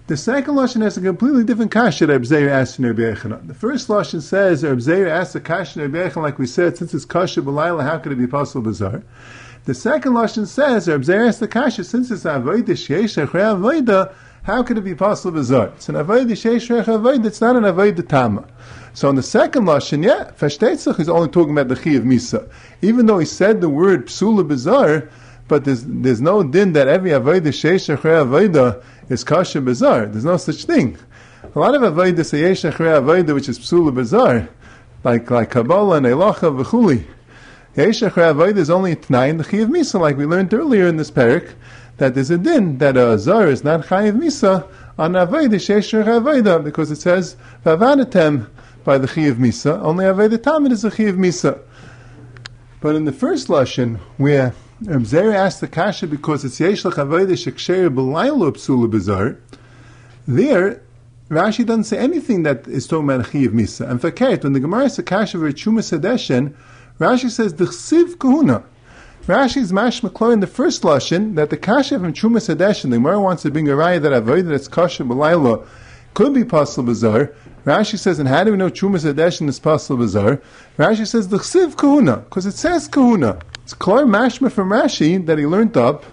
The 0.07 0.17
second 0.17 0.55
Lashon 0.55 0.83
has 0.83 0.97
a 0.97 1.01
completely 1.01 1.43
different 1.43 1.73
kasha 1.73 2.07
that 2.07 2.23
Abzeir 2.23 2.49
asked 2.49 2.79
in 2.79 2.87
Rabbi 2.87 3.15
The 3.47 3.55
first 3.55 3.89
Lashon 3.89 4.23
says 4.23 4.63
Abzeir 4.63 5.09
asked 5.09 5.33
the 5.33 5.41
kasha 5.41 5.83
in 5.83 5.91
Rabbi 5.91 6.21
like 6.21 6.39
we 6.39 6.47
said, 6.47 6.77
since 6.77 6.95
it's 6.95 7.05
kasha 7.05 7.43
b'layla, 7.43 7.83
how 7.83 7.99
could 7.99 8.13
it 8.13 8.19
be 8.19 8.29
possible 8.29 8.63
bizarre? 8.63 9.03
The 9.65 9.75
second 9.75 10.13
Lashon 10.13 10.47
says 10.47 10.87
Abzeir 10.87 11.27
asked 11.27 11.41
the 11.41 11.49
kasha, 11.49 11.83
since 11.83 12.13
it's 12.13 12.23
avodah 12.23 12.65
sheish 12.67 13.27
achrei 13.27 13.85
avodah, 13.85 14.15
how 14.43 14.63
could 14.63 14.79
it 14.79 14.85
be 14.85 14.95
possible 14.95 15.33
bizarre? 15.33 15.69
It's 15.77 15.89
an 15.89 15.97
avoid 15.97 16.29
sheish 16.29 16.71
avoid. 16.71 17.27
It's 17.27 17.41
not 17.41 17.57
an 17.57 17.65
avoid 17.65 18.09
tama. 18.09 18.47
So 18.95 19.11
in 19.11 19.17
the 19.17 19.23
second 19.23 19.65
lashon, 19.65 20.03
yeah, 20.03 20.31
Feshtetzach 20.33 20.99
is 20.99 21.09
only 21.09 21.29
talking 21.29 21.53
about 21.53 21.69
the 21.69 21.77
chi 21.77 21.91
of 21.91 22.05
misa. 22.05 22.51
Even 22.81 23.07
though 23.07 23.19
he 23.19 23.27
said 23.27 23.61
the 23.61 23.69
word 23.69 24.07
psula 24.07 24.47
bizarre, 24.47 25.09
but 25.47 25.65
there's 25.65 25.85
there's 25.85 26.21
no 26.21 26.43
din 26.43 26.73
that 26.73 26.89
every 26.89 27.11
avoid 27.11 27.45
sheish 27.45 27.95
avoida 27.95 28.83
is 29.11 29.25
kasha 29.25 29.61
bizarre. 29.61 30.07
There's 30.07 30.25
no 30.25 30.39
such 30.39 30.65
thing. 30.65 30.97
A 31.55 31.59
lot 31.59 31.75
of 31.75 31.83
avoida 31.83 32.25
say 32.25 32.41
yesh 32.41 32.63
avoida, 32.63 33.35
which 33.35 33.49
is 33.49 33.59
psula 33.59 33.95
bizarre, 33.95 34.49
like 35.05 35.31
like 35.31 35.51
Kabbalah 35.51 35.99
and 35.99 36.07
Elacha 36.07 36.65
v'chuli. 36.65 37.05
Yesh 37.77 38.01
avoida 38.01 38.57
is 38.57 38.71
only 38.71 38.97
tnai 38.97 39.29
in 39.29 39.37
the 39.37 39.45
chi 39.45 39.59
of 39.59 39.69
misa, 39.69 40.01
like 40.01 40.17
we 40.17 40.25
learned 40.25 40.55
earlier 40.55 40.87
in 40.87 40.97
this 40.97 41.11
parak 41.11 41.53
that 42.01 42.15
there's 42.15 42.31
a 42.31 42.39
din 42.39 42.79
that 42.79 42.97
a 42.97 43.19
zar 43.19 43.47
is 43.47 43.63
not 43.63 43.83
chayiv 43.83 44.19
misa 44.19 44.67
on 44.99 45.13
avodah 45.13 45.61
sheisher 45.61 46.03
avodah 46.03 46.65
because 46.65 46.91
it 46.91 46.97
says 46.97 47.37
vavanatem 47.65 48.49
by 48.85 48.97
the 48.97 49.07
chayiv 49.07 49.35
misa. 49.35 49.79
Only 49.83 50.07
avodah 50.07 50.39
tamid 50.39 50.73
is 50.73 50.83
a 50.83 50.91
chayiv 50.91 51.19
misa. 51.19 51.61
But 52.81 52.97
in 52.97 53.05
the 53.05 53.13
first 53.13 53.49
lashon 53.49 53.99
where 54.17 54.55
Zer 54.83 55.31
asked 55.31 55.61
the 55.61 55.69
kasha 55.69 56.07
because 56.07 56.43
it's 56.43 56.59
yesh 56.59 56.87
lech 56.87 56.95
avodah 56.95 57.33
sheksher 57.33 57.95
b'laylo 57.95 58.51
psula 58.53 58.91
b'zar, 58.91 59.37
there 60.27 60.81
Rashi 61.29 61.67
doesn't 61.67 61.85
say 61.85 61.99
anything 61.99 62.45
that 62.45 62.67
is 62.67 62.87
talking 62.87 63.11
about 63.11 63.27
chayiv 63.27 63.51
misa. 63.51 63.89
And 63.89 64.01
for 64.01 64.11
when 64.11 64.55
the 64.55 64.61
Gemara 64.61 64.89
says 64.89 65.05
kasha 65.05 65.37
v'rchuma 65.37 65.81
sedeshen, 65.81 66.55
Rashi 66.99 67.31
says 67.31 67.57
the 67.57 67.67
chsiv 67.67 68.19
kahuna. 68.19 68.65
Rashi's 69.27 69.73
mash 69.73 70.01
McCloy 70.01 70.33
in 70.33 70.41
the 70.41 70.47
first 70.47 70.83
lashon 70.83 71.35
that 71.35 71.51
the 71.51 71.57
kasha 71.57 71.99
from 71.99 72.15
Chumas 72.15 72.53
Hadesh 72.53 72.85
and 72.85 72.93
the 72.93 72.97
Gemara 72.97 73.21
wants 73.21 73.43
to 73.43 73.51
bring 73.51 73.69
a 73.69 73.73
raya 73.73 74.01
that 74.01 74.13
avoid 74.13 74.47
that 74.47 74.55
it's 74.55 74.67
kasha 74.67 75.05
b'layla 75.05 75.67
could 76.15 76.33
be 76.33 76.45
possible 76.45 76.87
bizarre. 76.87 77.33
Rashi 77.67 77.99
says, 77.99 78.19
and 78.19 78.29
how 78.29 78.45
do 78.45 78.53
we 78.53 78.57
know 78.57 78.71
Chumas 78.71 79.05
Hadesh 79.05 79.47
is 79.47 79.61
possible 79.61 79.99
bizarre? 79.99 80.41
Rashi 80.79 81.07
says 81.07 81.29
the 81.29 81.37
chsiv 81.37 81.77
kahuna 81.77 82.17
because 82.17 82.47
it 82.47 82.55
says 82.55 82.89
kahuna. 82.89 83.39
It's 83.63 83.75
Kloy 83.75 84.05
mashma 84.05 84.51
from 84.51 84.71
Rashi 84.71 85.25
that 85.27 85.39
he 85.39 85.47
learned 85.47 85.77
up 85.77 86.05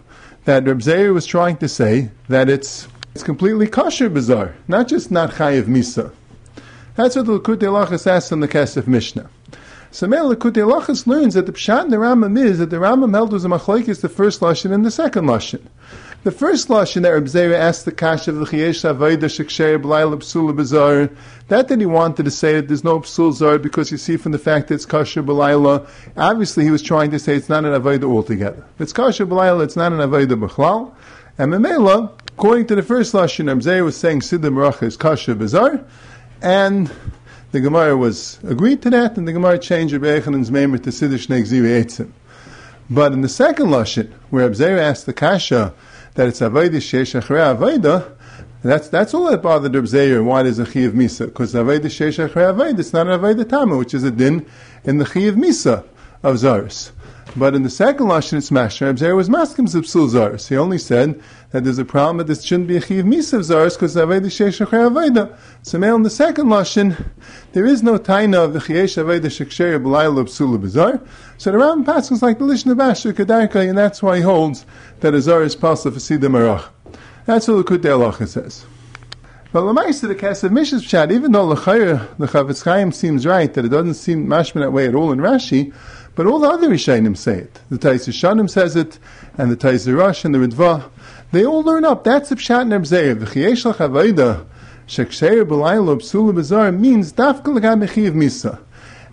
that 0.44 0.66
Reb 0.66 0.82
Zeir 0.82 1.14
was 1.14 1.26
trying 1.26 1.58
to 1.58 1.70
say 1.70 2.10
that 2.28 2.50
it's 2.50 2.90
it's 3.16 3.24
completely 3.24 3.68
kosher 3.68 4.10
bizarre, 4.10 4.54
not 4.68 4.90
just 4.90 5.12
not 5.12 5.32
chayiv 5.32 5.64
misa. 5.64 6.12
That's 6.96 7.16
what 7.16 7.26
the 7.26 7.40
Likutei 7.40 7.88
Lachas 7.88 8.06
asks 8.06 8.32
in 8.32 8.42
the 8.42 8.48
Kesef 8.48 8.86
Mishnah. 8.86 9.30
So 9.98 10.06
Mele 10.06 10.36
Kutei 10.36 10.58
Lachas 10.64 11.08
learns 11.08 11.34
that 11.34 11.48
the 11.48 11.52
Pshat 11.52 11.86
in 11.86 11.90
the 11.90 11.98
Rambam 11.98 12.40
is 12.40 12.60
that 12.60 12.70
the 12.70 12.76
Rambam 12.78 13.16
held 13.16 13.34
was 13.34 13.46
a 13.46 13.48
machlekes 13.48 14.00
the 14.00 14.08
first 14.08 14.42
lashon 14.42 14.72
and 14.72 14.86
the 14.86 14.92
second 14.92 15.26
lashon. 15.26 15.60
The 16.24 16.30
first 16.30 16.68
lashon 16.68 17.02
that 17.02 17.10
Reb 17.10 17.26
Zera 17.26 17.56
asked 17.56 17.86
the 17.86 17.92
kash 17.92 18.28
of 18.28 18.36
the 18.36 18.46
Chayesh 18.46 18.88
Avodah 18.88 19.22
Sheksher 19.22 19.82
B'layla 19.82 20.18
Psula 20.18 20.56
B'zar, 20.56 21.18
that 21.48 21.68
that 21.70 21.80
he 21.80 21.88
wanted 21.88 22.26
to 22.26 22.30
say 22.30 22.54
that 22.54 22.68
there's 22.68 22.84
no 22.84 23.00
Psul 23.00 23.34
Zar 23.34 23.58
because 23.58 23.92
you 23.92 23.98
see 23.98 24.18
from 24.18 24.34
the 24.34 24.38
fact 24.38 24.68
that 24.68 24.76
it's 24.76 24.86
Kasher 24.86 25.26
B'layla, 25.26 25.90
obviously 26.16 26.64
he 26.64 26.70
was 26.70 26.84
trying 26.84 27.10
to 27.10 27.18
say 27.18 27.36
it's 27.36 27.50
not 27.50 27.66
an 27.66 27.72
Avodah 27.74 28.04
altogether. 28.04 28.64
It's 28.78 28.94
Kasher 28.94 29.28
B'layla, 29.28 29.64
it's 29.64 29.76
not 29.76 29.94
an 29.94 29.98
Avodah 29.98 30.48
B'chlal. 30.48 30.94
And 31.40 31.52
Memela, 31.52 32.12
according 32.34 32.68
to 32.68 32.76
the 32.76 32.84
first 32.84 33.14
lashon, 33.14 33.48
Reb 33.48 33.62
Zera 33.62 33.84
was 33.84 33.98
saying 33.98 34.20
Siddur 34.20 34.54
Meracha 34.54 34.84
is 34.84 34.96
Kasher 34.96 35.34
B'zar, 35.34 35.84
and 36.40 36.92
the 37.52 37.62
Gemara 37.62 37.96
was 37.98 38.40
agreed 38.44 38.82
to 38.84 38.90
that, 38.90 39.18
and 39.18 39.28
the 39.28 39.34
Gemara 39.34 39.60
changed 39.60 39.94
Rabbi 39.94 40.20
Echanan's 40.20 40.52
name 40.52 40.78
to 40.78 40.90
Siddish 40.90 41.28
Negziri 41.28 41.84
Eitzim. 41.84 42.12
But 42.90 43.14
in 43.14 43.22
the 43.22 43.30
second 43.30 43.68
Lashon, 43.68 44.12
where 44.30 44.50
Abzer 44.50 44.78
asked 44.78 45.06
the 45.06 45.14
Kasha 45.14 45.74
that 46.16 46.28
it's 46.28 46.40
Avodah 46.40 46.72
Shesh 46.72 47.20
Achrei 47.20 47.58
that's 48.64 48.90
that's 48.90 49.14
all 49.14 49.30
that 49.30 49.42
bothered 49.42 49.74
Zeir. 49.88 50.24
Why 50.24 50.44
there's 50.44 50.60
a 50.60 50.66
chi 50.66 50.82
of 50.82 50.94
misa? 50.94 51.28
Because 51.28 51.54
avodah 51.54 51.82
sheish 51.82 52.28
achrei 52.28 52.54
avodah, 52.54 52.80
it's 52.80 52.92
not 52.92 53.08
an 53.08 53.20
avodah 53.20 53.48
tama, 53.48 53.78
which 53.78 53.94
is 53.94 54.04
a 54.04 54.12
din 54.12 54.46
in 54.84 54.98
the 54.98 55.06
chi 55.06 55.22
of 55.22 55.36
misa 55.36 55.86
of 56.24 56.36
zaris. 56.38 56.92
But 57.36 57.54
in 57.54 57.62
the 57.64 57.70
second 57.70 58.08
lashon, 58.08 58.38
it's 58.38 58.50
mashar. 58.50 58.88
Reb 58.88 58.98
Zeir 58.98 59.16
was 59.16 59.30
maskim 59.30 59.68
zipsul 59.68 60.10
zaris. 60.10 60.48
He 60.48 60.58
only 60.58 60.80
said 60.80 61.22
that 61.52 61.64
there's 61.64 61.80
a 61.80 61.86
problem 61.86 62.18
that 62.18 62.28
this 62.28 62.44
shouldn't 62.44 62.68
be 62.68 62.78
a 62.78 62.82
chiv 62.82 63.06
misav 63.06 63.40
zaris 63.40 63.76
because 63.76 63.96
aveda 63.96 64.26
sheish 64.26 64.66
aveda. 64.66 65.38
So 65.64 65.78
now 65.78 65.96
in 65.96 66.04
the 66.04 66.10
second 66.10 66.48
lashon, 66.48 67.12
there 67.54 67.66
is 67.66 67.84
no 67.84 67.98
taina 67.98 68.44
of 68.44 68.54
the 68.54 68.60
chiesh 68.60 69.02
aveda 69.02 69.26
sheksher 69.26 69.82
b'layla 69.82 70.26
b'sula 70.26 70.60
b'zar. 70.60 71.08
So 71.38 71.52
the 71.52 71.58
Rambam 71.58 71.86
passes 71.86 72.22
like 72.22 72.40
the 72.40 72.46
lishna 72.46 72.78
basher 72.78 73.14
kedarka, 73.14 73.68
and 73.68 73.78
that's 73.78 74.04
why 74.04 74.18
he 74.18 74.22
holds 74.22 74.66
that 75.00 75.14
a 75.14 75.22
zar 75.22 75.44
is 75.44 75.56
possible 75.56 75.94
for 75.94 76.00
siddha 76.00 76.30
marach. 76.30 76.68
That's 77.26 77.48
what 77.48 77.66
the 77.66 77.78
Kutei 77.78 77.90
Halacha 77.90 78.28
says. 78.28 78.66
But 79.52 79.62
Lamaisa, 79.64 80.08
the 80.08 80.16
Kesef 80.16 80.50
Mishas 80.50 80.82
Pshat, 80.84 81.12
even 81.12 81.32
though 81.32 81.48
the 81.48 81.56
Chafetz 81.56 82.64
Chaim 82.64 82.92
seems 82.92 83.26
right, 83.26 83.54
that 83.54 83.66
it 83.66 83.70
doesn't 83.70 83.94
seem 83.94 84.28
mashman 84.28 84.62
that 84.62 84.72
way 84.72 84.88
at 84.88 84.96
all 84.96 85.12
in 85.12 85.20
Rashi, 85.20 85.74
But 86.16 86.26
all 86.26 86.40
the 86.40 86.50
other 86.50 86.68
Rishonim 86.68 87.16
say 87.16 87.42
it. 87.42 87.60
The 87.70 87.78
Tais 87.78 88.08
Shanim 88.08 88.50
says 88.50 88.76
it, 88.76 88.98
and 89.38 89.52
the 89.52 89.56
Tais 89.56 89.88
Rosh 89.88 90.26
and 90.26 90.34
the 90.34 90.40
Ritva. 90.40 90.90
They 91.32 91.46
all 91.46 91.64
learn 91.64 91.86
up. 91.86 92.04
That's 92.04 92.30
the 92.30 92.36
Pshat 92.36 92.62
and 92.62 92.72
Ebzeir. 92.72 93.16
V'chiyeshach 93.16 93.78
avaida, 93.78 94.46
sheksher 94.88 95.44
b'laylo 95.44 95.98
b'sula 95.98 96.34
b'zar 96.34 96.78
means 96.78 97.14
dafka 97.14 97.48
l'gab 97.48 97.86
mechiv 97.86 98.14
misa. 98.14 98.60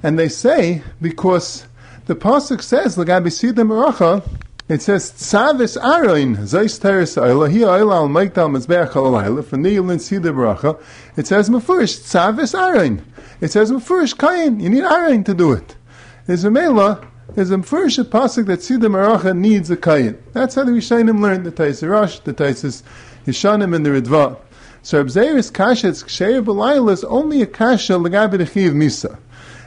And 0.03 0.19
they 0.19 0.29
say, 0.29 0.83
because 1.01 1.67
the 2.07 2.15
Pasuk 2.15 2.63
says, 2.63 2.97
l'gab 2.97 3.25
sidem 3.27 3.69
meracha, 3.69 4.23
it 4.67 4.81
says, 4.81 5.13
Tzavis 5.13 5.79
Aroin, 5.79 6.37
Zeis 6.39 6.81
Teres 6.81 7.17
Ayla, 7.17 7.51
Hi 7.51 7.59
Ayla 7.59 7.97
al 7.97 8.09
Maikdal 8.09 8.49
Mezbeach 8.51 8.97
al 8.97 9.13
Ayla, 9.13 9.45
for 9.45 9.59
Neil 9.59 9.99
see 9.99 10.17
the 10.17 10.31
Bracha. 10.31 10.81
It 11.19 11.27
says, 11.27 11.51
Mefurish, 11.51 12.01
Tzavis 12.01 12.59
Aroin. 12.59 13.03
It 13.43 13.51
says, 13.51 13.71
Mefurish 13.71 14.15
Kayin, 14.15 14.63
you 14.63 14.71
need 14.71 14.85
Aroin 14.85 15.23
to 15.27 15.35
do 15.35 15.53
it. 15.53 15.77
There's 16.25 16.45
a 16.45 16.51
Mela, 16.51 17.07
there's 17.33 17.51
a 17.51 17.57
Mefurish 17.57 18.03
Pasuk 18.05 18.47
that 18.47 18.61
Sida 18.61 18.83
Meracha 18.83 19.37
needs 19.37 19.71
a 19.71 19.77
Kayin. 19.77 20.19
That's 20.33 20.55
how 20.55 20.65
the 20.65 20.73
Rishayim 20.73 21.21
learned 21.21 21.47
the 21.47 21.51
Tais 21.51 21.83
Rosh, 21.87 22.19
the 22.21 22.33
Tais 22.33 22.83
Yishanim, 23.27 23.75
and 23.75 23.85
the 23.85 23.91
Ritva. 23.91 24.39
So 24.83 25.03
Abzeiris 25.03 25.53
Kasha, 25.53 25.89
it's 25.89 26.03
Ksheir 26.03 26.45
B'layla, 26.45 26.93
is 26.93 27.05
only 27.05 27.43
a 27.43 27.47
Kasha 27.47 27.97
L'gabi 27.97 28.35
Dechiv 28.35 28.73
Misa. 28.73 29.19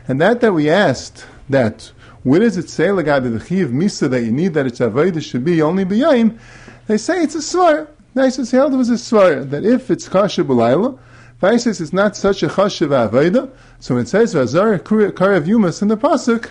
And 0.07 0.21
that 0.21 0.41
that 0.41 0.53
we 0.53 0.69
asked, 0.69 1.25
that 1.49 1.91
where 2.23 2.39
does 2.39 2.57
it 2.57 2.69
say 2.69 2.87
Lagadi 2.87 3.37
the 3.37 3.43
Chiv 3.43 3.69
Misa 3.69 4.09
that 4.09 4.23
you 4.23 4.31
need 4.31 4.53
that 4.53 4.67
its 4.67 4.79
Avodah 4.79 5.21
should 5.21 5.43
be 5.43 5.61
only 5.61 5.85
B'yayim? 5.85 6.37
They 6.85 6.97
say 6.97 7.23
it's 7.23 7.35
a 7.35 7.39
Svar. 7.39 7.87
Nice 8.15 8.51
held 8.51 8.73
it 8.73 8.77
was 8.77 8.89
a 8.89 8.93
Svar, 8.93 9.49
that 9.49 9.65
if 9.65 9.89
it's 9.89 10.07
Kasha 10.07 10.43
B'layla, 10.43 10.97
Vaisis 11.41 11.79
is 11.79 11.93
not 11.93 12.15
such 12.15 12.41
a 12.41 12.47
Chashav 12.47 13.09
Avodah, 13.09 13.51
so 13.79 13.93
when 13.93 14.03
it 14.03 14.07
says 14.07 14.33
Vazar 14.33 14.79
Karav 14.79 15.45
Yumas 15.45 15.83
in 15.83 15.87
the 15.87 15.95
Pasuk, 15.95 16.49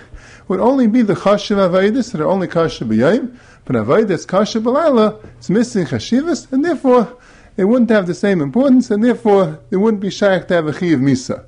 would 0.48 0.60
only 0.60 0.86
be 0.86 1.02
the 1.02 1.14
Chashav 1.14 1.56
Avodah, 1.56 2.12
that 2.12 2.20
are 2.20 2.26
only 2.26 2.48
Kasha 2.48 2.84
B'yayim, 2.84 3.36
but 3.64 3.76
Avodah 3.76 4.10
is 4.10 4.26
Kasha 4.26 4.60
B'layla, 4.60 5.24
it's 5.38 5.50
missing 5.50 5.86
Chashivas, 5.86 6.52
and 6.52 6.64
therefore 6.64 7.16
it 7.56 7.64
wouldn't 7.64 7.90
have 7.90 8.06
the 8.06 8.14
same 8.14 8.40
importance, 8.40 8.90
and 8.90 9.02
therefore 9.02 9.60
it 9.70 9.76
wouldn't 9.76 10.02
be 10.02 10.10
Shaykh 10.10 10.46
to 10.48 10.54
have 10.54 10.66
a 10.66 10.72
Chiv 10.72 10.98
Misa. 11.00 11.44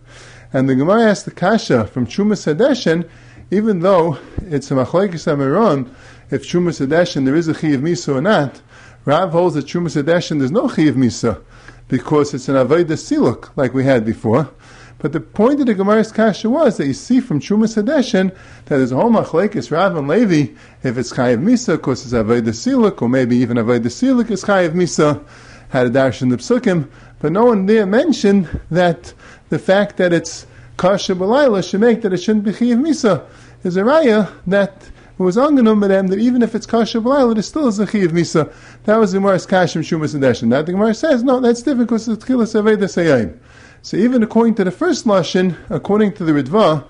And 0.53 0.69
the 0.69 0.75
Gemara 0.75 1.11
asked 1.11 1.27
the 1.27 1.31
Kasha 1.31 1.87
from 1.87 2.07
Chumas 2.07 2.53
Hadeshin, 2.53 3.09
even 3.51 3.81
though 3.81 4.19
it's 4.43 4.71
a 4.71 4.75
machlekes 4.75 5.27
amiron, 5.27 5.89
if 6.31 6.45
Shumas 6.45 6.85
Hadeshin 6.85 7.25
there 7.25 7.35
is 7.35 7.49
a 7.49 7.55
Chiyav 7.55 7.81
Misa 7.81 8.15
or 8.17 8.21
not, 8.21 8.61
Rav 9.05 9.31
holds 9.33 9.55
that 9.55 9.67
Shumas 9.67 10.01
Hadeshin 10.03 10.39
there's 10.39 10.51
no 10.51 10.69
Chiyav 10.69 10.95
Misa, 10.95 11.43
because 11.89 12.35
it's 12.35 12.49
an 12.49 12.57
Aveda 12.57 12.93
Siluk, 12.93 13.51
like 13.57 13.73
we 13.73 13.85
had 13.85 14.05
before. 14.05 14.51
But 14.99 15.13
the 15.13 15.21
point 15.21 15.61
of 15.61 15.67
the 15.67 15.75
Gemara's 15.75 16.11
Kasha 16.11 16.51
was 16.51 16.77
that 16.77 16.87
you 16.87 16.93
see 16.93 17.21
from 17.21 17.41
Chumas 17.41 17.81
Hadeshin 17.81 18.35
that 18.65 18.77
there's 18.79 18.91
a 18.91 18.97
whole 18.97 19.11
machlekes 19.11 19.71
Rav 19.71 19.97
and 19.97 20.09
Levi, 20.09 20.53
if 20.83 20.99
it's 20.99 21.13
Chayiv 21.13 21.41
Misa, 21.41 21.75
of 21.75 21.83
course 21.83 22.05
it's 22.05 22.15
Aveda 22.15 22.49
Siluk, 22.49 23.01
or 23.01 23.09
maybe 23.09 23.37
even 23.37 23.59
Aveda 23.59 23.87
Siluk 23.87 24.31
is 24.31 24.45
Chayiv 24.45 24.71
Misa, 24.71 25.25
had 25.69 25.87
a 25.87 25.91
dash 25.91 26.21
in 26.21 26.31
the 26.31 26.37
Psukim, 26.37 26.89
but 27.21 27.31
no 27.31 27.45
one 27.45 27.67
there 27.67 27.87
mentioned 27.87 28.49
that 28.73 29.15
the 29.51 29.59
fact 29.59 29.99
that 29.99 30.13
it's 30.13 30.47
Kasha 30.77 31.15
B'layla 31.15 31.69
should 31.69 31.81
make 31.81 32.03
that 32.03 32.13
it 32.13 32.19
shouldn't 32.19 32.45
be 32.45 32.53
Chayiv 32.53 32.81
Misa 32.81 33.25
is 33.63 33.77
a 33.77 33.83
raya 33.83 34.33
that 34.47 34.91
it 35.19 35.23
was 35.23 35.37
angenom 35.37 35.87
them 35.87 36.07
that 36.09 36.19
even 36.21 36.43
if 36.43 36.55
it's 36.55 36.67
kasha 36.67 37.01
b'layla, 37.01 37.37
it 37.37 37.43
still 37.43 37.67
is 37.67 37.81
a 37.81 37.87
chiv 37.87 38.13
misa. 38.13 38.53
That 38.85 38.99
was 38.99 39.11
the 39.11 39.19
Gemara's 39.19 39.49
kashim 39.49 39.83
shumas 39.83 40.15
and 40.15 40.23
deshin. 40.23 40.51
That 40.51 40.67
the 40.67 40.73
Gemara 40.73 40.95
says 40.95 41.25
no, 41.25 41.41
that's 41.41 41.61
different 41.63 41.89
because 41.89 42.07
it's 42.07 42.25
tchilas 42.25 42.55
aveda 42.55 42.85
sayayim. 42.85 43.37
So 43.83 43.97
even 43.97 44.23
according 44.23 44.57
to 44.57 44.65
the 44.65 44.71
first 44.71 45.07
lashon, 45.07 45.57
according 45.71 46.13
to 46.15 46.25
the 46.25 46.33
Ritva 46.33 46.85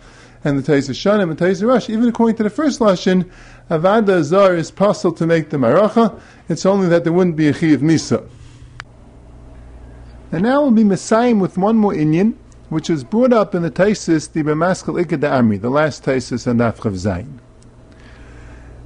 and 0.44 0.58
the 0.58 0.62
Tais 0.62 0.88
Shanim 0.88 1.30
and 1.30 1.38
Tais 1.38 1.62
Rosh, 1.62 1.90
even 1.90 2.08
according 2.08 2.36
to 2.36 2.42
the 2.42 2.50
first 2.50 2.80
lashon, 2.80 3.30
avada 3.70 4.22
zar 4.22 4.54
is 4.54 4.70
possible 4.70 5.14
to 5.16 5.26
make 5.26 5.50
the 5.50 5.58
maracha. 5.58 6.20
It's 6.48 6.64
only 6.64 6.88
that 6.88 7.04
there 7.04 7.12
wouldn't 7.12 7.36
be 7.36 7.48
a 7.48 7.52
chiv 7.52 7.80
misa. 7.80 8.28
And 10.32 10.42
now 10.42 10.62
we'll 10.62 10.72
be 10.72 10.84
messiah 10.84 11.34
with 11.34 11.56
one 11.56 11.76
more 11.76 11.92
Inyan, 11.92 12.34
which 12.68 12.88
was 12.88 13.04
brought 13.04 13.32
up 13.32 13.54
in 13.54 13.62
the 13.62 13.70
Taisis, 13.70 14.30
the 14.30 14.42
B'maskel 14.42 15.02
Ikad 15.02 15.20
Amri, 15.20 15.60
the 15.60 15.70
last 15.70 16.04
Taisis 16.04 16.46
and 16.46 16.60
Afchav 16.60 16.92
Zayin. 16.92 17.38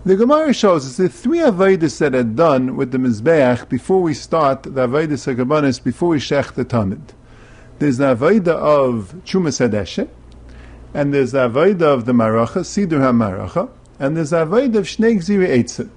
The 0.05 0.16
Gemara 0.16 0.53
shows 0.53 0.86
us 0.86 0.96
the 0.96 1.09
three 1.09 1.38
Avedis 1.38 1.98
that 1.98 2.14
are 2.14 2.24
done 2.24 2.76
with 2.76 2.90
the 2.90 2.98
Mizbeach 2.98 3.68
before 3.68 4.03
we 4.03 4.14
start 4.14 4.64
the 4.64 4.70
Avedis 4.70 5.32
HaGabanis, 5.32 5.82
before 5.82 6.11
we 6.11 6.18
Shech 6.18 6.55
the 6.55 6.64
Tamid. 6.64 7.00
There's 7.83 7.99
the 7.99 8.14
Aveda 8.14 8.55
of 8.55 9.12
Chumas 9.24 9.59
Hadeshe, 9.59 10.09
and 10.95 11.12
there's 11.12 11.33
the 11.33 11.51
Aveda 11.51 11.83
of 11.83 12.05
the 12.05 12.12
Maracha, 12.12 12.61
Sidur 12.61 13.01
HaMaracha, 13.01 13.68
and 13.99 14.16
there's 14.16 14.30
the 14.30 14.47
Aveda 14.47 14.76
of 14.76 14.85
Shnei 14.85 15.16
Gziri 15.16 15.49
Eitzim. 15.49 15.91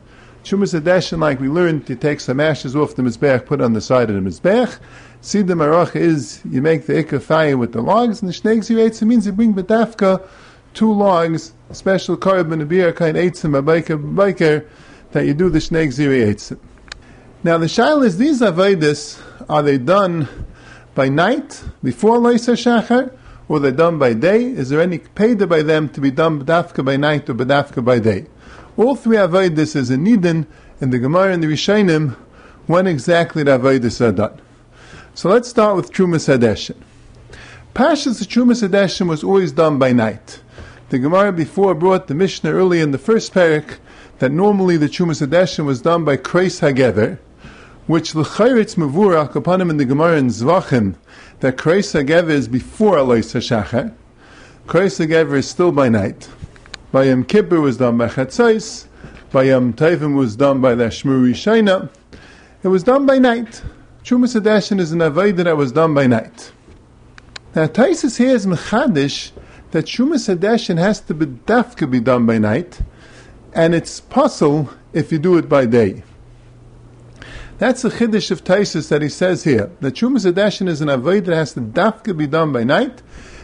Chumas 0.43 0.73
Hadeshe, 0.73 1.15
like 1.15 1.39
we 1.39 1.47
learned, 1.47 1.86
to 1.86 1.95
take 1.95 2.21
some 2.21 2.39
ashes 2.39 2.75
off 2.75 2.95
the 2.95 3.03
Mizbeach, 3.03 3.45
put 3.45 3.61
on 3.61 3.73
the 3.73 3.81
side 3.81 4.09
of 4.09 4.15
the 4.15 4.27
Mizbech. 4.27 4.79
See 5.21 5.43
the 5.43 5.53
marach 5.53 5.95
is 5.95 6.41
you 6.49 6.59
make 6.59 6.88
the 6.88 6.93
ikka 6.93 7.21
fire 7.21 7.55
with 7.55 7.73
the 7.73 7.83
logs, 7.83 8.19
and 8.19 8.29
the 8.29 8.33
shnei 8.33 8.57
gzir 8.57 9.03
means 9.03 9.27
you 9.27 9.31
bring 9.31 9.53
bedafka 9.53 10.27
two 10.73 10.91
logs, 10.91 11.53
special 11.71 12.17
carbon 12.17 12.61
a 12.61 12.65
beer 12.65 12.93
kind 12.93 13.15
eitzim 13.15 13.55
a 13.55 13.61
biker 13.61 14.67
that 15.11 15.27
you 15.27 15.36
do 15.36 15.51
the 15.51 15.59
shnei 15.59 15.89
gzir 15.89 16.57
Now 17.43 17.59
the 17.59 17.67
shail 17.67 18.03
is 18.03 18.17
these 18.17 18.41
avodas 18.41 19.21
are 19.47 19.61
they 19.61 19.77
done 19.77 20.27
by 20.95 21.09
night 21.09 21.63
before 21.83 22.17
leisa 22.17 22.55
shachar, 22.55 23.13
or 23.47 23.59
they're 23.59 23.71
done 23.71 23.99
by 23.99 24.13
day? 24.13 24.45
Is 24.45 24.69
there 24.69 24.81
any 24.81 24.97
paid 24.97 25.47
by 25.47 25.61
them 25.61 25.89
to 25.89 26.01
be 26.01 26.09
done 26.09 26.43
bedafka 26.43 26.83
by 26.83 26.97
night 26.97 27.29
or 27.29 27.35
bedafka 27.35 27.83
by 27.83 27.99
day? 27.99 28.25
All 28.77 28.95
three 28.95 29.17
avodas 29.17 29.75
is 29.75 29.91
a 29.91 29.97
nidin 29.97 30.47
in 30.81 30.89
the 30.89 30.99
Gemara 30.99 31.33
and 31.33 31.43
the 31.43 31.47
Rishonim 31.47 32.15
when 32.65 32.87
exactly 32.87 33.43
the 33.43 33.59
avodas 33.59 34.01
are 34.01 34.11
done. 34.11 34.41
So 35.13 35.29
let's 35.29 35.47
start 35.47 35.75
with 35.75 35.91
Trumas 35.91 36.27
Hadeshin. 36.27 36.77
Pashas 37.73 38.21
Trumas 38.25 38.67
Hadeshin 38.67 39.07
was 39.07 39.23
always 39.23 39.51
done 39.51 39.77
by 39.77 39.91
night. 39.91 40.41
The 40.89 40.99
Gemara 40.99 41.31
before 41.31 41.75
brought 41.75 42.07
the 42.07 42.15
Mishnah 42.15 42.51
early 42.51 42.81
in 42.81 42.91
the 42.91 42.97
first 42.97 43.33
parak 43.33 43.77
that 44.19 44.31
normally 44.31 44.77
the 44.77 44.87
Trumas 44.87 45.25
Hadeshin 45.25 45.65
was 45.65 45.81
done 45.81 46.03
by 46.03 46.17
Kreis 46.17 46.61
Hagever, 46.61 47.19
which 47.88 48.15
l'chayritz 48.15 49.36
upon 49.36 49.61
him 49.61 49.69
in 49.69 49.77
the 49.77 49.86
Gemara 49.86 50.17
in 50.17 50.27
Zvachim 50.27 50.95
that 51.39 51.57
Kreis 51.57 51.93
Hagever 51.93 52.29
is 52.29 52.47
before 52.47 52.97
Alois 52.97 53.33
HaShachar. 53.33 53.93
Kreis 54.67 55.05
Hagever 55.05 55.36
is 55.36 55.47
still 55.47 55.71
by 55.71 55.89
night. 55.89 56.27
By 56.91 57.03
Yom 57.03 57.23
Kippur 57.23 57.61
was 57.61 57.77
done 57.77 57.97
by 57.97 58.07
Chatzais. 58.07 58.88
By 59.31 59.43
Yom 59.43 59.73
was 60.15 60.36
done 60.36 60.61
by 60.61 60.73
the 60.73 60.86
Shmuri 60.86 61.31
Shaina. 61.31 61.89
It 62.63 62.69
was 62.69 62.83
done 62.83 63.05
by 63.05 63.19
night. 63.19 63.61
Chumas 64.03 64.39
Hadeshin 64.39 64.79
is 64.79 64.91
an 64.91 64.99
avodah 64.99 65.43
that 65.43 65.57
was 65.57 65.71
done 65.71 65.93
by 65.93 66.07
night. 66.07 66.51
Now 67.55 67.67
Taisus 67.67 68.17
here 68.17 68.36
is 68.36 68.45
mechadish 68.45 69.31
that 69.71 69.86
Chumas 69.86 70.33
Hadeshin 70.33 70.77
has 70.77 71.01
to 71.01 71.13
be 71.13 71.25
dafka 71.25 71.89
be 71.89 71.99
done 71.99 72.25
by 72.25 72.38
night, 72.38 72.79
and 73.53 73.75
it's 73.75 73.99
possible 73.99 74.69
if 74.93 75.11
you 75.11 75.19
do 75.19 75.38
it 75.38 75.47
by 75.47 75.65
day. 75.65 76.03
That's 77.57 77.83
the 77.83 77.89
chiddush 77.89 78.31
of 78.31 78.43
Taisus 78.43 78.89
that 78.89 79.01
he 79.01 79.07
says 79.07 79.45
here. 79.45 79.71
That 79.79 79.93
Chumas 79.93 80.29
Hadeshin 80.29 80.67
is 80.67 80.81
an 80.81 80.89
avodah 80.89 81.25
that 81.27 81.35
has 81.35 81.53
to 81.53 81.61
dafka 81.61 82.15
be 82.15 82.27
done 82.27 82.51
by 82.51 82.65
night. 82.65 83.01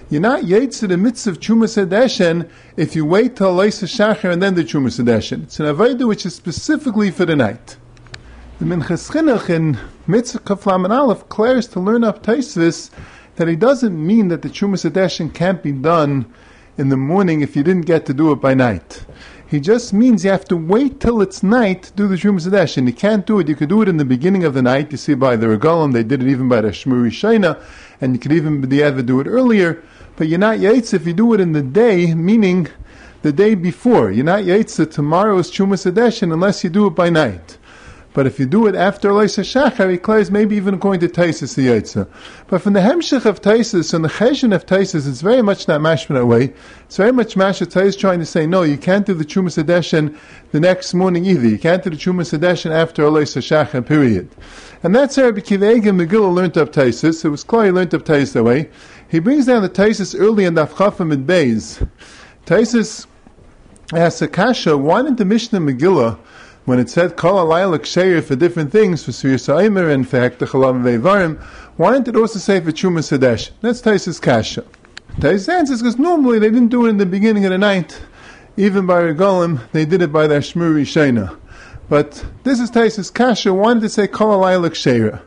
You're 0.09 0.19
not 0.19 0.43
yaitz 0.43 0.85
the 0.85 0.97
mitzvah 0.97 1.31
of 1.31 1.39
Chumas 1.39 1.81
Hadeshin 1.81 2.49
if 2.75 2.93
you 2.93 3.05
wait 3.05 3.37
till 3.37 3.55
Leisa 3.55 3.85
Shachar 3.85 4.33
and 4.33 4.43
then 4.43 4.55
the 4.55 4.65
Chumas 4.65 5.01
Hadeshin. 5.01 5.43
It's 5.43 5.61
an 5.61 5.65
avodah 5.65 6.05
which 6.05 6.25
is 6.25 6.35
specifically 6.35 7.09
for 7.09 7.25
the 7.25 7.37
night. 7.37 7.77
The 8.59 8.65
Minchas 8.65 9.09
Chinuch 9.09 9.49
in 9.49 9.79
Mitzvah 10.07 10.39
Kaflam 10.39 10.83
and 10.83 10.91
Aleph 10.91 11.19
declares 11.19 11.67
to 11.69 11.79
learn 11.79 12.03
up 12.03 12.21
Taisvis 12.21 12.89
that 13.37 13.47
it 13.47 13.59
doesn't 13.59 14.05
mean 14.05 14.27
that 14.27 14.41
the 14.41 14.49
Chumas 14.49 14.89
Hadeshin 14.89 15.33
can't 15.33 15.63
be 15.63 15.71
done 15.71 16.25
in 16.77 16.89
the 16.89 16.97
morning 16.97 17.39
if 17.39 17.55
you 17.55 17.63
didn't 17.63 17.85
get 17.85 18.05
to 18.07 18.13
do 18.13 18.33
it 18.33 18.41
by 18.41 18.53
night. 18.53 19.05
He 19.51 19.59
just 19.59 19.91
means 19.91 20.23
you 20.23 20.31
have 20.31 20.45
to 20.45 20.55
wait 20.55 21.01
till 21.01 21.21
it's 21.21 21.43
night 21.43 21.83
to 21.83 21.91
do 21.91 22.07
the 22.07 22.15
Chumas 22.15 22.77
And 22.77 22.87
You 22.87 22.93
can't 22.93 23.25
do 23.25 23.37
it. 23.39 23.49
You 23.49 23.55
could 23.57 23.67
do 23.67 23.81
it 23.81 23.89
in 23.89 23.97
the 23.97 24.05
beginning 24.05 24.45
of 24.45 24.53
the 24.53 24.61
night. 24.61 24.93
You 24.93 24.97
see 24.97 25.13
by 25.13 25.35
the 25.35 25.47
Regalim, 25.47 25.91
they 25.91 26.03
did 26.03 26.23
it 26.23 26.29
even 26.29 26.47
by 26.47 26.61
the 26.61 26.69
Shmuri 26.69 27.09
Shaina, 27.09 27.61
and 27.99 28.13
you 28.13 28.19
could 28.19 28.31
even 28.31 28.61
be 28.61 28.81
ever 28.81 29.01
do 29.01 29.19
it 29.19 29.27
earlier. 29.27 29.83
But 30.15 30.29
you're 30.29 30.39
not 30.39 30.59
Yaitz 30.59 30.93
if 30.93 31.05
you 31.05 31.11
do 31.11 31.33
it 31.33 31.41
in 31.41 31.51
the 31.51 31.61
day, 31.61 32.15
meaning 32.15 32.69
the 33.23 33.33
day 33.33 33.55
before. 33.55 34.09
You're 34.09 34.23
not 34.23 34.45
Yates 34.45 34.77
tomorrow 34.89 35.37
is 35.37 35.51
Chumas 35.51 35.83
Hadeshin 35.83 36.31
unless 36.31 36.63
you 36.63 36.69
do 36.69 36.87
it 36.87 36.91
by 36.91 37.09
night. 37.09 37.57
But 38.13 38.27
if 38.27 38.39
you 38.39 38.45
do 38.45 38.67
it 38.67 38.75
after 38.75 39.09
Leisa 39.11 39.41
Shachar, 39.41 39.89
he 39.89 39.97
claims 39.97 40.29
maybe 40.29 40.57
even 40.57 40.73
according 40.73 40.99
to 41.01 41.07
Taisis 41.07 41.55
the 41.55 41.67
Yotza. 41.67 42.09
But 42.47 42.61
from 42.61 42.73
the 42.73 42.81
Hemshech 42.81 43.25
of 43.25 43.41
Taisis 43.41 43.93
and 43.93 44.03
the 44.03 44.09
Cheshin 44.09 44.53
of 44.53 44.65
Taisis, 44.65 45.07
it's 45.07 45.21
very 45.21 45.41
much 45.41 45.69
not 45.69 45.79
mashman 45.79 46.15
that 46.15 46.25
way. 46.25 46.53
It's 46.81 46.97
very 46.97 47.13
much 47.13 47.35
mashman 47.35 47.67
Taisis 47.67 47.97
trying 47.97 48.19
to 48.19 48.25
say, 48.25 48.45
no, 48.45 48.63
you 48.63 48.77
can't 48.77 49.05
do 49.05 49.13
the 49.13 49.23
Chumas 49.23 49.61
Hadeshin 49.61 50.17
the 50.51 50.59
next 50.59 50.93
morning 50.93 51.25
either. 51.25 51.47
You 51.47 51.57
can't 51.57 51.83
do 51.83 51.89
the 51.89 51.95
Chumas 51.95 52.37
Hadeshin 52.37 52.71
after 52.71 53.03
Leisa 53.03 53.41
Shachar, 53.41 53.85
period. 53.85 54.29
And 54.83 54.93
that's 54.93 55.15
how 55.15 55.23
Rabbi 55.23 55.39
Kivega 55.39 56.05
Megillah 56.05 56.33
learned 56.33 56.57
up 56.57 56.73
Taisis. 56.73 57.23
It 57.23 57.29
was 57.29 57.45
clear 57.45 57.65
he 57.65 57.71
learned 57.71 57.95
up 57.95 58.03
Taisis 58.03 58.33
that 58.33 58.43
way. 58.43 58.69
He 59.09 59.19
brings 59.19 59.45
down 59.45 59.61
the 59.61 59.69
Taisis 59.69 60.19
early 60.19 60.43
in 60.43 60.55
the 60.55 60.65
Afchafim 60.65 61.13
and 61.13 61.25
Beis. 61.25 61.87
Taisis 62.45 63.05
asks 63.93 64.21
Akasha, 64.21 64.77
why 64.77 65.01
didn't 65.01 65.17
the 65.17 65.25
Mishnah 65.25 65.59
Megillah, 65.59 66.17
when 66.65 66.79
it 66.79 66.89
said 66.89 67.17
Kol 67.17 67.45
Alayla 67.45 67.79
Ksheir 67.79 68.23
for 68.23 68.35
different 68.35 68.71
things, 68.71 69.03
for 69.03 69.11
Sir 69.11 69.37
Sa'imer, 69.37 69.89
in 69.89 70.03
fact, 70.03 70.39
the 70.39 70.45
Chalav 70.45 70.81
Vevarim, 70.81 71.41
why 71.77 71.93
didn't 71.93 72.09
it 72.09 72.15
also 72.15 72.39
say 72.39 72.59
for 72.59 72.71
Chuma 72.71 72.99
Sadesh? 72.99 73.51
That's 73.61 73.81
Taisis 73.81 74.21
Kasha. 74.21 74.63
Taisis 75.17 75.49
answers 75.49 75.81
because 75.81 75.97
normally 75.97 76.39
they 76.39 76.49
didn't 76.49 76.69
do 76.69 76.85
it 76.85 76.89
in 76.89 76.97
the 76.97 77.05
beginning 77.05 77.45
of 77.45 77.51
the 77.51 77.57
night. 77.57 77.99
Even 78.57 78.85
by 78.85 79.01
Regalim, 79.01 79.61
they 79.71 79.85
did 79.85 80.01
it 80.01 80.11
by 80.11 80.27
their 80.27 80.41
Shmuri 80.41 80.83
Shena. 80.83 81.37
But 81.89 82.23
this 82.43 82.59
is 82.59 82.69
Taisis 82.69 83.13
Kasha, 83.13 83.53
why 83.53 83.73
did 83.73 83.83
it 83.83 83.89
say 83.89 84.07
Kol 84.07 84.39
Alayla 84.39 84.69
Ksheir? 84.69 85.21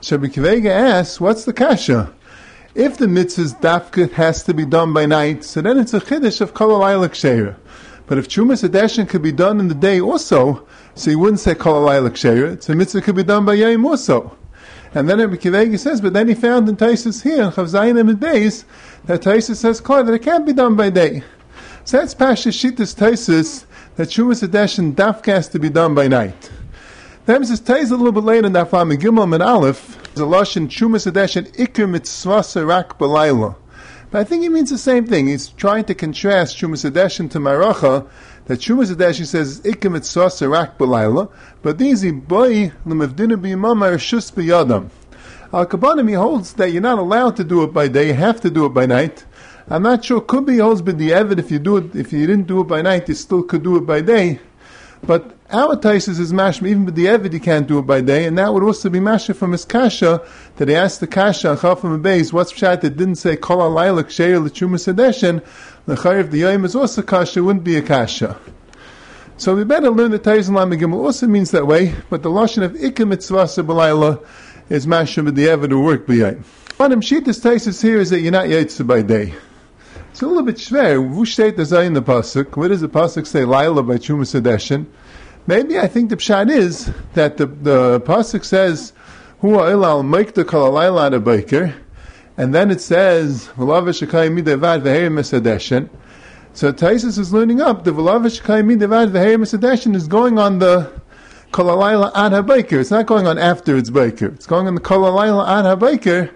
Shabbi 0.00 0.32
Kivega 0.32 0.70
asks, 0.70 1.20
what's 1.20 1.44
the 1.44 1.52
Kasha? 1.52 2.12
If 2.74 2.98
the 2.98 3.06
mitzvah's 3.06 3.52
dafka 3.54 4.12
has 4.12 4.44
to 4.44 4.54
be 4.54 4.64
done 4.64 4.92
by 4.92 5.04
night, 5.04 5.42
so 5.42 5.60
then 5.60 5.76
it's 5.76 5.92
a 5.92 6.00
chiddush 6.00 6.40
of 6.40 6.54
kol 6.54 6.68
alayla 6.68 7.08
But 8.10 8.18
if 8.18 8.26
chumas 8.26 8.68
adeshin 8.68 9.08
could 9.08 9.22
be 9.22 9.30
done 9.30 9.60
in 9.60 9.68
the 9.68 9.74
day 9.74 10.00
also, 10.00 10.66
so 10.96 11.12
you 11.12 11.18
wouldn't 11.20 11.38
say 11.38 11.54
kol 11.54 11.86
alayla 11.86 12.10
ksheira. 12.10 12.54
It's 12.54 12.68
a 12.68 12.74
mitzvah 12.74 13.02
could 13.02 13.14
be 13.14 13.22
done 13.22 13.44
by 13.44 13.54
yom 13.54 13.86
also. 13.86 14.36
And 14.92 15.08
then 15.08 15.20
Rabbi 15.20 15.36
Kivegi 15.36 15.78
says, 15.78 16.00
but 16.00 16.12
then 16.12 16.26
he 16.26 16.34
found 16.34 16.68
in 16.68 16.76
Taisus 16.76 17.22
here 17.22 17.44
in 17.44 17.50
Chavzayin 17.52 18.00
and 18.00 18.18
days 18.18 18.64
that 19.04 19.20
Taisus 19.20 19.58
says 19.58 19.80
clear 19.80 20.02
that 20.02 20.12
it 20.12 20.22
can't 20.22 20.44
be 20.44 20.52
done 20.52 20.74
by 20.74 20.90
day. 20.90 21.22
So 21.84 21.98
that's 21.98 22.12
Pasha 22.12 22.48
Shittas 22.48 22.96
Taisus 22.96 23.64
that 23.94 24.08
Chumas 24.08 24.44
Adeshin 24.44 24.92
dafka 24.92 25.26
has 25.26 25.48
to 25.50 25.60
be 25.60 25.70
done 25.70 25.94
by 25.94 26.08
night. 26.08 26.50
Then 27.26 27.44
says 27.44 27.60
Tais 27.60 27.92
a 27.92 27.96
little 27.96 28.10
bit 28.10 28.24
later 28.24 28.48
in 28.48 28.54
Dafam 28.54 28.92
Gimel 28.98 29.32
and 29.32 29.40
Aleph 29.40 30.14
the 30.14 30.26
Lashon 30.26 30.66
Chumas 30.66 31.08
Adeshin 31.08 31.48
Iker 31.52 31.88
Mitzvah 31.88 32.40
Serak 32.40 32.98
Belayla. 32.98 33.54
But 34.10 34.20
I 34.20 34.24
think 34.24 34.42
he 34.42 34.48
means 34.48 34.70
the 34.70 34.78
same 34.78 35.06
thing. 35.06 35.28
He's 35.28 35.48
trying 35.48 35.84
to 35.84 35.94
contrast 35.94 36.58
Adeshin 36.58 37.30
to 37.30 37.38
Maracha, 37.38 38.08
that 38.46 38.58
Chumas 38.58 38.92
Adeshin 38.92 39.26
says 39.26 39.60
Serak 39.60 40.76
Belayla, 40.76 41.30
but 41.62 41.78
these 41.78 42.02
boy 42.02 42.72
Lemevdina 42.84 43.36
B'yimama 43.40 43.94
Shus 43.94 44.32
B'yadam. 44.32 44.90
Al 45.52 46.06
he 46.06 46.12
holds 46.14 46.54
that 46.54 46.72
you're 46.72 46.82
not 46.82 46.98
allowed 46.98 47.36
to 47.36 47.44
do 47.44 47.62
it 47.62 47.72
by 47.72 47.86
day, 47.86 48.08
you 48.08 48.14
have 48.14 48.40
to 48.40 48.50
do 48.50 48.66
it 48.66 48.70
by 48.70 48.86
night. 48.86 49.24
I'm 49.68 49.84
not 49.84 50.04
sure, 50.04 50.20
could 50.20 50.46
be 50.46 50.58
holds 50.58 50.82
by 50.82 50.92
the 50.92 51.10
Evid 51.10 51.38
if 51.38 51.52
you 51.52 51.60
do 51.60 51.76
it, 51.76 51.94
if 51.94 52.12
you 52.12 52.26
didn't 52.26 52.48
do 52.48 52.60
it 52.60 52.64
by 52.64 52.82
night, 52.82 53.08
you 53.08 53.14
still 53.14 53.44
could 53.44 53.62
do 53.62 53.76
it 53.76 53.86
by 53.86 54.00
day. 54.00 54.40
But 55.02 55.34
our 55.50 55.76
Taisus 55.76 56.20
is 56.20 56.32
mashma, 56.32 56.68
even 56.68 56.84
with 56.84 56.94
the 56.94 57.06
Evid 57.06 57.32
he 57.32 57.40
can't 57.40 57.66
do 57.66 57.78
it 57.78 57.86
by 57.86 58.00
day, 58.00 58.26
and 58.26 58.36
that 58.38 58.52
would 58.52 58.62
also 58.62 58.90
be 58.90 59.00
mashma 59.00 59.34
from 59.34 59.52
his 59.52 59.64
kasha, 59.64 60.22
that 60.56 60.68
he 60.68 60.74
asked 60.74 61.00
the 61.00 61.06
kasha 61.06 61.56
Chafam 61.56 62.02
Beis, 62.02 62.32
what's 62.32 62.52
pshat 62.52 62.82
that 62.82 62.96
didn't 62.96 63.16
say 63.16 63.36
kol 63.36 63.58
alayla 63.58 64.04
ksheir 64.04 64.42
l'chuma 64.44 64.76
sedeshin, 64.76 65.44
the 65.86 65.94
chayiv 65.94 66.30
the 66.30 66.38
yom 66.38 66.64
is 66.64 66.76
also 66.76 67.02
kasha, 67.02 67.42
wouldn't 67.42 67.64
be 67.64 67.76
a 67.76 67.82
kasha. 67.82 68.38
So 69.38 69.56
we 69.56 69.64
better 69.64 69.90
learn 69.90 70.10
that 70.10 70.22
Taisus 70.22 70.50
Lamagim 70.50 70.92
also 70.92 71.26
means 71.26 71.50
that 71.52 71.66
way, 71.66 71.94
but 72.10 72.22
the 72.22 72.28
lashon 72.28 72.62
of 72.62 72.72
ikka 72.72 73.08
mitzvah 73.08 73.44
belayla 73.62 74.24
is 74.68 74.86
mashma 74.86 75.24
with 75.24 75.34
the 75.34 75.46
Evid 75.46 75.70
who 75.70 75.80
work 75.80 76.06
by 76.06 76.14
b'yayim. 76.14 76.42
One 76.76 76.92
of 76.92 76.98
Shittas 77.00 77.40
Taisus 77.40 77.82
here 77.82 77.98
is 77.98 78.10
that 78.10 78.20
you're 78.20 78.32
not 78.32 78.46
yaitza 78.46 78.86
by 78.86 79.02
day. 79.02 79.34
It's 80.20 80.26
a 80.26 80.28
little 80.28 80.42
bit 80.42 80.56
schwer. 80.56 81.00
Wo 81.00 81.24
steht 81.24 81.56
das 81.56 81.72
in 81.72 81.94
the 81.94 82.02
pasuk? 82.02 82.54
Where 82.54 82.68
does 82.68 82.82
the 82.82 82.90
pasuk 82.90 83.26
say 83.26 83.46
Laila 83.46 83.82
by 83.82 83.94
Chuma 83.94 84.26
Sedeshin? 84.26 84.84
Maybe 85.46 85.78
I 85.78 85.86
think 85.86 86.10
the 86.10 86.16
pshat 86.18 86.50
is 86.50 86.92
that 87.14 87.38
the 87.38 87.46
the 87.46 88.02
pasuk 88.02 88.44
says 88.44 88.92
Hu 89.38 89.52
Ilal 89.52 90.06
make 90.06 90.34
the 90.34 90.44
Kalalayla 90.44 91.12
de 91.12 91.20
Baker, 91.20 91.74
and 92.36 92.54
then 92.54 92.70
it 92.70 92.82
says 92.82 93.48
V'lavish 93.56 94.06
Akai 94.06 94.30
Midevad 94.30 94.82
V'Heir 94.82 95.10
Mesedeshin. 95.10 95.88
So 96.52 96.70
Taisus 96.70 97.18
is 97.18 97.32
learning 97.32 97.62
up 97.62 97.84
the 97.84 97.92
V'lavish 97.92 98.42
Akai 98.42 98.62
Midevad 98.62 99.12
V'Heir 99.12 99.38
Mesedeshin 99.38 99.96
is 99.96 100.06
going 100.06 100.38
on 100.38 100.58
the 100.58 101.00
Kalalayla 101.50 102.12
Ad 102.14 102.32
HaBaker. 102.32 102.78
It's 102.78 102.90
not 102.90 103.06
going 103.06 103.26
on 103.26 103.38
after 103.38 103.74
it's 103.74 103.88
Baker. 103.88 104.26
It's 104.26 104.46
going 104.46 104.66
on 104.66 104.74
the 104.74 104.82
Kalalayla 104.82 105.48
Ad 105.48 105.78
HaBaker 105.78 106.30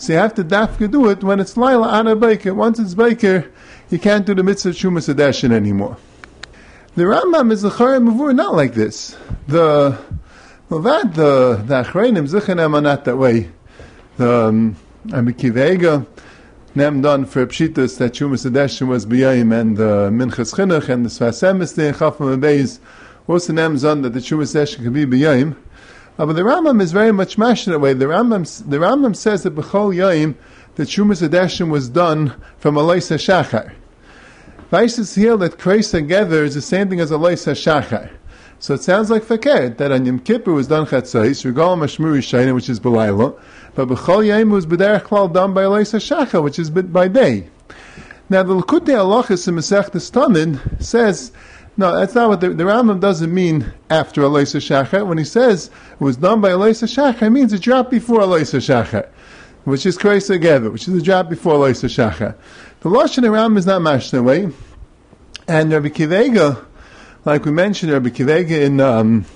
so 0.00 0.14
you 0.14 0.18
have 0.18 0.32
to 0.34 0.42
dafka 0.42 0.90
do 0.90 1.10
it 1.10 1.22
when 1.22 1.40
it's 1.40 1.58
Laila 1.58 1.86
Ana 1.88 2.16
Baker. 2.16 2.54
Once 2.54 2.78
it's 2.78 2.94
Baker, 2.94 3.52
you 3.90 3.98
can't 3.98 4.24
do 4.24 4.34
the 4.34 4.42
mitzvah 4.42 4.70
Shumas 4.70 5.12
Adeshin 5.12 5.52
anymore. 5.52 5.98
The 6.94 7.02
Rambam 7.02 7.52
is 7.52 7.60
the 7.60 7.68
Chayim 7.68 8.10
Mavur 8.10 8.34
not 8.34 8.54
like 8.54 8.72
this. 8.72 9.14
The 9.46 9.98
Mavad, 10.70 11.14
the 11.14 11.62
the 11.66 11.82
Achrayim 11.84 12.16
Zichanem 12.26 12.74
are 12.74 12.80
not 12.80 13.04
that 13.04 13.18
way. 13.18 13.50
The 14.16 14.46
um, 14.46 14.76
Amikivega 15.08 16.06
nem 16.74 17.02
done 17.02 17.26
for 17.26 17.46
Pshitas 17.46 17.98
that 17.98 18.14
Shumas 18.14 18.50
Adeshin 18.50 18.88
was 18.88 19.04
B'yayim 19.04 19.52
and 19.52 19.76
the 19.76 20.08
Minchas 20.10 20.54
Chinuch 20.54 20.88
and 20.88 21.04
the 21.04 21.10
Sfas 21.10 21.42
Emes 21.42 21.74
the 21.74 21.92
Chafam 21.92 22.38
Abeis 22.38 22.78
also 23.28 23.52
nem 23.52 23.76
done 23.76 24.00
that 24.00 24.14
the 24.14 24.20
Shumas 24.20 24.54
Adeshin 24.54 24.82
could 24.82 24.94
be 24.94 25.04
B'yayim. 25.04 25.56
Uh, 26.18 26.26
but 26.26 26.34
the 26.34 26.42
Rambam 26.42 26.80
is 26.82 26.92
very 26.92 27.12
much 27.12 27.38
mashed 27.38 27.66
that 27.66 27.78
way. 27.80 27.92
The 27.92 28.06
Rambam, 28.06 28.68
the 28.68 28.78
Rambam 28.78 29.16
says 29.16 29.42
that 29.44 29.54
B'chol 29.54 29.94
Yaim, 29.94 30.34
that 30.74 30.88
Shumas 30.88 31.26
Adeshim 31.26 31.70
was 31.70 31.88
done 31.88 32.34
from 32.58 32.74
Aloisa 32.74 33.16
Shachar. 33.16 33.72
Vaisis 34.70 35.16
here 35.16 35.36
that 35.36 35.58
Kreisa 35.58 36.06
Gather 36.06 36.44
is 36.44 36.54
the 36.54 36.62
same 36.62 36.88
thing 36.88 37.00
as 37.00 37.10
Aloisa 37.10 37.52
Shachar. 37.52 38.10
So 38.58 38.74
it 38.74 38.82
sounds 38.82 39.10
like 39.10 39.24
Fakir, 39.24 39.70
that 39.70 39.90
on 39.90 40.04
Yom 40.04 40.18
Kippur 40.18 40.52
was 40.52 40.68
done 40.68 40.84
Chatzais, 40.84 41.44
Regal 41.44 41.76
Mashmuri 41.76 42.18
Shaina, 42.18 42.54
which 42.54 42.68
is 42.68 42.78
Belayla, 42.78 43.40
but 43.74 43.88
B'chol 43.88 44.26
Yaim 44.26 44.50
was 44.50 44.66
B'derech 44.66 45.04
Klal 45.04 45.32
done 45.32 45.54
by 45.54 45.62
Aloisa 45.62 45.98
Shachar, 45.98 46.42
which 46.42 46.58
is 46.58 46.68
by 46.68 47.08
day. 47.08 47.48
Now 48.28 48.44
the 48.44 48.54
Lakutei 48.54 48.94
Alachas 48.94 49.48
in 49.48 49.56
Masech 49.56 49.90
Tamid 50.12 50.80
says 50.80 51.32
no, 51.76 51.96
that's 51.96 52.14
not 52.14 52.28
what 52.28 52.40
the, 52.40 52.50
the 52.50 52.64
Rambam 52.64 53.00
doesn't 53.00 53.32
mean 53.32 53.72
after 53.88 54.22
Aloisa 54.22 54.58
Shachar. 54.58 55.06
When 55.06 55.18
he 55.18 55.24
says 55.24 55.70
it 55.92 56.00
was 56.00 56.16
done 56.16 56.40
by 56.40 56.50
Aloisa 56.50 56.86
Shachar, 56.86 57.22
it 57.22 57.30
means 57.30 57.52
a 57.52 57.58
drop 57.58 57.90
before 57.90 58.20
Aloisa 58.20 58.58
Shachar, 58.58 59.08
which 59.64 59.86
is 59.86 59.96
Kreisa 59.96 60.40
Geva, 60.40 60.70
which 60.70 60.88
is 60.88 60.94
a 60.94 61.02
drop 61.02 61.28
before 61.28 61.54
Aloisa 61.54 61.88
Shachar. 61.88 62.34
The 62.80 62.88
Lashon 62.88 63.24
Rambam 63.24 63.58
is 63.58 63.66
not 63.66 63.82
mashed 63.82 64.12
way. 64.12 64.50
And 65.46 65.72
Rabbi 65.72 65.88
Kivega, 65.88 66.64
like 67.24 67.44
we 67.44 67.50
mentioned, 67.50 67.92
Rabbi 67.92 68.08
Kivega 68.10 68.62
in 68.62 68.80
um, 68.80 69.26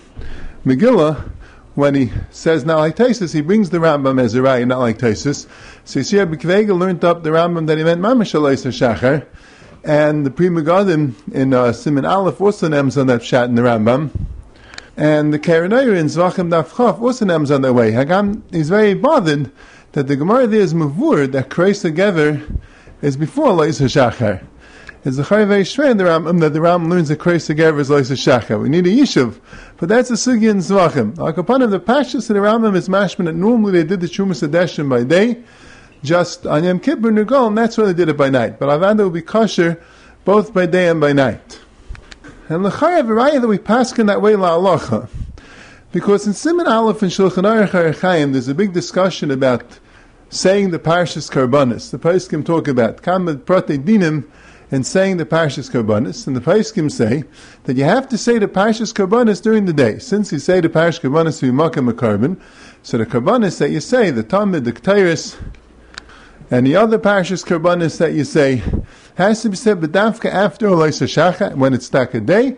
Megillah, 0.65 1.31
when 1.75 1.95
he 1.95 2.13
says 2.31 2.65
not 2.65 2.79
like 2.79 2.97
Taisus, 2.97 3.35
he 3.35 3.41
brings 3.41 3.71
the 3.71 3.79
Rambam 3.79 4.21
as 4.21 4.35
a 4.35 4.43
right, 4.43 4.67
not 4.67 4.79
like 4.79 4.99
Taisus. 4.99 5.47
So 5.85 6.01
you 6.01 6.05
see, 6.05 6.19
Rabbi 6.19 6.37
Kivega 6.37 6.79
learned 6.79 7.05
up 7.05 7.23
the 7.23 7.31
Rambam 7.31 7.67
that 7.67 7.79
he 7.79 7.85
meant 7.85 8.01
Mamash 8.01 8.33
Shachar. 8.33 9.27
And 9.85 10.25
the 10.25 10.31
Pri 10.31 10.49
Megadim 10.49 11.13
in 11.35 11.53
uh, 11.53 11.71
Simon 11.73 12.07
Aleph 12.07 12.41
also 12.41 12.69
names 12.69 12.97
on 12.97 13.07
that 13.09 13.23
shat 13.23 13.51
in 13.51 13.55
the 13.55 13.61
Rambam. 13.61 14.09
And 14.97 15.31
the 15.31 15.39
Karanayr 15.39 15.95
in 15.95 16.07
Zvachim 16.07 16.49
Dafchaf 16.49 17.03
also 17.03 17.27
names 17.27 17.51
on 17.51 17.61
that 17.61 17.75
way. 17.75 17.93
Hagam 17.93 18.41
is 18.51 18.71
very 18.71 18.95
bothered 18.95 19.51
that 19.93 20.07
the 20.07 20.17
Gemara 20.17 20.47
there 20.47 20.61
is 20.61 20.73
Mavur, 20.73 21.31
that 21.33 21.51
Kreis 21.51 21.83
together 21.83 22.43
is 23.03 23.19
before 23.19 23.53
Lois 23.53 23.79
HaShachar. 23.79 24.43
It's 25.05 25.19
a 25.19 25.23
very 25.23 25.65
shver 25.65 25.91
in 25.91 25.99
the 25.99 26.05
Rambam 26.05 26.41
that 26.41 26.55
the 26.55 26.61
Rambam 26.61 26.89
learns 26.89 27.11
that 27.11 27.19
Kreis 27.19 27.55
Gever 27.55 27.81
is 27.81 27.91
Lois 27.91 28.11
HaShachar. 28.11 28.63
We 28.63 28.71
need 28.71 28.87
a 28.87 28.91
Yishuv. 28.91 29.39
But 29.77 29.91
that's 29.91 30.09
a 30.09 30.15
Sugi 30.15 30.49
in 30.49 30.59
Zvachim. 30.59 31.19
Like 31.19 31.37
upon 31.37 31.61
him, 31.61 31.71
the 31.71 31.79
Pashas 31.79 32.31
of 32.31 32.37
the 32.37 32.41
Rambam 32.41 32.75
is 32.75 32.89
mashman 32.89 33.27
that 33.27 33.35
normally 33.35 33.83
they 33.83 33.85
did 33.85 34.01
the 34.01 34.07
Shumas 34.07 34.49
Adeshim 34.49 34.89
by 34.89 35.05
day, 35.05 35.43
just 36.05 36.47
on 36.47 36.63
Yom 36.63 36.79
Kippur 36.79 37.11
Nugol, 37.11 37.49
and 37.49 37.59
that's 37.59 37.77
why 37.77 37.87
they 37.87 37.95
did 37.95 38.09
it 38.09 38.17
by 38.17 38.31
night. 38.31 38.59
But 38.61 38.69
Avada 38.69 38.99
will 38.99 39.11
be 39.11 39.23
kosher 39.23 39.83
both 40.25 40.55
by 40.55 40.67
day 40.67 40.89
and 40.89 41.01
by 41.01 41.13
night. 41.13 41.61
And 42.49 42.63
L'chayev 42.63 43.07
Raya 43.07 43.41
that 43.41 43.49
we 43.49 43.59
pass 43.59 43.99
in 43.99 44.07
that 44.07 44.21
way 44.21 44.35
la'alocha. 44.35 45.09
Because 45.93 46.27
in 46.27 46.35
Simon 46.35 46.67
Aleph 46.67 47.03
and 47.03 47.11
Shulchan 47.11 47.45
Aruch 47.45 47.71
Arachayim, 47.71 48.33
there's 48.33 48.49
a 48.49 48.55
big 48.55 48.73
discussion 48.73 49.31
about 49.31 49.79
saying 50.29 50.71
the 50.71 50.79
Parshas 50.79 51.31
Karbanis. 51.31 51.91
The 51.91 51.99
Paiskim 51.99 52.45
talk 52.45 52.69
about 52.69 52.99
Kamad 52.99 53.47
Prate 53.47 53.83
Dinim 53.85 54.29
and 54.71 54.85
saying 54.85 55.19
the 55.19 55.25
Parshas 55.25 55.71
Karbanis. 55.71 56.27
And 56.27 56.37
the 56.37 56.41
Paiskim 56.41 56.91
say 56.91 57.25
that 57.63 57.77
you 57.77 57.85
have 57.85 58.09
to 58.09 58.19
say 58.19 58.39
the 58.39 58.49
Parshas 58.49 58.93
Karbanis 58.93 59.41
during 59.41 59.67
the 59.67 59.73
day. 59.73 59.99
Since 59.99 60.33
you 60.33 60.39
say 60.39 60.61
the 60.61 60.69
Parshas 60.69 61.01
Karbanis, 61.01 61.41
you 61.43 61.53
makam 61.53 61.89
a 61.89 61.95
carbon. 61.95 62.41
So 62.83 62.99
the 62.99 63.07
Karbanis 63.07 63.59
that 63.59 63.71
you 63.71 63.81
say, 63.81 64.11
the 64.11 64.25
Talmud, 64.25 64.65
the 64.65 64.73
Ketairis, 64.73 65.37
and 66.51 66.67
the 66.67 66.77
other 66.77 66.99
parashas 66.99 67.45
karbanis 67.45 67.99
that 67.99 68.13
you 68.13 68.25
say 68.25 68.63
has 69.17 69.43
to 69.43 69.49
be 69.49 69.57
said 69.57 69.81
bedavka 69.81 70.31
after 70.31 70.69
Olaisa 70.69 71.07
Shacha 71.07 71.55
when 71.57 71.73
it's 71.75 71.87
stuck 71.87 72.15
a 72.15 72.21
day. 72.21 72.57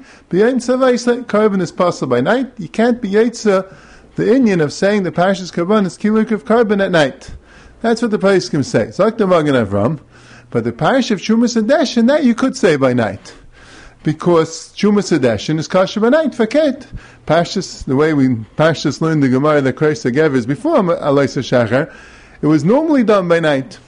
Carbon 1.24 1.60
is 1.60 1.72
possible 1.72 2.10
by 2.16 2.20
night. 2.20 2.52
You 2.58 2.68
can't 2.68 3.00
be 3.00 3.10
Yaitza, 3.10 3.74
the 4.16 4.34
Indian 4.34 4.60
of 4.60 4.72
saying 4.72 5.02
the 5.02 5.12
parashas 5.12 5.52
karbanis 5.52 5.98
kiluk 5.98 6.30
of 6.30 6.44
carbon 6.44 6.80
at 6.80 6.90
night. 6.90 7.30
That's 7.82 8.02
what 8.02 8.10
the 8.10 8.18
Paiskim 8.18 8.64
say. 8.64 8.84
It's 8.84 8.98
like 8.98 9.18
the 9.18 9.26
Magen 9.26 9.54
Avram. 9.54 10.00
But 10.50 10.64
the 10.64 10.72
parish 10.72 11.10
of 11.10 11.18
Shumas 11.18 11.56
and 11.56 11.68
that 11.68 12.24
you 12.24 12.34
could 12.34 12.56
say 12.56 12.76
by 12.76 12.92
night. 12.92 13.34
Because 14.02 14.72
Shumas 14.76 15.16
Adeshin 15.16 15.58
is 15.58 15.68
kosher 15.68 16.00
by 16.00 16.08
night, 16.08 16.30
faket. 16.32 16.86
Pashas, 17.26 17.84
the 17.84 17.96
way 17.96 18.14
we 18.14 18.28
Pashas 18.56 19.00
learned 19.00 19.22
the 19.22 19.28
Gemara 19.28 19.60
that 19.60 19.72
Christ 19.74 20.04
gave 20.12 20.34
is 20.34 20.46
before 20.46 20.76
Alaisa 20.76 21.42
Shachar, 21.42 21.92
it 22.46 22.48
was 22.48 22.64
normally 22.64 23.02
done 23.02 23.26
by 23.26 23.40
night. 23.40 23.80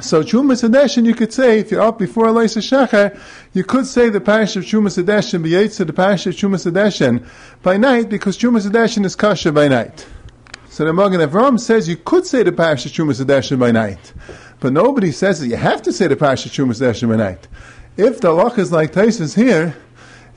So 0.00 0.22
Chumas 0.22 0.62
Adeshin, 0.62 1.04
you 1.06 1.12
could 1.12 1.32
say, 1.32 1.58
if 1.58 1.72
you're 1.72 1.82
up 1.82 1.98
before 1.98 2.28
Elisa 2.28 2.60
Shachar, 2.60 3.18
you 3.52 3.64
could 3.64 3.84
say 3.84 4.10
the 4.10 4.20
parish 4.20 4.54
of 4.54 4.62
Chumas 4.62 4.96
Adeshin 5.02 5.76
to 5.76 5.84
the 5.84 5.92
parish 5.92 6.24
of 6.28 6.36
Chumas 6.36 6.70
Adeshin 6.70 7.26
by 7.64 7.76
night, 7.76 8.08
because 8.08 8.38
Chumas 8.38 8.64
Adeshin 8.64 9.04
is 9.04 9.16
kosher 9.16 9.50
by 9.50 9.66
night. 9.66 10.06
So 10.68 10.84
the 10.84 10.92
Magen 10.92 11.20
Avram 11.20 11.58
says 11.58 11.88
you 11.88 11.96
could 11.96 12.24
say 12.24 12.44
the 12.44 12.52
parish 12.52 12.86
of 12.86 12.92
Chumas 12.92 13.20
Adeshin 13.20 13.58
by 13.58 13.72
night, 13.72 14.12
but 14.60 14.72
nobody 14.72 15.10
says 15.10 15.40
that 15.40 15.48
you 15.48 15.56
have 15.56 15.82
to 15.82 15.92
say 15.92 16.06
the 16.06 16.14
parish 16.14 16.46
of 16.46 16.52
Chumas 16.52 16.80
Adeshin 16.80 17.08
by 17.08 17.16
night. 17.16 17.48
If 17.96 18.20
the 18.20 18.30
loch 18.30 18.56
is 18.56 18.70
like 18.70 18.92
Taisus 18.92 19.34
here, 19.34 19.74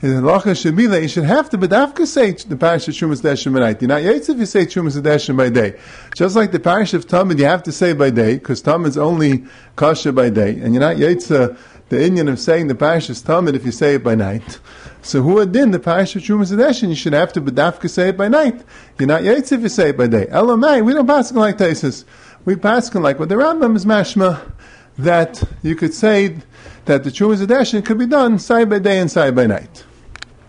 the 0.00 0.06
halacha 0.06 0.60
should 0.60 0.76
be 0.76 0.86
that 0.86 1.02
you 1.02 1.08
should 1.08 1.24
have 1.24 1.50
to 1.50 1.58
bedavka 1.58 2.06
say 2.06 2.30
the 2.30 2.56
parish 2.56 2.86
of 2.86 2.94
Shumas 2.94 3.52
by 3.52 3.58
night. 3.58 3.82
You're 3.82 3.88
not 3.88 4.02
yaitz 4.02 4.28
if 4.28 4.38
you 4.38 4.46
say 4.46 4.64
Shumas 4.64 5.00
Deshem 5.02 5.36
by 5.36 5.48
day. 5.48 5.76
Just 6.14 6.36
like 6.36 6.52
the 6.52 6.60
parish 6.60 6.94
of 6.94 7.08
Tamid, 7.08 7.40
you 7.40 7.46
have 7.46 7.64
to 7.64 7.72
say 7.72 7.94
by 7.94 8.10
day, 8.10 8.34
because 8.34 8.62
Tamid's 8.62 8.96
only 8.96 9.44
kasha 9.74 10.12
by 10.12 10.30
day. 10.30 10.50
And 10.60 10.72
you're 10.72 10.80
not 10.80 10.94
uh, 11.32 11.56
the 11.88 12.00
Indian 12.00 12.28
of 12.28 12.38
saying 12.38 12.68
the 12.68 12.76
parish 12.76 13.10
is 13.10 13.20
Tamid 13.24 13.54
if 13.54 13.64
you 13.64 13.72
say 13.72 13.96
it 13.96 14.04
by 14.04 14.14
night. 14.14 14.60
So 15.02 15.20
who 15.22 15.40
adin 15.40 15.72
the 15.72 15.80
parish 15.80 16.14
of 16.14 16.22
Shumas 16.22 16.56
Deshem, 16.56 16.90
you 16.90 16.94
should 16.94 17.12
have 17.12 17.32
to 17.32 17.40
bedavka 17.40 17.90
say 17.90 18.10
it 18.10 18.16
by 18.16 18.28
night. 18.28 18.62
You're 19.00 19.08
not 19.08 19.22
yaitz 19.22 19.50
if 19.50 19.62
you 19.62 19.68
say 19.68 19.88
it 19.88 19.96
by 19.96 20.06
day. 20.06 20.26
Elamai, 20.26 20.84
we 20.84 20.92
don't 20.92 21.08
pass 21.08 21.32
like 21.32 21.58
Taisus. 21.58 22.04
We 22.44 22.54
pass 22.54 22.94
like 22.94 23.18
what 23.18 23.30
the 23.30 23.34
Rambam 23.34 23.74
is 23.74 23.84
mashma, 23.84 24.52
that 24.96 25.42
you 25.64 25.74
could 25.74 25.92
say 25.92 26.36
that 26.84 27.02
the 27.02 27.10
Shumas 27.10 27.44
Deshem 27.44 27.84
could 27.84 27.98
be 27.98 28.06
done 28.06 28.38
side 28.38 28.70
by 28.70 28.78
day 28.78 29.00
and 29.00 29.10
side 29.10 29.34
by 29.34 29.46
night. 29.46 29.84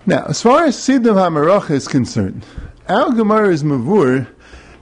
Now, 0.05 0.25
as 0.27 0.41
far 0.41 0.65
as 0.65 0.75
Siddur 0.75 1.13
HaMaracha 1.13 1.71
is 1.71 1.87
concerned, 1.87 2.45
our 2.87 3.11
Gemara 3.11 3.49
is 3.49 3.63
mavur 3.63 4.27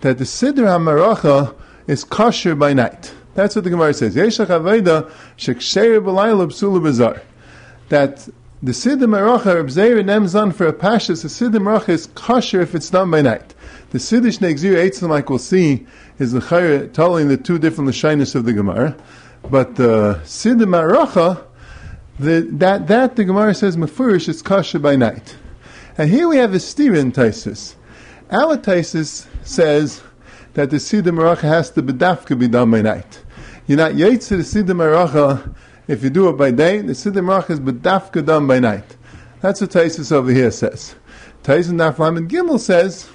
that 0.01 0.17
the 0.17 0.23
Siddur 0.23 0.65
HaMaracha 0.65 1.55
is 1.87 2.03
kosher 2.03 2.55
by 2.55 2.73
night. 2.73 3.13
That's 3.33 3.55
what 3.55 3.63
the 3.63 3.69
Gemara 3.69 3.93
says. 3.93 4.13
That 4.15 4.29
the 8.63 8.71
Siddur 8.71 9.05
Maracha, 9.05 9.55
Reb 9.55 9.69
Zeir 9.69 10.03
Nemzan 10.03 10.53
for 10.53 10.67
a 10.67 10.73
Pashas, 10.73 11.21
the 11.21 11.27
Siddur 11.27 11.61
Maracha 11.61 11.89
is 11.89 12.07
kosher 12.07 12.61
if 12.61 12.73
it's 12.73 12.89
done 12.89 13.11
by 13.11 13.21
night. 13.21 13.53
The 13.91 13.99
Siddur 13.99 14.35
Shnei 14.35 14.53
Eitzim, 14.55 15.09
like 15.09 15.29
we'll 15.29 15.39
see, 15.39 15.85
is 16.19 16.31
the 16.31 16.39
Chayr 16.39 16.91
telling 16.91 17.27
the 17.27 17.37
two 17.37 17.59
different 17.59 17.89
Lashinis 17.89 18.33
of 18.35 18.45
the 18.45 18.53
Gemara. 18.53 18.97
But 19.49 19.75
the 19.75 20.19
Siddur 20.23 20.65
Maracha 20.65 21.43
the, 22.19 22.47
that, 22.53 22.87
that 22.87 23.15
the 23.15 23.25
Gemara 23.25 23.53
says 23.53 23.77
Mefurish 23.77 24.27
is 24.27 24.41
kasha 24.41 24.79
by 24.79 24.95
night. 24.95 25.35
And 25.97 26.09
here 26.09 26.27
we 26.27 26.37
have 26.37 26.53
a 26.53 26.59
Stephen 26.59 27.11
Taisis. 27.11 27.75
Our 28.31 28.57
Taisis 28.57 29.27
says 29.43 30.01
that 30.53 30.69
the 30.69 30.77
Siddur 30.77 31.13
Maracha 31.13 31.41
has 31.41 31.69
to 31.71 31.81
be 31.81 31.93
bedafka 31.93 32.37
be 32.37 32.47
done 32.47 32.71
by 32.71 32.81
night. 32.81 33.23
You're 33.67 33.77
not 33.77 33.93
yaitz 33.93 34.29
the 34.29 34.37
Siddur 34.37 34.75
Maracha 34.75 35.55
if 35.87 36.03
you 36.03 36.09
do 36.09 36.27
it 36.29 36.33
by 36.33 36.51
day. 36.51 36.81
The 36.81 36.93
Siddur 36.93 37.23
Maracha 37.23 37.51
is 37.51 37.59
bedafka 37.59 38.25
done 38.25 38.47
by 38.47 38.59
night. 38.59 38.97
That's 39.41 39.61
what 39.61 39.69
Taisis 39.69 40.11
over 40.11 40.31
here 40.31 40.51
says. 40.51 40.95
Taisis 41.43 41.71
Naflam 41.71 42.17
and 42.17 42.29
Gimel 42.29 42.59
says 42.59 43.09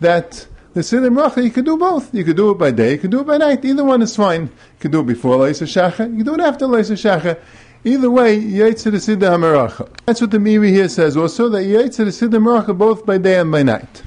that 0.00 0.46
the 0.74 0.80
Siddur 0.80 1.12
Maracha 1.12 1.42
you 1.42 1.50
can 1.50 1.64
do 1.64 1.76
both. 1.76 2.14
You 2.14 2.24
can 2.24 2.36
do 2.36 2.50
it 2.50 2.58
by 2.58 2.70
day, 2.70 2.92
you 2.92 2.98
can 2.98 3.10
do 3.10 3.20
it 3.20 3.26
by 3.26 3.36
night. 3.36 3.64
Either 3.64 3.84
one 3.84 4.00
is 4.00 4.14
fine. 4.14 4.42
You 4.42 4.50
can 4.78 4.90
do 4.92 5.00
it 5.00 5.06
before 5.06 5.36
Leisa 5.36 5.66
Shacha, 5.66 6.08
you 6.10 6.24
can 6.24 6.24
do 6.24 6.34
it 6.34 6.40
after 6.40 6.66
Leisa 6.66 6.92
Shacha. 6.92 7.40
Either 7.88 8.10
way, 8.10 8.38
Yaitzer 8.38 8.90
the 8.90 8.98
Siddur 8.98 9.30
HaMaracha. 9.30 9.88
That's 10.04 10.20
what 10.20 10.30
the 10.30 10.38
Miri 10.38 10.72
here 10.72 10.90
says 10.90 11.16
also, 11.16 11.48
that 11.48 11.62
Yaitzer 11.62 12.04
the 12.04 12.28
Siddur 12.28 12.36
HaMaracha 12.36 12.76
both 12.76 13.06
by 13.06 13.16
day 13.16 13.38
and 13.38 13.50
by 13.50 13.62
night. 13.62 14.02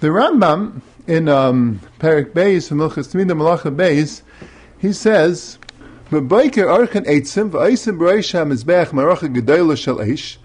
The 0.00 0.08
Rambam, 0.08 0.80
in 1.06 1.28
um, 1.28 1.80
Perik 2.00 2.32
Beis, 2.32 2.68
from 2.68 2.78
Milchas 2.78 3.14
Tmidah 3.14 3.38
Malacha 3.38 3.72
Beis, 3.72 4.22
he 4.76 4.92
says, 4.92 5.60
eitzim, 6.10 7.50
v'aisim 7.50 7.96
maracha 8.90 9.32
gedoyla 9.32 10.04
eish, 10.04 10.38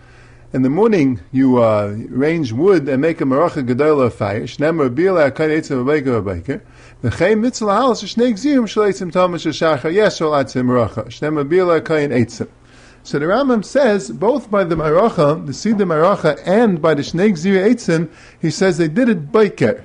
in 0.53 0.61
the 0.61 0.69
morning, 0.69 1.19
you 1.31 1.57
uh, 1.57 1.97
arrange 2.13 2.51
wood 2.51 2.87
and 2.87 3.01
make 3.01 3.21
a 3.21 3.23
maracha 3.23 3.67
gedola 3.67 4.13
fire. 4.13 4.43
Shnemer 4.43 4.93
bila 4.93 5.31
akain 5.31 5.49
etzim 5.49 5.83
v'bayker 5.83 6.21
v'bayker. 6.21 6.61
V'chein 7.05 7.39
mitzvah 7.39 7.67
halas 7.67 8.01
shnei 8.03 8.33
gzirim 8.33 8.65
shleitzim 8.65 9.11
tamash 9.11 9.45
shachar 9.45 9.93
yesol 9.93 10.31
atzim 10.31 10.65
maracha. 10.65 11.05
Shnemer 11.05 11.47
bila 11.47 11.79
akain 11.79 12.09
etzim. 12.09 12.47
So 13.03 13.19
the 13.19 13.25
Rambam 13.25 13.63
says, 13.63 14.09
both 14.09 14.49
by 14.49 14.63
the 14.63 14.73
maracha, 14.73 15.45
the 15.45 15.71
of 15.71 15.87
maracha, 15.87 16.41
and 16.47 16.81
by 16.81 16.95
the 16.95 17.03
shnei 17.03 17.33
gzir 17.33 17.63
etzim, 17.63 18.09
he 18.41 18.49
says 18.49 18.79
they 18.79 18.87
did 18.87 19.09
it 19.09 19.31
bayker. 19.31 19.83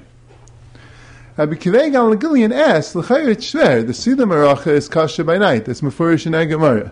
Rabbi 1.36 1.56
Kiveig 1.56 1.94
al 1.94 2.14
Gillian 2.14 2.54
asks, 2.54 2.94
L'chayr 2.94 3.36
shver, 3.36 3.86
the 3.86 4.22
of 4.22 4.28
maracha 4.30 4.68
is 4.68 4.88
kasha 4.88 5.22
by 5.22 5.36
night. 5.36 5.66
That's 5.66 5.82
mefurish 5.82 6.24
in 6.24 6.48
Gemara. 6.48 6.90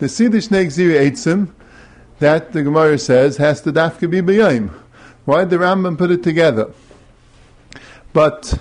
The 0.00 0.06
of 0.06 0.10
shnei 0.10 0.66
gzir 0.66 1.08
etzim, 1.08 1.50
that 2.18 2.50
the 2.50 2.64
Gemara 2.64 2.98
says 2.98 3.36
has 3.36 3.60
to 3.60 3.70
dafka 3.70 4.10
be 4.10 4.22
b'yayim. 4.22 4.70
Why 5.24 5.44
did 5.44 5.50
the 5.50 5.58
Rambam 5.58 5.96
put 5.96 6.10
it 6.10 6.24
together? 6.24 6.72
But 8.12 8.58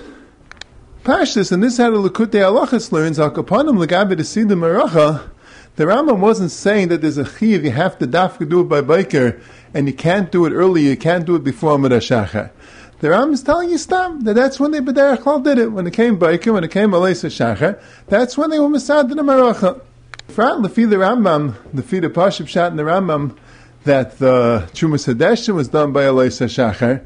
Pashtus, 1.07 1.53
and 1.53 1.63
this 1.63 1.77
had 1.77 1.93
a 1.93 1.95
Lakutei 1.95 2.41
Alachas 2.41 2.91
learns, 2.91 3.17
Akapanim 3.17 4.25
see 4.25 4.43
the 4.43 4.55
Maracha, 4.55 5.29
the 5.77 5.85
Rambam 5.85 6.19
wasn't 6.19 6.51
saying 6.51 6.89
that 6.89 6.99
there's 6.99 7.17
a 7.17 7.23
chiv, 7.23 7.63
you 7.63 7.71
have 7.71 7.97
to 7.99 8.05
dafka 8.05 8.49
do 8.49 8.59
it 8.59 8.65
by 8.65 8.81
biker, 8.81 9.39
and 9.73 9.87
you 9.87 9.93
can't 9.93 10.33
do 10.33 10.45
it 10.45 10.51
early, 10.51 10.81
you 10.81 10.97
can't 10.97 11.25
do 11.25 11.37
it 11.37 11.45
before 11.45 11.77
Midashacha. 11.77 12.51
The 12.99 13.07
Rambam 13.07 13.31
is 13.31 13.41
telling 13.41 13.69
you 13.69 13.77
stop 13.77 14.19
that 14.23 14.33
that's 14.33 14.59
when 14.59 14.71
they 14.71 14.81
B'derech 14.81 15.45
did 15.45 15.57
it. 15.59 15.71
When 15.71 15.87
it 15.87 15.93
came 15.93 16.19
biker, 16.19 16.51
when 16.51 16.65
it 16.65 16.71
came 16.71 16.91
Alaysa 16.91 17.29
Shacha, 17.29 17.81
that's 18.07 18.37
when 18.37 18.49
they 18.49 18.59
were 18.59 18.67
Masad 18.67 19.09
in 19.09 19.15
the 19.15 19.23
Maracha. 19.23 19.79
Frat 20.27 20.57
Lefi 20.57 20.89
the 20.89 20.97
Rambam, 20.97 21.55
the 21.73 21.83
feed 21.83 22.03
of 22.03 22.11
Pashib 22.11 22.49
Shat 22.49 22.71
in 22.71 22.75
the 22.75 22.83
Rambam, 22.83 23.37
that 23.85 24.19
the 24.19 24.69
Chumas 24.73 25.07
Hadeshin 25.07 25.55
was 25.55 25.69
done 25.69 25.93
by 25.93 26.03
Eloisa 26.03 26.47
Shachar, 26.47 27.01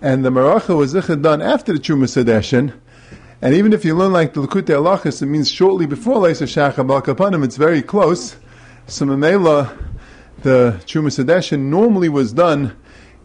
and 0.00 0.24
the 0.24 0.30
Maracha 0.30 0.76
was 0.76 0.92
done 0.92 1.42
after 1.42 1.72
the 1.72 1.80
Chumas 1.80 2.22
Hadeshin. 2.22 2.74
And 3.42 3.54
even 3.54 3.72
if 3.72 3.86
you 3.86 3.94
learn 3.94 4.12
like 4.12 4.34
the 4.34 4.42
Lakutei 4.42 4.74
Alachas, 4.74 5.22
it 5.22 5.26
means 5.26 5.50
shortly 5.50 5.86
before 5.86 6.16
Eloisa 6.16 6.44
Shachar, 6.44 6.86
Balkapanim, 6.86 7.42
it's 7.42 7.56
very 7.56 7.80
close. 7.80 8.36
So 8.86 9.06
Mamela, 9.06 9.78
the 10.42 10.78
Chumas 10.84 11.22
Hadeshin 11.22 11.60
normally 11.60 12.10
was 12.10 12.34
done 12.34 12.76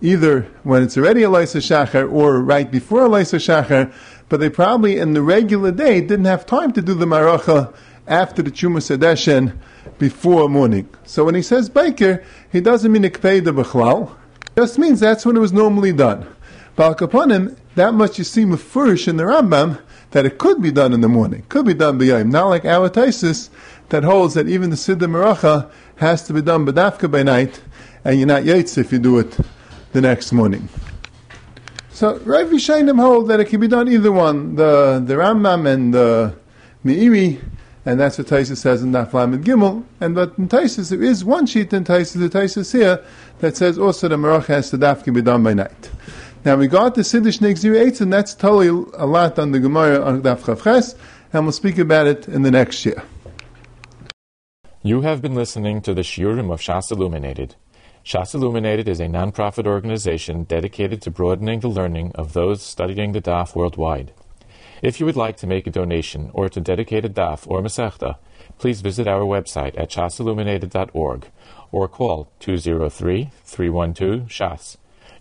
either 0.02 0.44
when 0.64 0.84
it's 0.84 0.98
already 0.98 1.24
Eloisa 1.24 1.58
Shachar 1.58 2.10
or 2.10 2.40
right 2.40 2.72
before 2.72 3.02
Eloisa 3.02 3.38
Shachar, 3.38 3.94
but 4.30 4.40
they 4.40 4.50
probably 4.50 5.00
in 5.00 5.14
the 5.14 5.22
regular 5.22 5.74
day 5.74 6.00
didn't 6.00 6.26
have 6.26 6.46
time 6.46 6.72
to 6.72 6.82
do 6.82 6.94
the 6.94 7.06
Maracha 7.06 7.76
after 8.08 8.42
the 8.42 8.52
Chumas 8.52 8.96
Hadeshin 8.96 9.58
before 9.98 10.48
morning. 10.48 10.88
So 11.04 11.26
when 11.26 11.36
he 11.36 11.42
says 11.42 11.68
Baker, 11.68 12.24
he 12.50 12.62
doesn't 12.62 12.90
mean 12.90 13.04
Ikpeida 13.04 13.54
B'chlal. 13.54 14.16
Just 14.56 14.80
means 14.80 15.02
that's 15.02 15.26
when 15.26 15.36
it 15.36 15.42
was 15.42 15.52
normally 15.52 15.92
done. 15.92 16.26
Balkaponim, 16.78 17.58
that 17.76 17.94
much 17.94 18.18
you 18.18 18.24
see 18.24 18.44
Mefurish 18.44 19.10
in 19.10 19.18
the 19.18 19.24
Rambam, 19.24 19.82
that 20.16 20.26
it 20.26 20.38
could 20.38 20.62
be 20.62 20.72
done 20.72 20.94
in 20.94 21.02
the 21.02 21.10
morning, 21.10 21.44
could 21.50 21.66
be 21.66 21.74
done 21.74 21.98
by 21.98 22.06
b'yayim. 22.06 22.32
Not 22.32 22.46
like 22.46 22.64
our 22.64 22.90
Taisis, 22.90 23.50
that 23.90 24.06
holds 24.06 24.34
that 24.36 24.48
even 24.48 24.70
the 24.70 24.78
Siddur 24.78 25.10
Maracha 25.10 25.70
has 25.98 26.24
to 26.28 26.34
be 26.34 26.42
done 26.42 26.66
b'dafka 26.66 27.12
by 27.12 27.22
night, 27.22 27.60
and 28.06 28.18
you're 28.18 28.26
not 28.26 28.44
yaitz 28.44 28.78
if 28.78 28.94
you 28.94 28.98
do 28.98 29.20
it 29.20 29.38
the 29.92 30.00
next 30.00 30.32
morning. 30.32 30.70
So 31.90 32.18
Rav 32.20 32.48
Yishainim 32.48 32.98
hold 32.98 33.28
that 33.28 33.42
it 33.42 33.50
can 33.50 33.60
be 33.60 33.68
done 33.68 33.90
either 33.90 34.10
one. 34.10 34.56
The 34.56 35.04
the 35.06 35.16
Rambam 35.16 35.68
and 35.68 35.94
the 35.94 36.34
Meiri 36.86 37.42
and 37.86 38.00
that's 38.00 38.18
what 38.18 38.28
Taisa 38.28 38.56
says 38.56 38.82
in 38.84 38.94
Naflam 38.94 39.34
and 39.34 39.44
Gimel. 39.44 39.84
And 40.00 40.16
but 40.16 40.38
in 40.38 40.48
Taisa, 40.48 40.90
there 40.90 41.04
is 41.04 41.26
one 41.26 41.46
sheet 41.46 41.74
in 41.74 41.84
Taisa, 41.84 42.20
the 42.20 42.30
Taisa 42.30 42.72
here, 42.72 43.04
that 43.40 43.58
says 43.58 43.78
also 43.78 44.08
the 44.08 44.16
Marach 44.16 44.46
has 44.46 44.70
to 44.70 44.78
daf 44.78 45.04
can 45.04 45.14
be 45.14 45.22
done 45.22 45.44
by 45.44 45.54
night. 45.54 45.92
Now 46.46 46.56
we 46.56 46.68
got 46.68 46.94
the 46.94 47.02
Siddish 47.02 47.40
Eitz, 47.40 48.02
and 48.02 48.14
that's 48.14 48.36
totally 48.36 48.68
a 48.68 49.08
lot 49.08 49.40
on 49.40 49.52
the 49.52 49.60
Gemara 49.60 50.00
on 50.00 50.22
Daf 50.22 50.42
Chavches, 50.42 50.94
and 51.34 51.44
we'll 51.44 51.52
speak 51.52 51.80
about 51.80 52.06
it 52.06 52.28
in 52.28 52.44
the 52.44 52.52
next 52.52 52.86
year. 52.86 53.02
You 54.84 55.02
have 55.02 55.24
been 55.24 55.34
listening 55.34 55.82
to 55.82 55.96
the 55.96 56.04
Shiurim 56.04 56.54
of 56.54 56.62
Shas 56.62 56.92
Illuminated. 56.92 57.56
Shas 58.06 58.36
Illuminated 58.36 58.88
is 58.88 59.00
a 59.00 59.08
non-profit 59.08 59.66
organization 59.66 60.44
dedicated 60.44 61.02
to 61.02 61.10
broadening 61.10 61.62
the 61.62 61.68
learning 61.68 62.12
of 62.14 62.34
those 62.34 62.62
studying 62.62 63.14
the 63.14 63.24
Daf 63.24 63.56
worldwide. 63.56 64.14
If 64.84 65.00
you 65.00 65.08
would 65.08 65.16
like 65.16 65.38
to 65.38 65.48
make 65.48 65.66
a 65.66 65.72
donation 65.72 66.30
or 66.32 66.48
to 66.50 66.62
dedicate 66.62 67.06
a 67.06 67.10
daf 67.10 67.48
or 67.48 67.64
masechta, 67.64 68.18
please 68.60 68.82
visit 68.82 69.08
our 69.08 69.22
website 69.22 69.76
at 69.80 69.90
shasilluminated.org 69.90 71.26
or 71.72 71.88
call 71.88 72.32
203-312-SHAS. 72.40 74.78